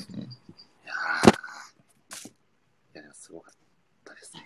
[1.22, 2.28] ー。
[2.28, 2.32] い
[2.94, 3.54] や、でもすごかっ
[4.04, 4.40] たですね。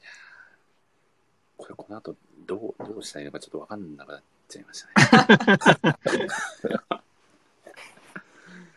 [0.00, 0.12] いやー。
[1.56, 2.16] これ、この後、
[2.48, 5.98] どう、どうしたらいいのかちょっとわかんなくなっちゃいましたね。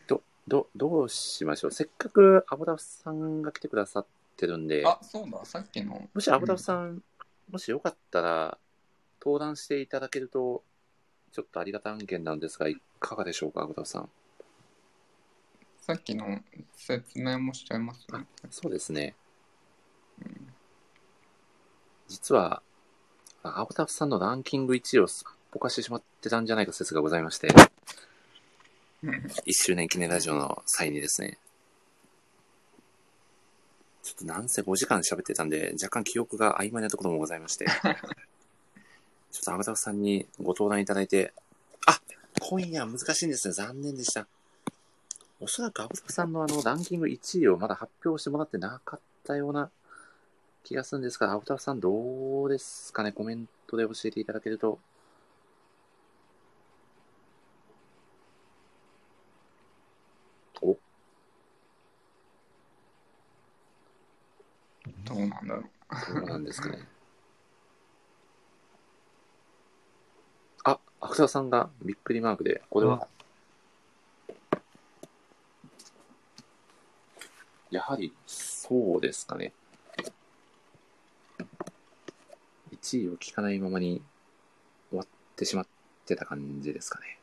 [0.06, 1.72] ど、ど、どうしましょう。
[1.72, 6.08] せっかくアボダフさんが来てくださってるんで、あ、そうだ、さっきの。
[6.14, 7.02] もしアボダフさん、
[7.50, 8.58] もしよかったら、
[9.20, 10.64] 登壇していただけると、
[11.32, 14.10] ちょっとありがたい案件なんですが、いかがでしょうか、アボダフさん。
[15.80, 16.40] さっきの
[16.76, 19.16] 説明もしちゃいますあそうですね。
[22.08, 22.62] 実は、
[23.44, 27.48] あアボタフさんのランキング1位をすっぽかしてしまってたんじゃないか説がございまして、
[29.04, 29.10] うん。
[29.12, 31.38] 1周年記念ラジオの際にですね、
[34.08, 41.34] ちょっとなんせ5時間喋ってたんで、若干記憶が曖昧なところもございまして、 ちょっとアボタフさんにご登壇いただいて、
[41.86, 42.00] あ
[42.40, 43.54] 今夜は難しいんですね。
[43.54, 44.26] 残念でした。
[45.42, 49.70] おそらくアボタフさんのあのランキング1位をまだ発表してもらってなかったような
[50.64, 53.12] 気がするんですが、アボタフさんどうですかね？
[53.12, 54.80] コメントで教えていただけると。
[60.62, 60.78] お
[65.08, 65.64] どうなんだろう。
[66.16, 66.80] どうなんですかね。
[70.64, 73.08] あ、アクタさんがびっくりマークで、これは。
[77.72, 79.54] やはり、そうですかね。
[82.72, 84.02] 1位を聞かないままに
[84.90, 85.68] 終わってしまっ
[86.06, 87.17] てた感じですかね。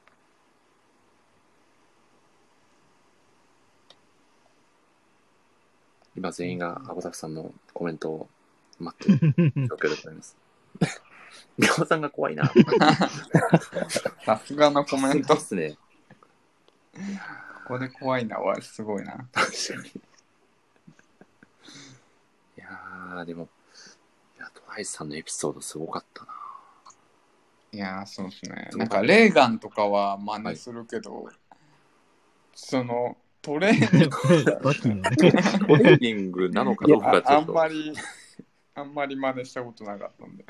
[6.16, 8.28] 今全員がアボタフさんのコメントを
[8.78, 9.34] 待ってる
[9.68, 10.36] 状況でございます。
[11.58, 12.50] りょうさんが怖いな。
[14.24, 15.40] さすがのコメントで。
[15.40, 15.78] すね。
[17.64, 19.26] ここで怖いなはすごいな。
[19.32, 19.88] 確かに。
[22.58, 23.48] いやー、でも、
[24.36, 26.32] いや、トライさんのエピソードすごかったな。
[27.72, 28.68] いやー、そうですね。
[28.74, 31.28] なんか、レーガンとかは真似するけど、
[32.54, 33.23] その、トレーニングさっきのね。
[33.44, 37.52] トレーニングなのかどうかちああょっと。
[37.52, 37.92] んまり、
[38.74, 40.44] あんまり真似したことなかったんで。
[40.44, 40.46] い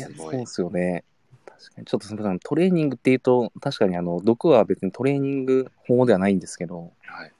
[0.00, 0.46] やそうで。
[0.46, 1.02] すよね。
[1.44, 1.86] 確かに。
[1.86, 2.38] ちょっとすみません。
[2.38, 7.32] トレーニングっていうと、確かにあの、毒は別にトレーニング法ではないんですけど、はい。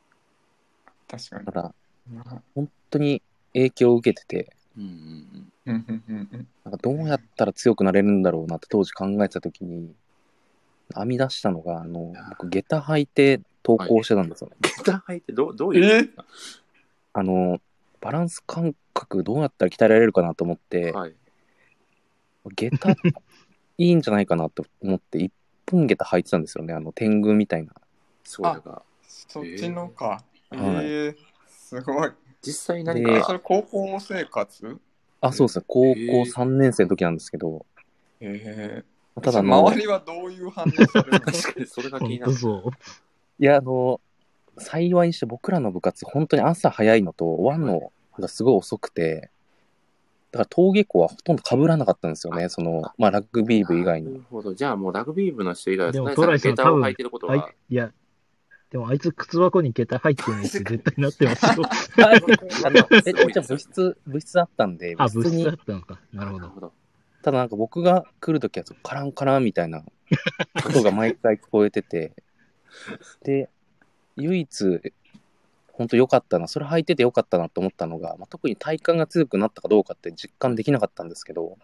[1.09, 1.52] 確かにた。
[1.52, 1.74] だ、
[2.10, 2.22] うん
[2.56, 3.22] 本当に
[3.54, 9.94] 影響を受けてて、うんうんうんうんうんうんなんかどうやったら強くなれるんだろうなって当時考えてた時に、
[10.94, 14.56] 編み出したのが、あの、僕、下駄履いて投稿してたんですよね。
[14.62, 16.62] 下駄履いてどうどういうことです
[17.14, 17.60] あの、
[18.01, 21.14] バランス感覚どうやったら鍛えられるかなと思って、かはい。
[22.56, 22.97] 下駄
[23.78, 25.32] いいんじゃないかなと思って、一
[25.66, 26.74] 本下駄履いてたんですよね。
[26.74, 27.72] あの、天狗みたいな。
[28.24, 30.24] そうだが、そっちのか。
[30.52, 31.16] えはいー、
[31.48, 32.12] すごい。
[32.43, 34.80] 実際何でかそれ高校生活？
[35.20, 35.64] あ、そうですね。
[35.68, 37.64] 高校へー3年生の時なんですけど、
[38.20, 41.20] えー、ただあの、周りはどういう反応されるの？
[41.20, 42.32] 確かにそれが気本になる。
[42.32, 42.70] 当そう。
[43.43, 44.01] いや、あの、
[44.56, 49.32] 幸いにして僕らの部活、本当に朝早いのと、終わんのがすごい遅くて、
[50.31, 52.48] だから登下校はほとんど被らなかったんですよね。
[52.48, 54.12] その、まあ、ラグビー部以外に。
[54.12, 54.55] なるほど。
[54.55, 57.93] じゃあもうラグビー部の人以外は、でもトトライさん下駄を履いてることあいは、いや、
[58.70, 61.66] でもあいつ靴箱に下駄入ってるのって絶対なってますよ。
[62.64, 66.01] あの、え、一応部室、部室だったんで、あ、部室に物質だったのか。
[66.12, 66.43] なるほど。
[66.43, 66.73] なるほど。
[67.24, 69.82] ただなんか僕が来るときは、カランカランみたいな
[70.64, 72.12] 音が毎回聞こえてて、
[73.24, 73.49] で、
[74.16, 74.81] 唯一、
[75.73, 81.59] 本当良かったな、それ履いてて良かったなと思ったのが、まあ、特に体幹が強くなったかどうかって実感できなかったんですけど、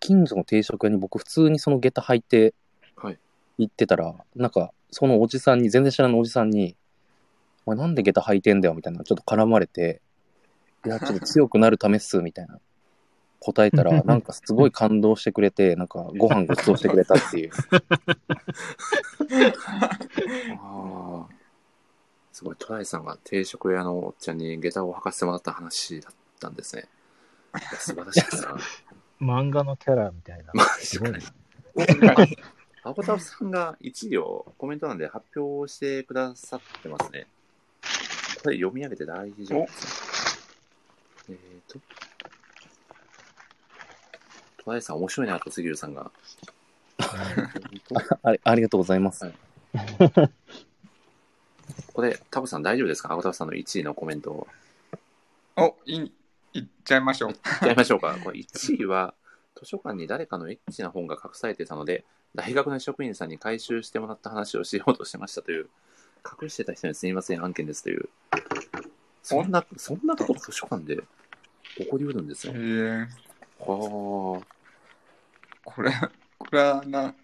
[0.00, 2.54] 近所の定食屋に僕普通にその下駄履いて
[2.96, 3.18] はい。
[3.58, 6.76] 行ってたら、なんかそのおじさんに、全然知らないおじさんに、
[7.64, 10.00] お前なんで下駄履いてんだよみたいな、ちょっと絡まれて、
[10.84, 12.58] いや、ちょっと強くなるためっす、みたいな。
[13.40, 17.50] 答えたら、なんかすごい感動してくれて、 なんかご飯ごちそうしてくれたっていう。
[20.58, 21.36] ああ。
[22.32, 26.88] すごい、トライさんが定食屋のおっちゃんに下駄を履かせてもらった話だったんですね。
[27.54, 28.58] いや素晴らしいですな。
[29.20, 30.50] 漫画のキャラみたいな。
[30.52, 32.36] マすごいジかねね。。
[32.82, 37.26] アボタフさんが1位をコメント欄で発表してくださってますね。
[38.42, 40.46] これ読み上げて大丈夫ですか？
[41.30, 41.80] えっ、ー、と、
[44.66, 46.10] トライさん面白いなと杉浦さんが。
[48.22, 49.24] あありがとうございます。
[49.24, 49.34] はい
[51.92, 53.12] これ、タブさん大丈夫ですか？
[53.12, 54.46] アボタフさんの1位のコメントを。
[55.56, 56.12] お、いい、
[56.52, 57.30] いっちゃいましょう。
[57.64, 58.16] やりましょうか。
[58.22, 59.14] これ1位は、
[59.54, 65.68] 図書館に誰かのエッチな本が隠されていたので、大学の職員さんに回収してもらった話をしようとしてましたという、
[66.40, 68.08] 隠してた人にすみません案件ですという。
[69.22, 71.02] そんな、そんなこと図書館で
[71.76, 72.56] 起こりうるんですえよ。
[72.56, 73.06] ー、
[73.60, 74.42] は
[75.66, 75.90] これ、
[76.38, 77.14] これはな、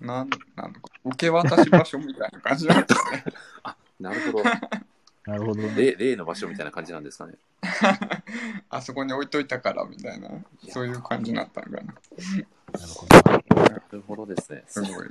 [0.00, 3.24] なん、なんのか、受け渡し場所みたいな感じなんですね。
[3.64, 3.76] あ。
[4.00, 4.44] なるほど。
[5.26, 5.74] なるほどね。
[5.76, 7.34] 例例の場所みたいな感じなんですかね。
[8.70, 10.28] あそこに置いといたからみたいな、
[10.68, 11.82] そういう感じになったのかな。
[11.82, 13.62] なるほど。
[13.62, 14.64] なるほどですね。
[14.66, 15.10] すごい。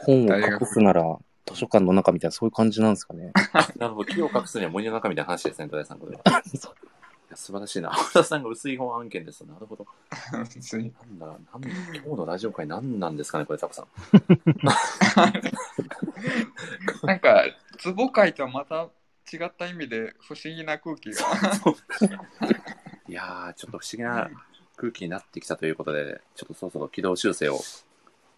[0.00, 1.02] 本を隠すなら
[1.46, 3.32] 図書館の中みたいな、そういう感じなんですかね。
[3.76, 4.04] なるほど。
[4.04, 6.22] 木を隠すには森の中みたいな話ですね、戸田さん、これは。
[7.30, 7.94] いや素晴らしいな。
[7.94, 9.46] 青田さんが薄い本案件です。
[9.46, 9.86] なるほど。
[10.60, 11.60] ついなんだ、なん今
[12.02, 13.86] 日のラジオ会何なんですかね、これ、タコさん。
[17.06, 17.44] なんか、
[17.94, 18.90] 壺会とはまた
[19.32, 21.20] 違った意味で不思議な空気が。
[23.06, 24.28] いやー、ちょっと不思議な
[24.76, 27.60] 空気になってきたということで、ちょっとそろそろ軌道修正を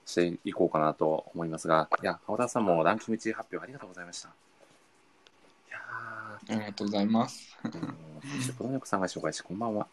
[0.05, 4.35] していこうかなと思いますが、いや、青田さんもランキング1位発表ありがとうございました。
[6.49, 7.57] いやありがとうございます。
[7.65, 9.87] ー、もうそして、子供さんが紹介し、こんばんは。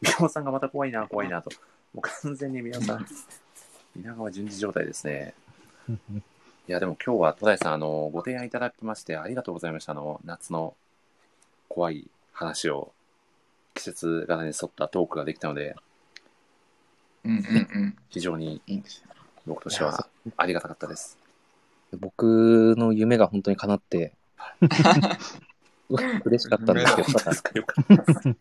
[0.00, 1.50] 宮尾さんがまた怖いな、怖いなと。
[1.94, 3.06] もう完全に宮尾さん、
[3.96, 5.34] 稲川順次状態ですね。
[6.68, 9.92] いや、でも今日は戸田井さん、あの、ご提案いただきましてありがとうございました。
[9.92, 10.74] あの、夏の
[11.68, 12.92] 怖い話を、
[13.74, 15.76] 季節柄に沿ったトークができたので、
[17.24, 17.96] うんうんうん。
[18.10, 19.08] 非常にいいんですよ。
[19.46, 20.06] 僕としては
[20.36, 21.18] ありがたかったです。
[21.98, 24.12] 僕の夢が本当に叶って、
[25.20, 25.40] す
[25.92, 27.66] ご い嬉しかったんですけど。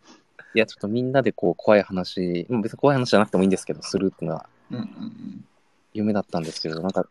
[0.54, 5.46] いや、ちょっとみんなでこう怖い話、もう別に怖い話じゃなくてもいいんですけど、するっていうのがうんうんうん。
[5.94, 7.06] 夢だったんですけど、なんか、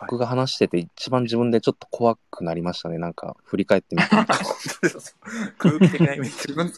[0.00, 2.98] 僕が話してて一番自分でちょっと怖くなりましたね。
[2.98, 4.08] なんか、振り返ってみて。
[5.58, 6.30] 空気的なイメージ。
[6.30, 6.72] 自分、い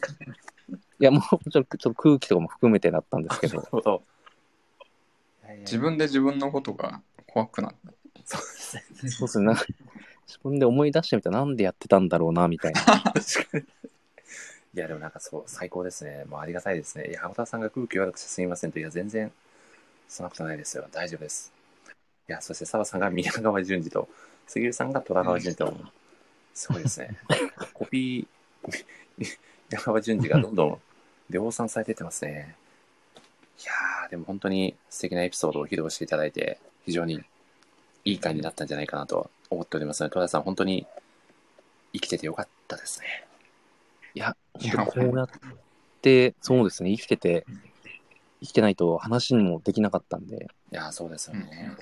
[0.99, 4.03] や、もうもちょっと空気とかも含めてだったんですけど。
[5.61, 7.93] 自分で自分のことが怖くなった。
[8.25, 9.11] そうですね。
[9.11, 9.65] そうですね、なんか、
[10.31, 12.83] 自分で思い出してみたらなんでやってたんだろうな、みたいな。
[12.87, 13.13] 確
[13.51, 13.65] かに。
[14.73, 16.25] いや、でもなんかそう、最高ですね。
[16.29, 17.09] もうありがたいですね。
[17.09, 19.33] いや、青田さんが空気悪くてすみませんと、いや、全然、
[20.09, 20.87] そんなことないですよ。
[20.93, 21.53] 大丈夫です。
[22.29, 24.09] いや、そして澤さんが宮川淳二と、
[24.47, 25.77] 杉浦さんが虎川淳二と、
[26.55, 27.19] すごいですね。
[27.75, 28.77] コピー、
[29.69, 30.81] 宮川淳二がどんどん
[31.31, 32.55] 量産されてってますね。
[33.59, 37.25] いやー、でも本当に素敵なエピソードを披露していただいて、非常に
[38.05, 40.87] いい回になったんじゃないかなと思っておりますので、戸田さん、本当に
[41.93, 43.27] 生きててよかったですね。
[44.15, 44.37] いや、
[44.87, 45.29] こうやっ
[46.03, 47.45] て、そうですね、生きてて、
[48.41, 50.49] 生きてないと話にもできなかったんで。
[50.73, 51.77] いや、そうですよね。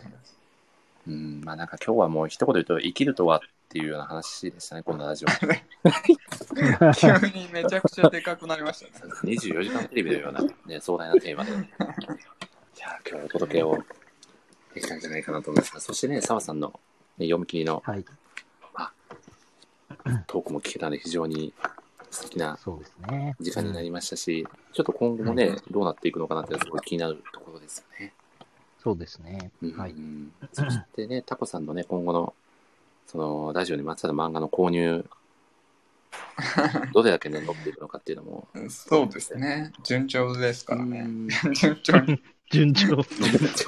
[1.06, 3.40] うん、まあなんか今日はもう一言言うと、生きるとはっ
[3.70, 5.28] ていうような話でしたね、このラジオ。
[6.94, 9.12] 急にめちゃくちゃでかくなりましたね。
[9.24, 11.52] 24時間テレビのような、ね、壮大なテーマで。
[11.52, 13.78] いや、今日お届けを
[14.78, 15.80] できたんじゃないかなと思います。
[15.80, 16.68] そしてね、澤さんの、
[17.18, 18.04] ね、読み切りのはい。
[20.26, 21.52] トークも聞けたので、非常に
[22.10, 23.36] 素敵なそうですね。
[23.40, 28.12] 時間になりましたし、ちょっと今後もね、どうなっていくのかなってすごい気になるところですよね。
[28.82, 29.50] そうですね。
[29.62, 29.94] うんはい。
[30.52, 32.34] そしてね、タコさんのね、今後の、
[33.06, 35.04] その、ラジオにまつわる漫画の購入、
[36.94, 38.48] どれだけね、乗っていくのかっていうのも。
[38.68, 39.72] そうですね。
[39.82, 41.00] 順調ですからね。
[41.00, 42.86] うん 順調に、順調。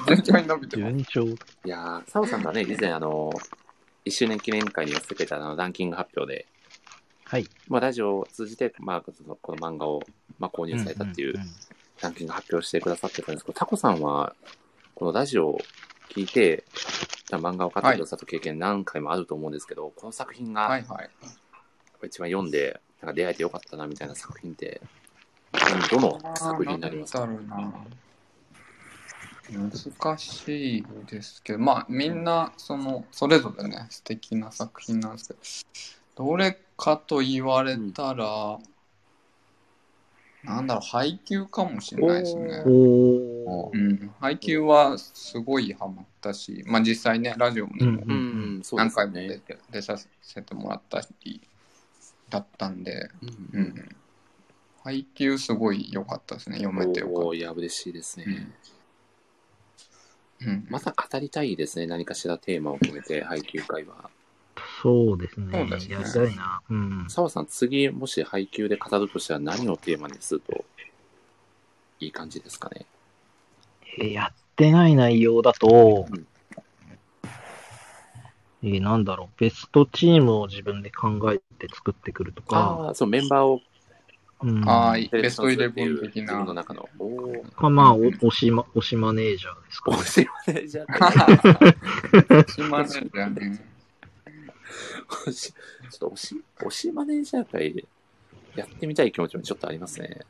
[0.07, 0.93] 順調に伸びてます。
[0.93, 1.21] 順調。
[1.23, 1.35] い
[1.65, 3.31] やー、澤さんがね、以前、あの、
[4.05, 6.47] 1周年記念会に寄せてくれたあのランキング発表で、
[7.25, 7.45] はい。
[7.67, 10.01] まあ、ラジオを通じて、まあ、そのこの漫画を、
[10.39, 11.47] まあ、購入されたっていうんんん
[12.01, 14.35] ランキング発表してくださってたんですけど、タコさんは、
[14.95, 15.59] このラジオを
[16.09, 16.63] 聞いて、
[17.29, 21.09] 漫画を買ってくださった経験何回もあると思うんですけど、この作品がはいはい。
[22.07, 24.81] 一番読んで、なんか出会えてよかったなみたいな作品って、
[25.91, 27.29] どの作品になりますか？
[29.51, 35.33] 難しいですけど、まあみんなそのそれぞれね素敵な作品なんですけ
[36.15, 38.59] ど、どれかと言われたら、
[40.43, 42.63] なんだろう配給かもしれないですね。
[42.65, 48.91] うん、配給はすごいハマったし、まあ実際ねラジオにもうんうん、そうで何。
[48.91, 51.41] 回も出て、出させてもらったり
[52.29, 53.95] だったんで、ううんん、
[54.83, 58.25] 配給すごい良かったですね読めてよかっおーいや、嬉しいですね。
[58.27, 58.80] うんた。
[60.45, 61.87] うんまた語りたいですね。
[61.87, 64.09] 何かしらテーマを決めて、配給会は。
[64.83, 65.47] そうですね。
[65.59, 66.61] そうですねやりたいな。
[66.69, 67.05] うん。
[67.09, 70.65] 澤さん、次、もし配給で語るとしたら何をテーマにすると
[71.99, 72.85] いい感じですかね。
[73.99, 76.27] えーやってない内容だとうん、
[78.63, 83.61] えーなんだろう、ベストチームを自分で考えて作ってくるとか、ああ、そう、メンバーを
[84.43, 86.53] うん、ああいいセレクベストイレブン的う自分のな。
[86.61, 86.89] 中の。
[86.99, 87.45] おお。
[87.55, 93.65] かまあ、お推しま、推しマネージャーですか、おしまね、じゃあ、しませんだよね。
[95.27, 95.55] おしちょ
[95.95, 97.87] っとおし、おしマネージャー会、
[98.55, 100.21] やってみたい気持ちもちょっとありますね。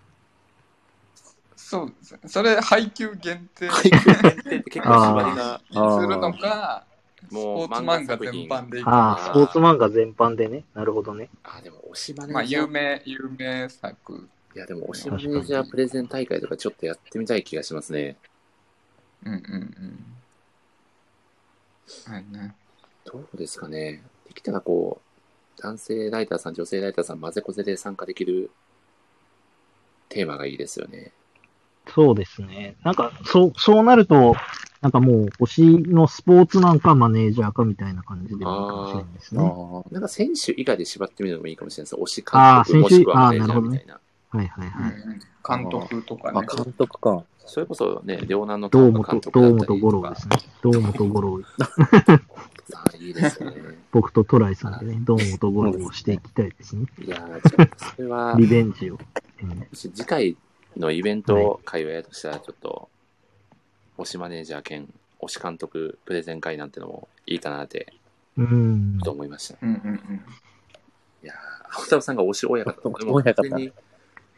[1.55, 2.19] そうですね。
[2.25, 5.61] それ配給限定に配給限定って結構縛りが、
[6.01, 6.90] するのか、ス
[7.29, 10.63] もうポーツ漫画全般でああ、かスポーツ漫画全般でね。
[10.73, 11.29] なるほどね。
[11.43, 12.61] あ、でも、おしマネまあージャー。
[12.61, 14.29] 有名、有名作。
[14.55, 18.17] いや、でも、おしマネージャープレゼン大会とかちょっとやってみたい気がしますね。
[19.25, 19.39] うんうんう
[22.11, 22.13] ん。
[22.13, 22.55] はいね。
[23.05, 24.01] どうですかね。
[24.27, 25.01] できたらこ
[25.57, 28.49] う、男性ライターさん、女性ライターさん、混ぜこぜで参加できる
[30.09, 31.11] テーマがいいですよね。
[31.87, 32.75] そうですね。
[32.83, 34.35] なんか、そう、そうなると、
[34.81, 39.43] なんかもう、推しのスポーツマンかマネージャーかみたいな感じでもいいかもしれないですね。
[39.43, 42.01] はなんか選手以外で縛ってみるのもいいかもしれないです。
[42.01, 43.99] 推し監督もしくはマネージャ選手ーみたいな。
[44.33, 45.61] いはいはい。
[45.61, 46.47] 監督とかあ、ね。
[46.55, 47.23] 監督か。
[47.45, 50.37] それこそね、両南の監督だ堂本五郎ですね。
[50.61, 51.41] 堂本五郎、
[52.73, 53.57] あいいですよね。
[53.91, 56.85] 僕とトライさんでね、堂本五郎をしていきたいですね。
[57.03, 58.97] いやー、ちょっとそれは、リベンジを。
[59.73, 60.37] 次回
[60.77, 62.89] のイベント会をやるとしたら、ちょっと、
[63.97, 64.87] 推しマネージャー兼
[65.21, 67.93] 推し監督プレゼン会なんてのもいいかなって、
[68.37, 68.99] うん。
[69.03, 69.57] と思いました。
[69.61, 70.25] うんうんうん。
[71.23, 72.73] いやー、青太郎さんが推し親方。
[72.89, 73.71] これも親方完全に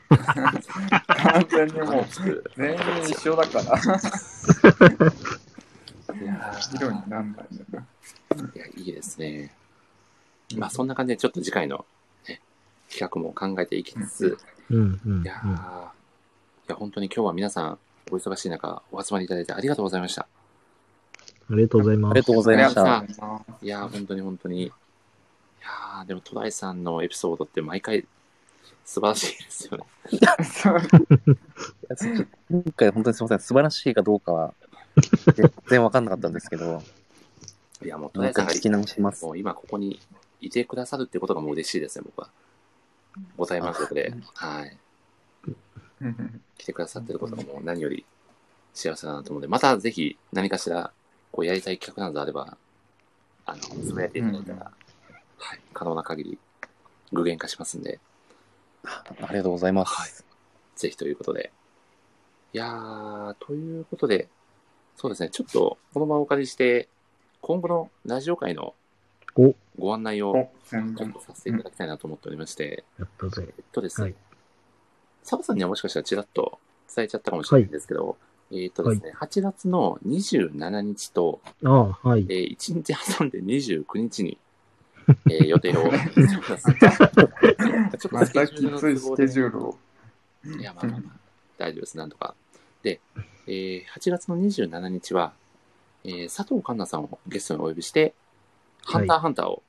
[0.10, 2.06] 完全にもう
[2.58, 2.80] 全員
[3.10, 3.80] 一緒だから、
[6.22, 7.88] いや色になんないんだな。
[8.36, 9.56] ーいや、いいですね。
[10.58, 11.86] まあ、そんな感じで、ちょっと次回の、
[12.28, 12.42] ね、
[12.90, 14.38] 企画も考えていきつつ、
[14.70, 15.92] うんうんいやー、いや、
[16.69, 17.80] 本当に今日は皆さん、
[18.11, 20.27] お忙しい中、お集まりいただいてありがとうございました。
[21.49, 22.11] ありがとうございます。
[22.11, 22.81] ありがとうございました。
[22.81, 24.64] いますいやー、本当に本当に。
[24.64, 28.06] いやー、でも、戸田井さんのエピソードって毎回
[28.85, 29.85] 素晴らしいですよね。
[30.44, 33.40] そう今回本当にすみません。
[33.40, 34.53] 素晴らしいかどうかは
[35.35, 36.81] 全然わかんなかったんですけど、
[37.84, 39.31] いや、もう戸もう一さんが回聞き直しますも。
[39.31, 39.99] う今ここに
[40.41, 42.30] いてくださるってことがもう嬉しいですね、僕は。
[43.38, 44.77] ご対満足で、はい。
[46.58, 48.06] 来てくださってることがもう何より
[48.74, 50.92] 幸せだなと思うので、またぜひ何かしら
[51.32, 52.58] こうやりたい企画などあれば、
[53.46, 54.72] あの、つぶやいていただいたら、
[55.38, 56.38] はい、可能な限り
[57.12, 58.00] 具現化しますんで、
[58.86, 59.94] ありがとうございます。
[59.94, 60.12] はい。
[60.76, 61.52] ぜひということで。
[62.54, 64.28] いやー、ということで、
[64.96, 66.88] そうですね、ちょっとこの場をお借りして、
[67.42, 68.74] 今後のラジオ界の
[69.36, 69.56] お。
[69.78, 71.20] ご案内をちょっと。
[71.22, 72.84] させていただきたいなと思っておりまして。
[73.00, 73.06] えっ
[73.72, 74.16] とですね、はい
[75.24, 76.60] サボさんにはもしかしたらちらっと
[76.95, 78.18] 伝えちゃったかもしれないんですけど、
[78.52, 82.26] えっとですね、8月の27日と、ああ、はい。
[82.30, 84.38] えー、1日挟んで29日に、
[85.30, 85.84] えー 予定を。
[85.84, 85.94] ちょっ
[87.98, 89.78] とまたスケジュールのきついス都合でケジュールを。
[90.60, 91.12] いや、まあまあまあ、
[91.58, 92.36] 大丈夫です、なんとか。
[92.84, 93.00] で、
[93.48, 95.34] えー8月の27日は、
[96.04, 98.14] えー佐藤環奈さんをゲストにお呼びして、
[98.84, 99.64] ハンターハンターを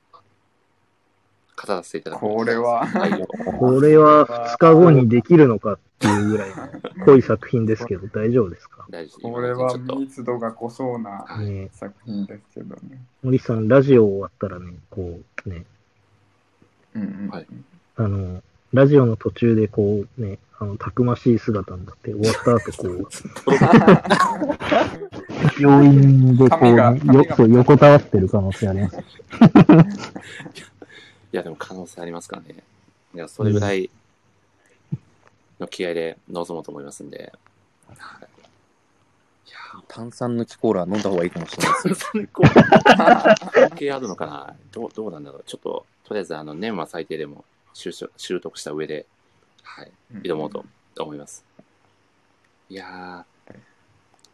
[1.55, 2.35] 語らせていただきます。
[2.35, 2.85] これは。
[2.85, 3.11] はい
[3.59, 6.55] これは2日後にできるのかっていうぐらいの
[7.05, 8.85] 濃い作品ですけど、大丈夫ですか？
[9.21, 11.25] これは密度が濃そうな
[11.71, 13.01] 作品ですけどね。
[13.23, 15.65] 森さん、ラジオ終わったらね、こうね、
[16.95, 17.29] うんうん。
[17.29, 17.47] はい。
[17.97, 23.07] あの、ラジオの途中でこうね、あの、たくましい姿になって、終わった後こう、
[25.61, 28.97] 病院でこう、よそう横たわってる可能性あります。
[31.33, 32.63] いや、でも可能性ありますからね。
[33.13, 33.89] いや、それぐらい
[35.59, 37.33] の気合で臨もうと思いますんで。
[37.97, 38.27] はい。
[39.47, 39.57] いや
[39.87, 42.05] 炭酸抜きコーラ飲んだ方がいいかもしれないです。
[42.05, 45.43] ー、それこう、関係あるのかなどう、どうなんだろう。
[45.45, 49.05] ちょっと、とりあえず、あの、年は最低でも習得習得した上で、
[49.63, 49.91] はい、
[50.23, 50.65] 挑もうと
[50.99, 51.43] 思います。
[52.69, 53.57] いやー、い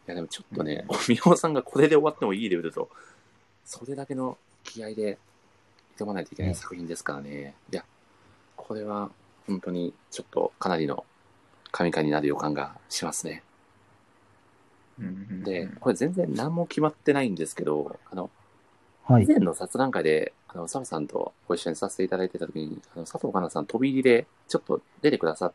[0.06, 2.88] や、でもちょっとね、みおさんがこれで終わってもいいレベルと、
[3.64, 5.18] それだけの気合で
[5.98, 7.54] 挑まないといけない作品ですからね。
[7.70, 7.84] いや、
[8.56, 9.10] これは
[9.46, 11.04] 本当にちょっとかなりの
[11.70, 13.42] 神回になる予感がしますね。
[15.44, 18.30] で、これ全然何も決まってないんですけど、あの、
[19.04, 19.24] はい。
[19.24, 25.52] 以前の雑談会で、あの、澤さんとご一緒にさせていただいてた時に、あの、佐藤かなさん飛び入りでちょっと出てくださっ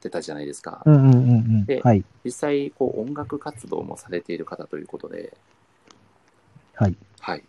[0.00, 0.82] てたじゃないですか。
[0.84, 1.80] うんうんうんうんで。
[1.82, 2.04] はい。
[2.24, 5.36] 実際、こう、音楽活動もされている方ということで、
[6.74, 6.96] はい。
[7.20, 7.42] はい。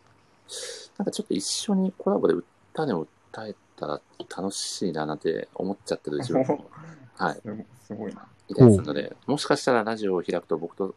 [0.98, 4.02] なんかちょっと一緒にコラボで歌でも歌えたら
[4.36, 6.70] 楽しいななんて思っちゃってる自分も、
[7.18, 7.42] はい、
[7.86, 8.28] すごいな。
[8.50, 10.96] いたりするので、もしかしたらラジオを開くと僕と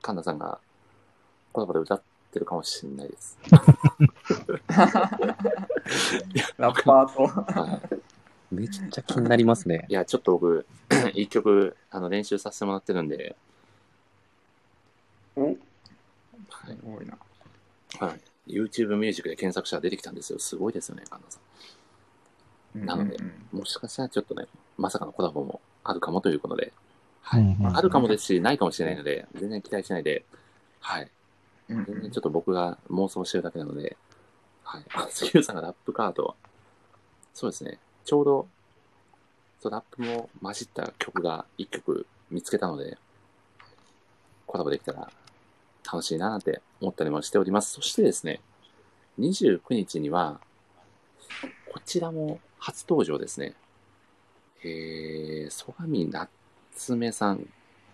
[0.00, 0.58] 神田さんが
[1.52, 2.02] コラボで歌っ
[2.32, 3.38] てるかもしれないです。
[6.56, 7.26] ラッパーと。
[7.26, 7.80] は
[8.50, 8.54] い。
[8.54, 9.84] めっちゃ気になりますね。
[9.88, 10.66] いや、ちょっと僕、
[11.14, 13.36] 一曲、あの、練習させてもらってるんで、
[15.36, 15.56] おはい
[16.66, 17.18] すごいな。
[18.00, 18.20] はい。
[18.48, 20.38] YouTube ミュージックで検索したら出てきたんですよ。
[20.38, 21.38] すごいですよね、神田さ
[22.74, 23.16] なので。
[23.52, 24.46] もしかしたらちょっとね、
[24.76, 26.72] まさかのコラボもあるかもということで、
[27.22, 30.24] はいあるかもですし、ないかもしれないので、全然期待しないで、
[30.80, 31.10] はい。
[31.68, 33.96] うん全然ちょっと僕が妄想してるだけなので、
[34.62, 34.84] はい。
[34.94, 36.36] あ、杉浦さんがラップカード、
[37.34, 37.78] そうですね。
[38.04, 38.48] ちょうど、
[39.60, 42.96] そうラップも混じった曲が一曲見つけたので、
[44.46, 45.10] コラボできたら
[45.90, 47.72] 楽しいななんて思ったりもしております。
[47.72, 48.40] そしてですね、
[49.18, 50.40] 29日には、
[51.72, 53.54] こちらも初登場ですね。
[54.64, 57.46] えー、曽上夏目さん、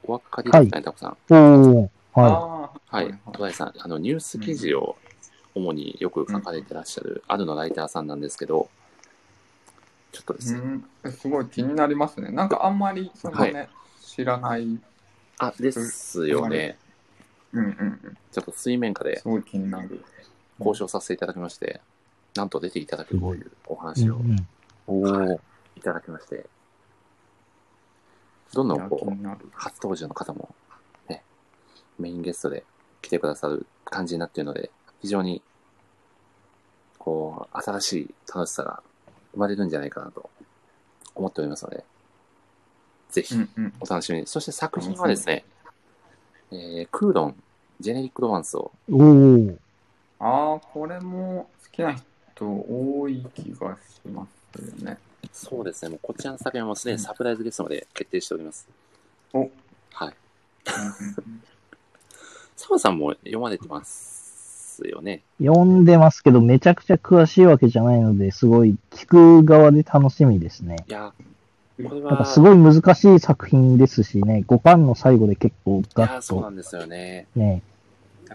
[0.02, 1.16] お分かりですかね、タコさん。
[1.30, 1.88] おー。
[2.14, 4.96] はああはい、戸田井さん、あの、ニュース記事を
[5.54, 8.68] 主によく書かれてらっしゃる、あるのライターさんなんですけど、
[10.12, 12.30] ちょっとですね、うん、えすごい気になりますね。
[12.30, 13.68] なんかあんまりそのね、
[14.00, 14.62] 知らない。
[14.62, 14.82] うん
[15.38, 16.78] あ、ですよね、
[17.54, 18.18] うんうん。
[18.32, 20.04] ちょっと水面下ですごい気になる。
[20.58, 21.80] 交渉させていただきまして、
[22.34, 23.76] なんと出ていただけるというおい。
[23.78, 24.20] 話を。
[25.76, 26.46] いただきまして、
[28.52, 29.48] どんどんこう、気になる。
[29.52, 30.54] 初登場の方も、
[31.08, 31.22] ね、
[31.98, 32.64] メインゲストで
[33.02, 34.70] 来てくださる感じになっているので、
[35.00, 35.42] 非常に、
[36.98, 38.82] こう、新しい楽しさが
[39.32, 40.30] 生まれるんじゃないかなと
[41.14, 41.84] 思っておりますので、
[43.10, 43.72] ぜひうんうん。
[43.80, 44.26] お楽しみに。
[44.26, 45.44] そして作品はですね、
[46.54, 47.36] えー、クードン、
[47.80, 49.56] ジェネリックロマンスを、おー。
[50.20, 54.98] ああ、これも好きな人多い気がしますよね。
[55.32, 58.68] そうですね、もうこちらの作品はもうすでにサプライズゲストまで決定しております。
[59.32, 59.50] おはい。
[59.98, 60.86] うん
[61.18, 61.42] うん
[62.56, 65.22] 澤さんも読まれてますよね。
[65.38, 70.76] 読んでますけど、めちゃくちゃ詳しいわけじゃないので、すごい聞く側で楽しみですね。
[70.88, 71.12] いや、
[71.78, 77.26] なんかは、すごい難しい作品ですしね、5巻の最後で結構いガや、ッとそうなんですよね。
[77.34, 77.62] ね、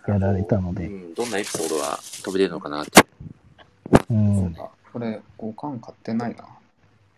[0.08, 3.06] やられたのでうん、どんなエピソードが飛び出るのかなって。
[4.10, 4.56] うん。
[4.58, 6.46] あこれ、5巻買ってないな。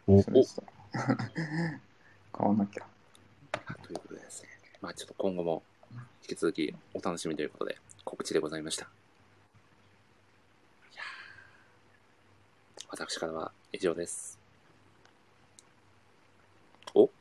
[0.07, 0.21] お
[2.33, 2.85] 買わなきゃ。
[3.83, 4.49] ということでですね。
[4.81, 5.63] まあちょっと今後も
[6.23, 7.77] 引き続きお楽しみということで。
[8.03, 8.85] 告知でございました。
[8.85, 8.87] い
[10.95, 14.40] やー私からは以上です。
[16.93, 17.09] お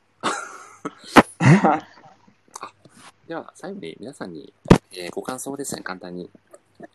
[3.28, 4.52] では、最後に皆さんに、
[4.92, 6.28] えーご感想をですね、簡単に、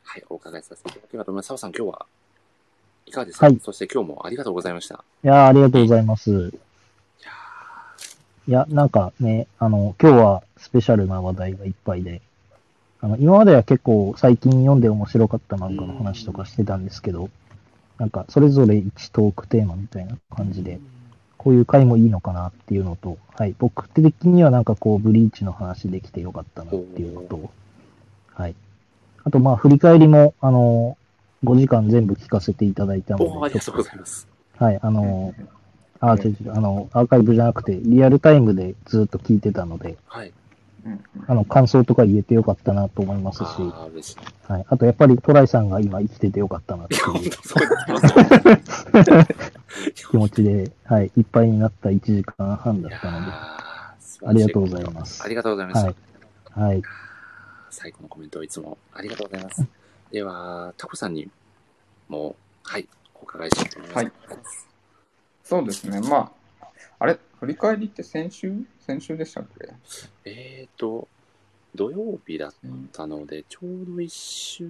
[0.03, 1.47] はい、お伺いさせていただければと思います。
[1.47, 2.05] 澤さん、今日は
[3.05, 3.59] いかがですか、はい。
[3.63, 5.03] そして今日もありがとうございました。
[5.23, 6.53] いやーありがとうございます。
[8.47, 8.51] い。
[8.51, 12.21] やなんかね、あの、今日はスペシャルな話題がいっぱいで、
[13.01, 17.29] あの、今までは結構最近読んで面白かった漫画の話とかしてたんですけど、
[17.97, 20.79] なんかそれぞれ1トークテーマみたいな感じで、
[21.45, 27.51] こういう回もいいのかなっていうのと、はい、僕的にはなんかこう、ブリーチの話できてよかったなっていうのと、
[28.33, 28.55] はい。
[29.23, 30.97] あとまあ、振り返りも、あの、
[31.43, 34.27] 5時間全部聞かせていただいたので、ありがとうございます。
[34.57, 35.35] はい、あの、
[35.99, 40.33] あ、違う違う、あの、アーカイブじゃなくて、リアルタイムでずっと聞いてたので、はい。
[40.85, 44.17] うんあの、感想とか言えてよかったなと思いますし、ああ、嬉しい。
[44.51, 44.65] はい。
[44.69, 47.01] あと、やっぱりトライさんが今生きててよかったなっていう。
[49.95, 55.87] 気持ちで、はい、いっぱいになった1時間半だったので、ありがとうございますありがとうございました。
[55.87, 55.93] は
[56.67, 56.73] い。
[56.73, 56.83] はい。
[57.71, 59.65] 最後のコメントをいつもありがとうございます。
[60.11, 61.27] では、タコさんに
[62.07, 64.03] も、はい、お伺いしたいと思います。
[64.03, 64.11] はい
[65.45, 66.01] そうですね。
[66.01, 66.31] まあ、
[66.99, 67.19] あれ？
[67.39, 68.53] 振り返りって先週？
[68.79, 69.73] 先週でしたっけ？
[70.25, 71.07] えーと、
[71.75, 72.53] 土曜日だっ
[72.91, 74.69] たので、ちょうど一週、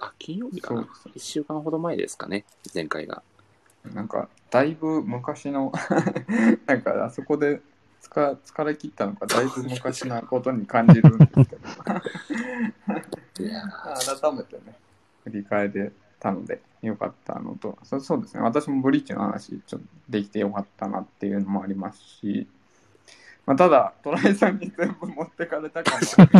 [0.00, 0.82] あ、金曜日かな？
[0.82, 1.12] そう。
[1.12, 2.44] です一週間ほど前ですかね、
[2.74, 3.22] 前回が。
[3.92, 5.72] なんか、だいぶ昔の、
[6.66, 7.60] なんか、あそこで
[8.02, 14.20] 疲疲れ切ったのか、だいぶ昔なことに感じるんですけど、 いやー。
[14.20, 14.74] 改めてね、
[15.24, 15.92] 振り返れ
[16.24, 22.46] たので、よかったのと、そそうですね、私もブリッジの話、ちょっとできてよかったなっていうのもありますし、
[23.44, 26.30] まあ、ただ、トライさんに全部持ってかれた感も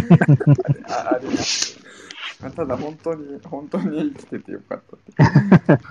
[0.89, 1.79] ああります
[2.41, 5.83] まあ、ただ、本当に、本当に生きててよかったって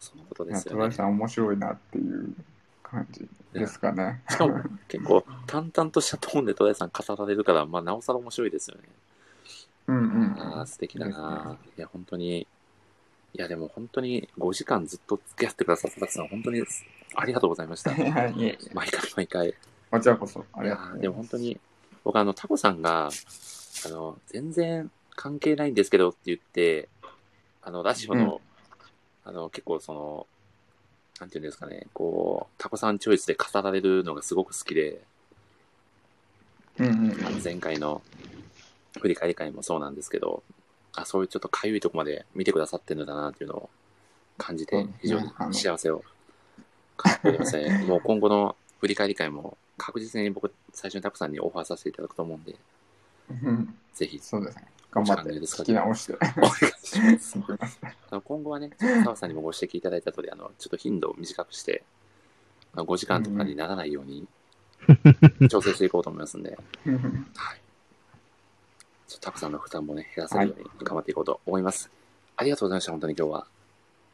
[0.00, 0.78] そのことですよね。
[0.78, 2.34] トライさん面白いなっていう
[2.82, 4.20] 感じですかね。
[4.28, 8.82] しかも、結構、淡々としたトーンでトライさん語られるから、まあ、なおさら面白いですよね。
[9.86, 11.56] うんうんああ、素敵だな。
[11.76, 12.48] いや、本当に、
[13.34, 16.62] いや、でも本当に5時間ずっと付き合ってくださったたさん、本当に
[17.14, 17.90] ありがとうございました。
[18.74, 19.54] 毎回毎回。
[19.90, 21.00] こちらこそ、ありがとうございます。
[21.02, 21.60] でも本当に、
[22.04, 23.10] 僕あの、タコさんが、
[23.86, 26.88] あの、全然関係ないんですけどって言って、
[27.62, 28.40] あの、ラジオの、
[29.24, 30.26] あの、結構その、
[31.20, 35.00] なんていうんですかね、こう、タコさんチョイスで語られるのがすごく好きで、
[36.78, 38.00] うんうんあの前回の
[38.98, 40.42] 振り返り会もそうなんですけど、
[40.94, 43.70] あ、そういうちょっとかゆいとこまで見てくださってるんだなっていうのを
[44.38, 46.02] 感じて非常に幸せを
[46.96, 47.84] 感じておりますね。
[47.86, 52.56] もう今後の振り返り会も確実に僕、最初にタコさんにオファーさせていただくと思うんで、
[53.30, 53.74] うん。
[53.94, 54.66] ぜひ、そうですね。
[54.90, 56.18] 頑張って聞き直して。
[58.24, 61.82] 今後はね、澤さんにもご指摘いただいた通り、あの、ちょっと頻度を短くして、
[62.74, 64.28] まあ、5時間とかにならないように
[65.48, 66.58] 調整していこうと思いますんで、
[67.36, 67.61] はい。
[69.12, 71.90] ちょっとたくさんの負担もね、減らせるように頑張っていこうと思います。
[72.34, 73.46] ありがとうございました、本当に今日は。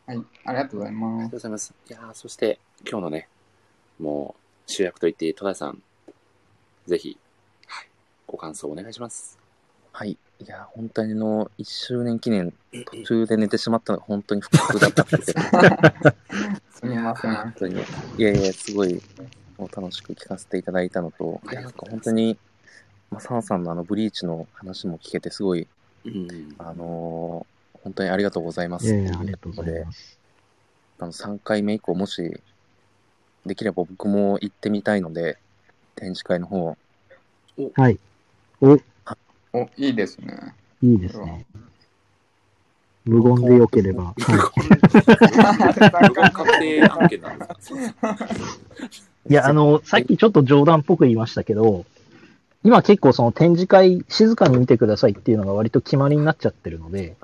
[0.06, 1.30] はい、ありがとうございありますがとう。
[1.30, 1.74] ございます。
[1.88, 2.58] いやーそして、
[2.90, 3.28] 今日のね、
[4.00, 5.80] もう、主役と言っていい戸田さん、
[6.88, 7.16] ぜひ、
[7.68, 7.88] はい、
[8.26, 9.38] ご感想お願いします。
[9.92, 10.18] はい。
[10.40, 12.52] いや、本当にあの、1周年記念、
[12.90, 15.36] 途中で寝てしまったのが本当に不覚だったんですよ。
[16.74, 17.34] すみません。
[17.36, 17.80] 本当に。
[18.18, 19.00] いやいや、すごい、
[19.56, 22.36] もう楽しく聞かせていただいたのと、いや、なんか本当に、
[23.10, 25.66] まあ、澤さんのあの、ブリーチの話も聞けて、すごい、
[26.04, 26.54] うん。
[26.58, 28.86] あのー本当にありがとうございます。
[28.86, 30.18] いっていうやいやありがとうございでま、す。
[30.98, 32.40] あの、3回目以降、もし、
[33.46, 35.38] できれば僕も行ってみたいので、
[35.94, 36.76] 展示会の方、
[37.74, 37.98] はい。
[38.60, 38.78] お、
[39.52, 40.54] お、いいですね。
[40.82, 41.46] いいですね。
[43.04, 44.14] 無言でよければ。
[49.28, 49.32] い。
[49.32, 51.86] や、あの、さっきちょっと冗談っぽく言いましたけど、
[52.64, 57.16] 今結構その展示会静かに見てくださいっていうのが割と決まりになっちゃってるので。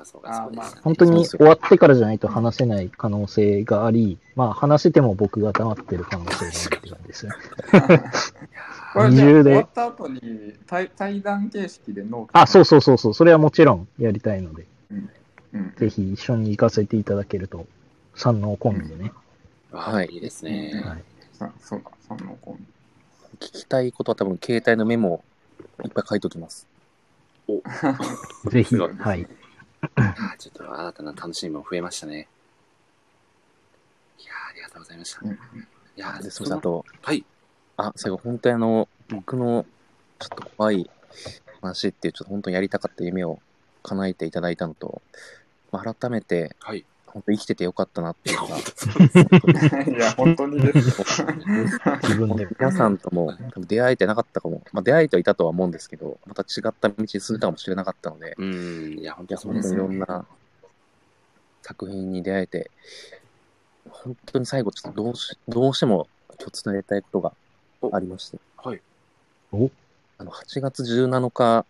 [0.83, 7.33] 本当に終わってからじゃないと話せない可能性があり、まあ話せても僕が黙ってる可能性があるって感じですね。
[9.11, 14.67] 二重で終わった後に対対談形式でノーあ、そうそうそうそう、それはもちろんやりたいので、
[15.53, 15.73] うん。
[15.77, 17.67] ぜひ一緒に行かせていただけると、
[18.15, 19.13] 三能コンビでね。
[19.73, 20.81] はい、いいですね。
[20.85, 21.03] はい。
[21.33, 22.57] さそうだ、その子。
[23.35, 25.25] 聞きたいことは多分、携帯のメモを
[25.85, 26.67] いっぱい書いておきます。
[28.51, 29.27] ぜひ、すごいはい。
[29.97, 32.27] あちょっと新たな楽しみも増えましたね。
[34.19, 35.27] いやーありがとうございました。
[35.27, 35.39] いうん
[35.97, 37.25] やーで、それだと、はい。
[37.77, 39.65] あ、最後、本当にあの、僕の
[40.19, 40.91] ちょっと怖い
[41.61, 43.39] 話っていう、ちょっと本当にやりたかった夢を
[43.83, 45.03] 叶えていただいたのと、
[45.71, 46.85] まあ、改めて、はい。
[47.15, 48.47] 本当生きててよかったなっていうか、
[49.89, 51.01] いや、本当にです。
[52.03, 52.51] 自分でも。
[52.59, 58.99] 皆さんとも多分出会えてなかったかも、まあ、出会えてはいたとは思うんですけど、また違った道に進んだかもしれなかったので、うん。
[58.99, 59.91] いや、本いや、当そうですよね。
[59.91, 60.27] ろんな
[61.63, 62.73] 作品に出会えて、
[63.89, 66.09] 本当に最後、ちょっとどうしどうしても
[66.41, 67.09] 今日伝えたいこ
[67.81, 68.81] とがありまして、はい。
[69.53, 69.71] お？
[70.19, 71.65] あの8月17日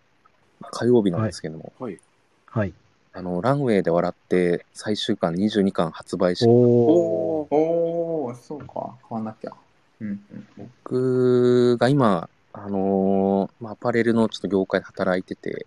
[0.71, 1.99] 火曜日なんですけども、はい。
[2.47, 2.73] はい。
[3.17, 6.51] あのランウェイで笑って最終巻22巻発売し、おー。
[6.51, 7.55] おー。
[7.55, 8.97] おー、そうか。
[9.09, 9.53] 買わなきゃ。
[10.01, 10.71] うんうん。
[10.83, 15.67] 僕が今、あのーまあ、アパレルのちょっと業界で働いてて、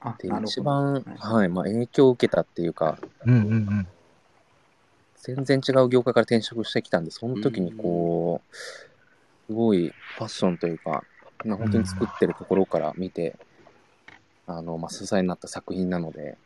[0.00, 0.50] あ、でなるほど。
[0.50, 3.86] 一番、はいはい、まあ、影響を受けたっていうか、うんうんうん。
[5.16, 11.04] 全然違う業界から転職してきたんで、その時にこう、すごいファッションというか、
[11.44, 13.36] まあ、本当に作ってるところから見て、
[14.56, 16.36] あの、まあ、支えになった作品なので、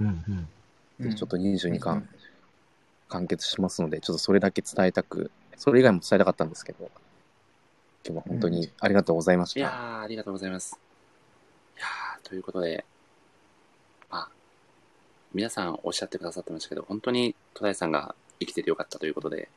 [0.00, 0.48] うん
[1.00, 1.14] うん。
[1.14, 2.08] ちょっと22巻
[3.08, 6.90] 完結しますので、ちょっとそれだけ伝えたく、それ以外も伝えたかったんですけど、
[8.06, 9.60] 今日は本当にありがとうございました。
[9.60, 10.78] いやー、ありがとうございます。
[11.76, 12.84] いやー、ということで、
[14.10, 14.28] まあ、
[15.32, 19.48] 皆さんおっしゃってくださってましたけど、本当に戸田さんが生きててよかったということで、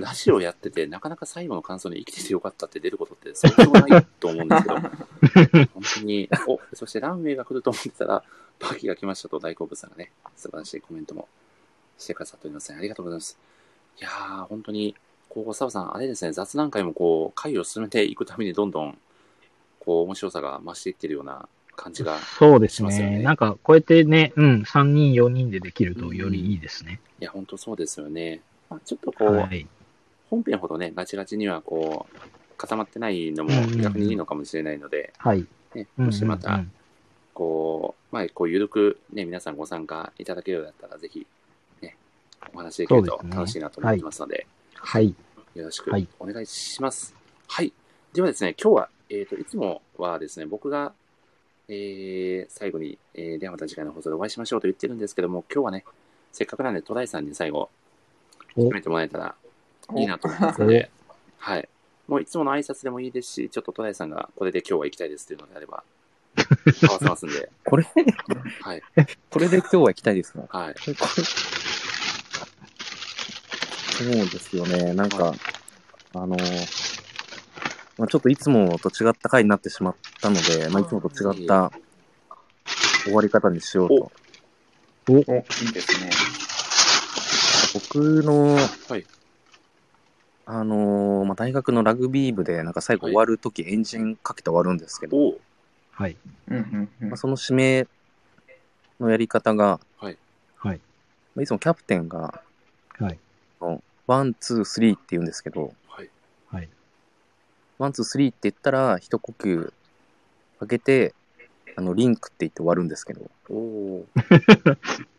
[0.00, 4.74] ラジオやってて、なかなか最後の感想で生きててよかったって出ることって相当ないと思うんですけど、
[5.72, 8.24] 本当に、お、そしてランウェイが来ると思ってたら、
[8.58, 11.28] パーキーが来ましたと大好物さんがね、素晴らしいコメントも
[11.98, 12.78] してくださっておりますね。
[12.78, 13.38] ありがとうございます。
[14.00, 14.94] いやー、本当に、
[15.28, 18.98] こう、澤さん、あれですね、雑談会もこう、会を進めていくためにどんどん、
[19.80, 22.18] こう、面白さが増していってるような感じが、
[22.68, 23.22] しますよねね。
[23.22, 27.00] なんか、こうやってね、うん、3人、4人でできるとよりいいですね。
[27.13, 28.40] いや、本当そうですよね。
[28.70, 29.66] まあ、ちょっとこう、はい。
[30.30, 32.18] 本編ほどね、ガチガチにはこう、
[32.56, 35.40] 固まってないのも逆にいいのかもしれないので、はい。
[35.40, 36.64] ね、うんうんうんもしまた、
[37.34, 41.26] こう、まあ、こう、ゆるくね、皆さんご参加いただけるようだったら、ぜひ、
[41.82, 41.96] ね、
[42.54, 44.46] お話できると楽しいなと思ってますので、
[44.76, 45.14] はい。
[45.54, 47.14] よろしくはいお願いします。
[47.46, 47.72] はい。
[48.12, 50.92] ではですね、今日は、えっ、と、いつもはですね、僕が、
[51.68, 55.84] えー、最後に、えー、ではまた次回の放送でお会いしましょうと言ってるんですけども、今日はね、
[56.34, 57.70] せっかくなんで、戸田井さんに最後、
[58.56, 59.36] お決めてもらえたら
[59.96, 60.90] いいなと思いますので、
[61.38, 61.68] はい。
[62.08, 65.84] もういつもの挨拶でもいいですし、ちょっと戸田井さんがこれで今日は行きたいですっていうのであれば、
[66.90, 67.86] 合わせますんで、これ、
[68.62, 68.82] はい。
[69.30, 70.42] これで今日は行きたいですね。
[70.48, 70.74] はい。
[70.76, 70.90] そ
[74.04, 74.92] うですよね。
[74.92, 75.32] なんか、
[76.14, 76.36] あの、
[77.96, 81.70] まあ、ちょっといつもと違った回になってしまったので、まあ、いつもと違った
[83.04, 84.10] 終わり方にしようと。
[85.08, 85.24] お、いい
[85.72, 86.10] ですね。
[87.74, 89.04] 僕の、はい
[90.46, 95.34] あのーまあ、大学のラグビー部で、なんか最後終わるときエンジンかけて終わるんですけど、
[95.90, 96.16] はい。
[96.48, 97.86] うんうんうんまあ、その指名
[99.00, 100.18] のやり方が、はい。
[100.56, 100.80] はい。
[101.34, 102.42] まあ、いつもキャプテンが、
[102.98, 103.18] はい。
[104.06, 106.10] one、two、three って言うんですけど、はい。
[106.48, 106.68] はい。
[107.78, 109.72] one、two、three って言ったら、一呼吸
[110.60, 111.14] かけて、
[111.76, 114.06] あの、リンクって言って終わるんですけど、おお。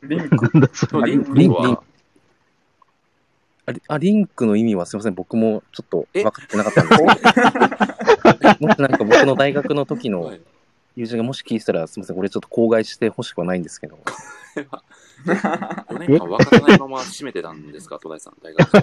[0.03, 0.49] リンク。
[0.53, 1.11] なんだそれ。
[1.11, 1.83] リンクリンは、
[3.67, 6.23] あリあリンクの意味はすみません、僕もちょっとえ？
[6.23, 10.41] 分かってなかったんですけど、 もしなんか僕の大学の時のはい。
[10.97, 13.99] 友人がもし聞いてたら、すみません、これちょっと口外してほしくはないんですけど、
[15.25, 18.79] 4年間分からないまま閉めてたんですか、戸田井さん、大学生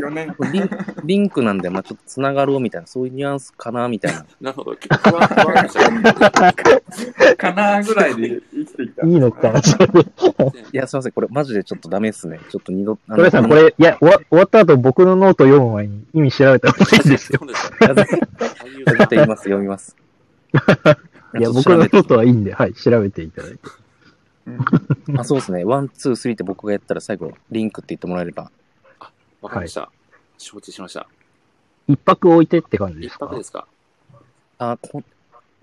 [0.00, 0.34] 4年。
[0.52, 0.70] リン
[1.04, 4.24] リンクなんで、まあちょっとつながろうみたいな、そういうニュアンスかなみたいな。
[4.40, 4.74] なるほど。
[4.76, 9.06] 結構ふわふわでしたかなぐらいで生きてきた。
[9.06, 9.60] いいのかな。
[9.60, 9.62] い
[10.72, 12.40] や、すみません、これマジでちょっとダメですね。
[12.50, 17.38] ちょっと二度、あトラさん、これ、いや、終わ終わった後、僕のノート読む前に意味調べた方がいいですよ。
[17.40, 18.18] そうですいや絶よ。
[18.98, 19.96] 対言います、読みます。
[21.38, 23.58] いや、僕のノートはいいんで、はい、調べていただいて。
[25.18, 25.64] あそうですね。
[25.64, 28.50] ワン、ツー、スリーって僕がやったら最後、リンクって言ってもらえれば。
[29.42, 29.90] わかりました。
[30.38, 31.08] 承知しました。
[31.88, 33.26] 一泊置いてって感じで一すか？
[33.26, 33.66] 泊ですか？
[34.58, 35.02] あこ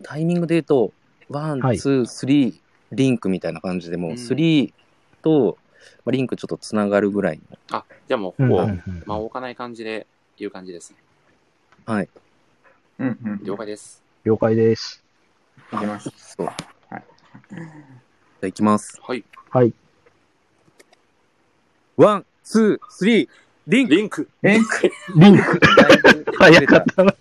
[0.03, 0.93] タイミングで言うと、
[1.29, 2.59] ワン、はいツー、スリー、
[2.91, 4.73] リンクみたいな感じでもう、うんスリー
[5.21, 5.57] と、
[6.05, 7.57] まあ、リンクちょっとつながるぐらいの。
[7.71, 10.07] あ、じゃあもう、うんほぼ、うんうん間を置かない感じで
[10.37, 10.97] 言う感じですね。
[11.85, 12.09] はい。
[12.99, 13.43] うんうん。
[13.43, 14.03] 了解です。
[14.23, 15.03] 了解です。
[15.73, 16.09] いきます。
[16.37, 16.47] そう。
[16.47, 16.53] は
[16.97, 17.03] い
[17.49, 18.99] じゃあ行きます。
[19.01, 19.23] はい。
[19.49, 19.73] はい。
[21.97, 23.29] one、two、three、
[23.67, 24.59] リンクリンクえ？
[25.15, 25.59] リンク。
[26.37, 27.13] 早かったな。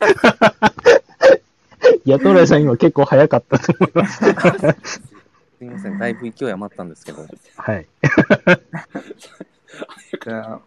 [2.05, 4.19] いや、トラさん今結構早かったと思います。
[4.25, 5.03] す
[5.61, 7.25] みません、だいぶ勢い余ったんですけど。
[7.57, 7.87] はい。
[10.25, 10.61] じゃあ、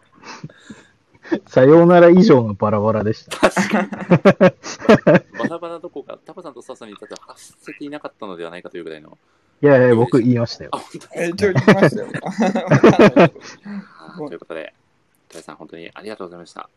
[1.48, 3.50] さようなら以上のバラバラでした。
[3.50, 3.88] 確かに。
[5.38, 9.18] バラバラどこか、タパさんとササに至っては発せていなかったのではないかというぐらいの。
[9.62, 10.70] いやいや、僕言いましたよ
[11.14, 12.08] え、一応言いましたよ。
[14.28, 14.72] ということで、
[15.28, 16.68] トイさん本当にありがとうございました。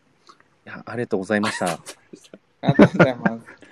[0.65, 1.65] いや、ありがとうございました。
[1.68, 1.80] あ
[2.61, 3.31] りがとうございます。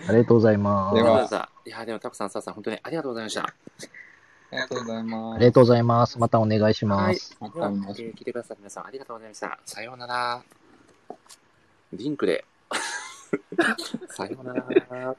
[0.09, 0.91] ありがとうございま。
[0.93, 1.35] です
[1.69, 3.41] いや、でもタパさん、さん本当にありがとうございました。
[3.43, 3.53] あ
[4.51, 5.35] りがとうございます。
[5.35, 6.19] ありがとうございます。
[6.19, 7.35] またお願いします。
[7.39, 9.59] は、えた見ましょうー聞いてくださった皆さんありがとうございました。
[9.65, 10.41] さようなら。
[11.93, 12.45] リンクで。
[14.09, 15.15] さようなら。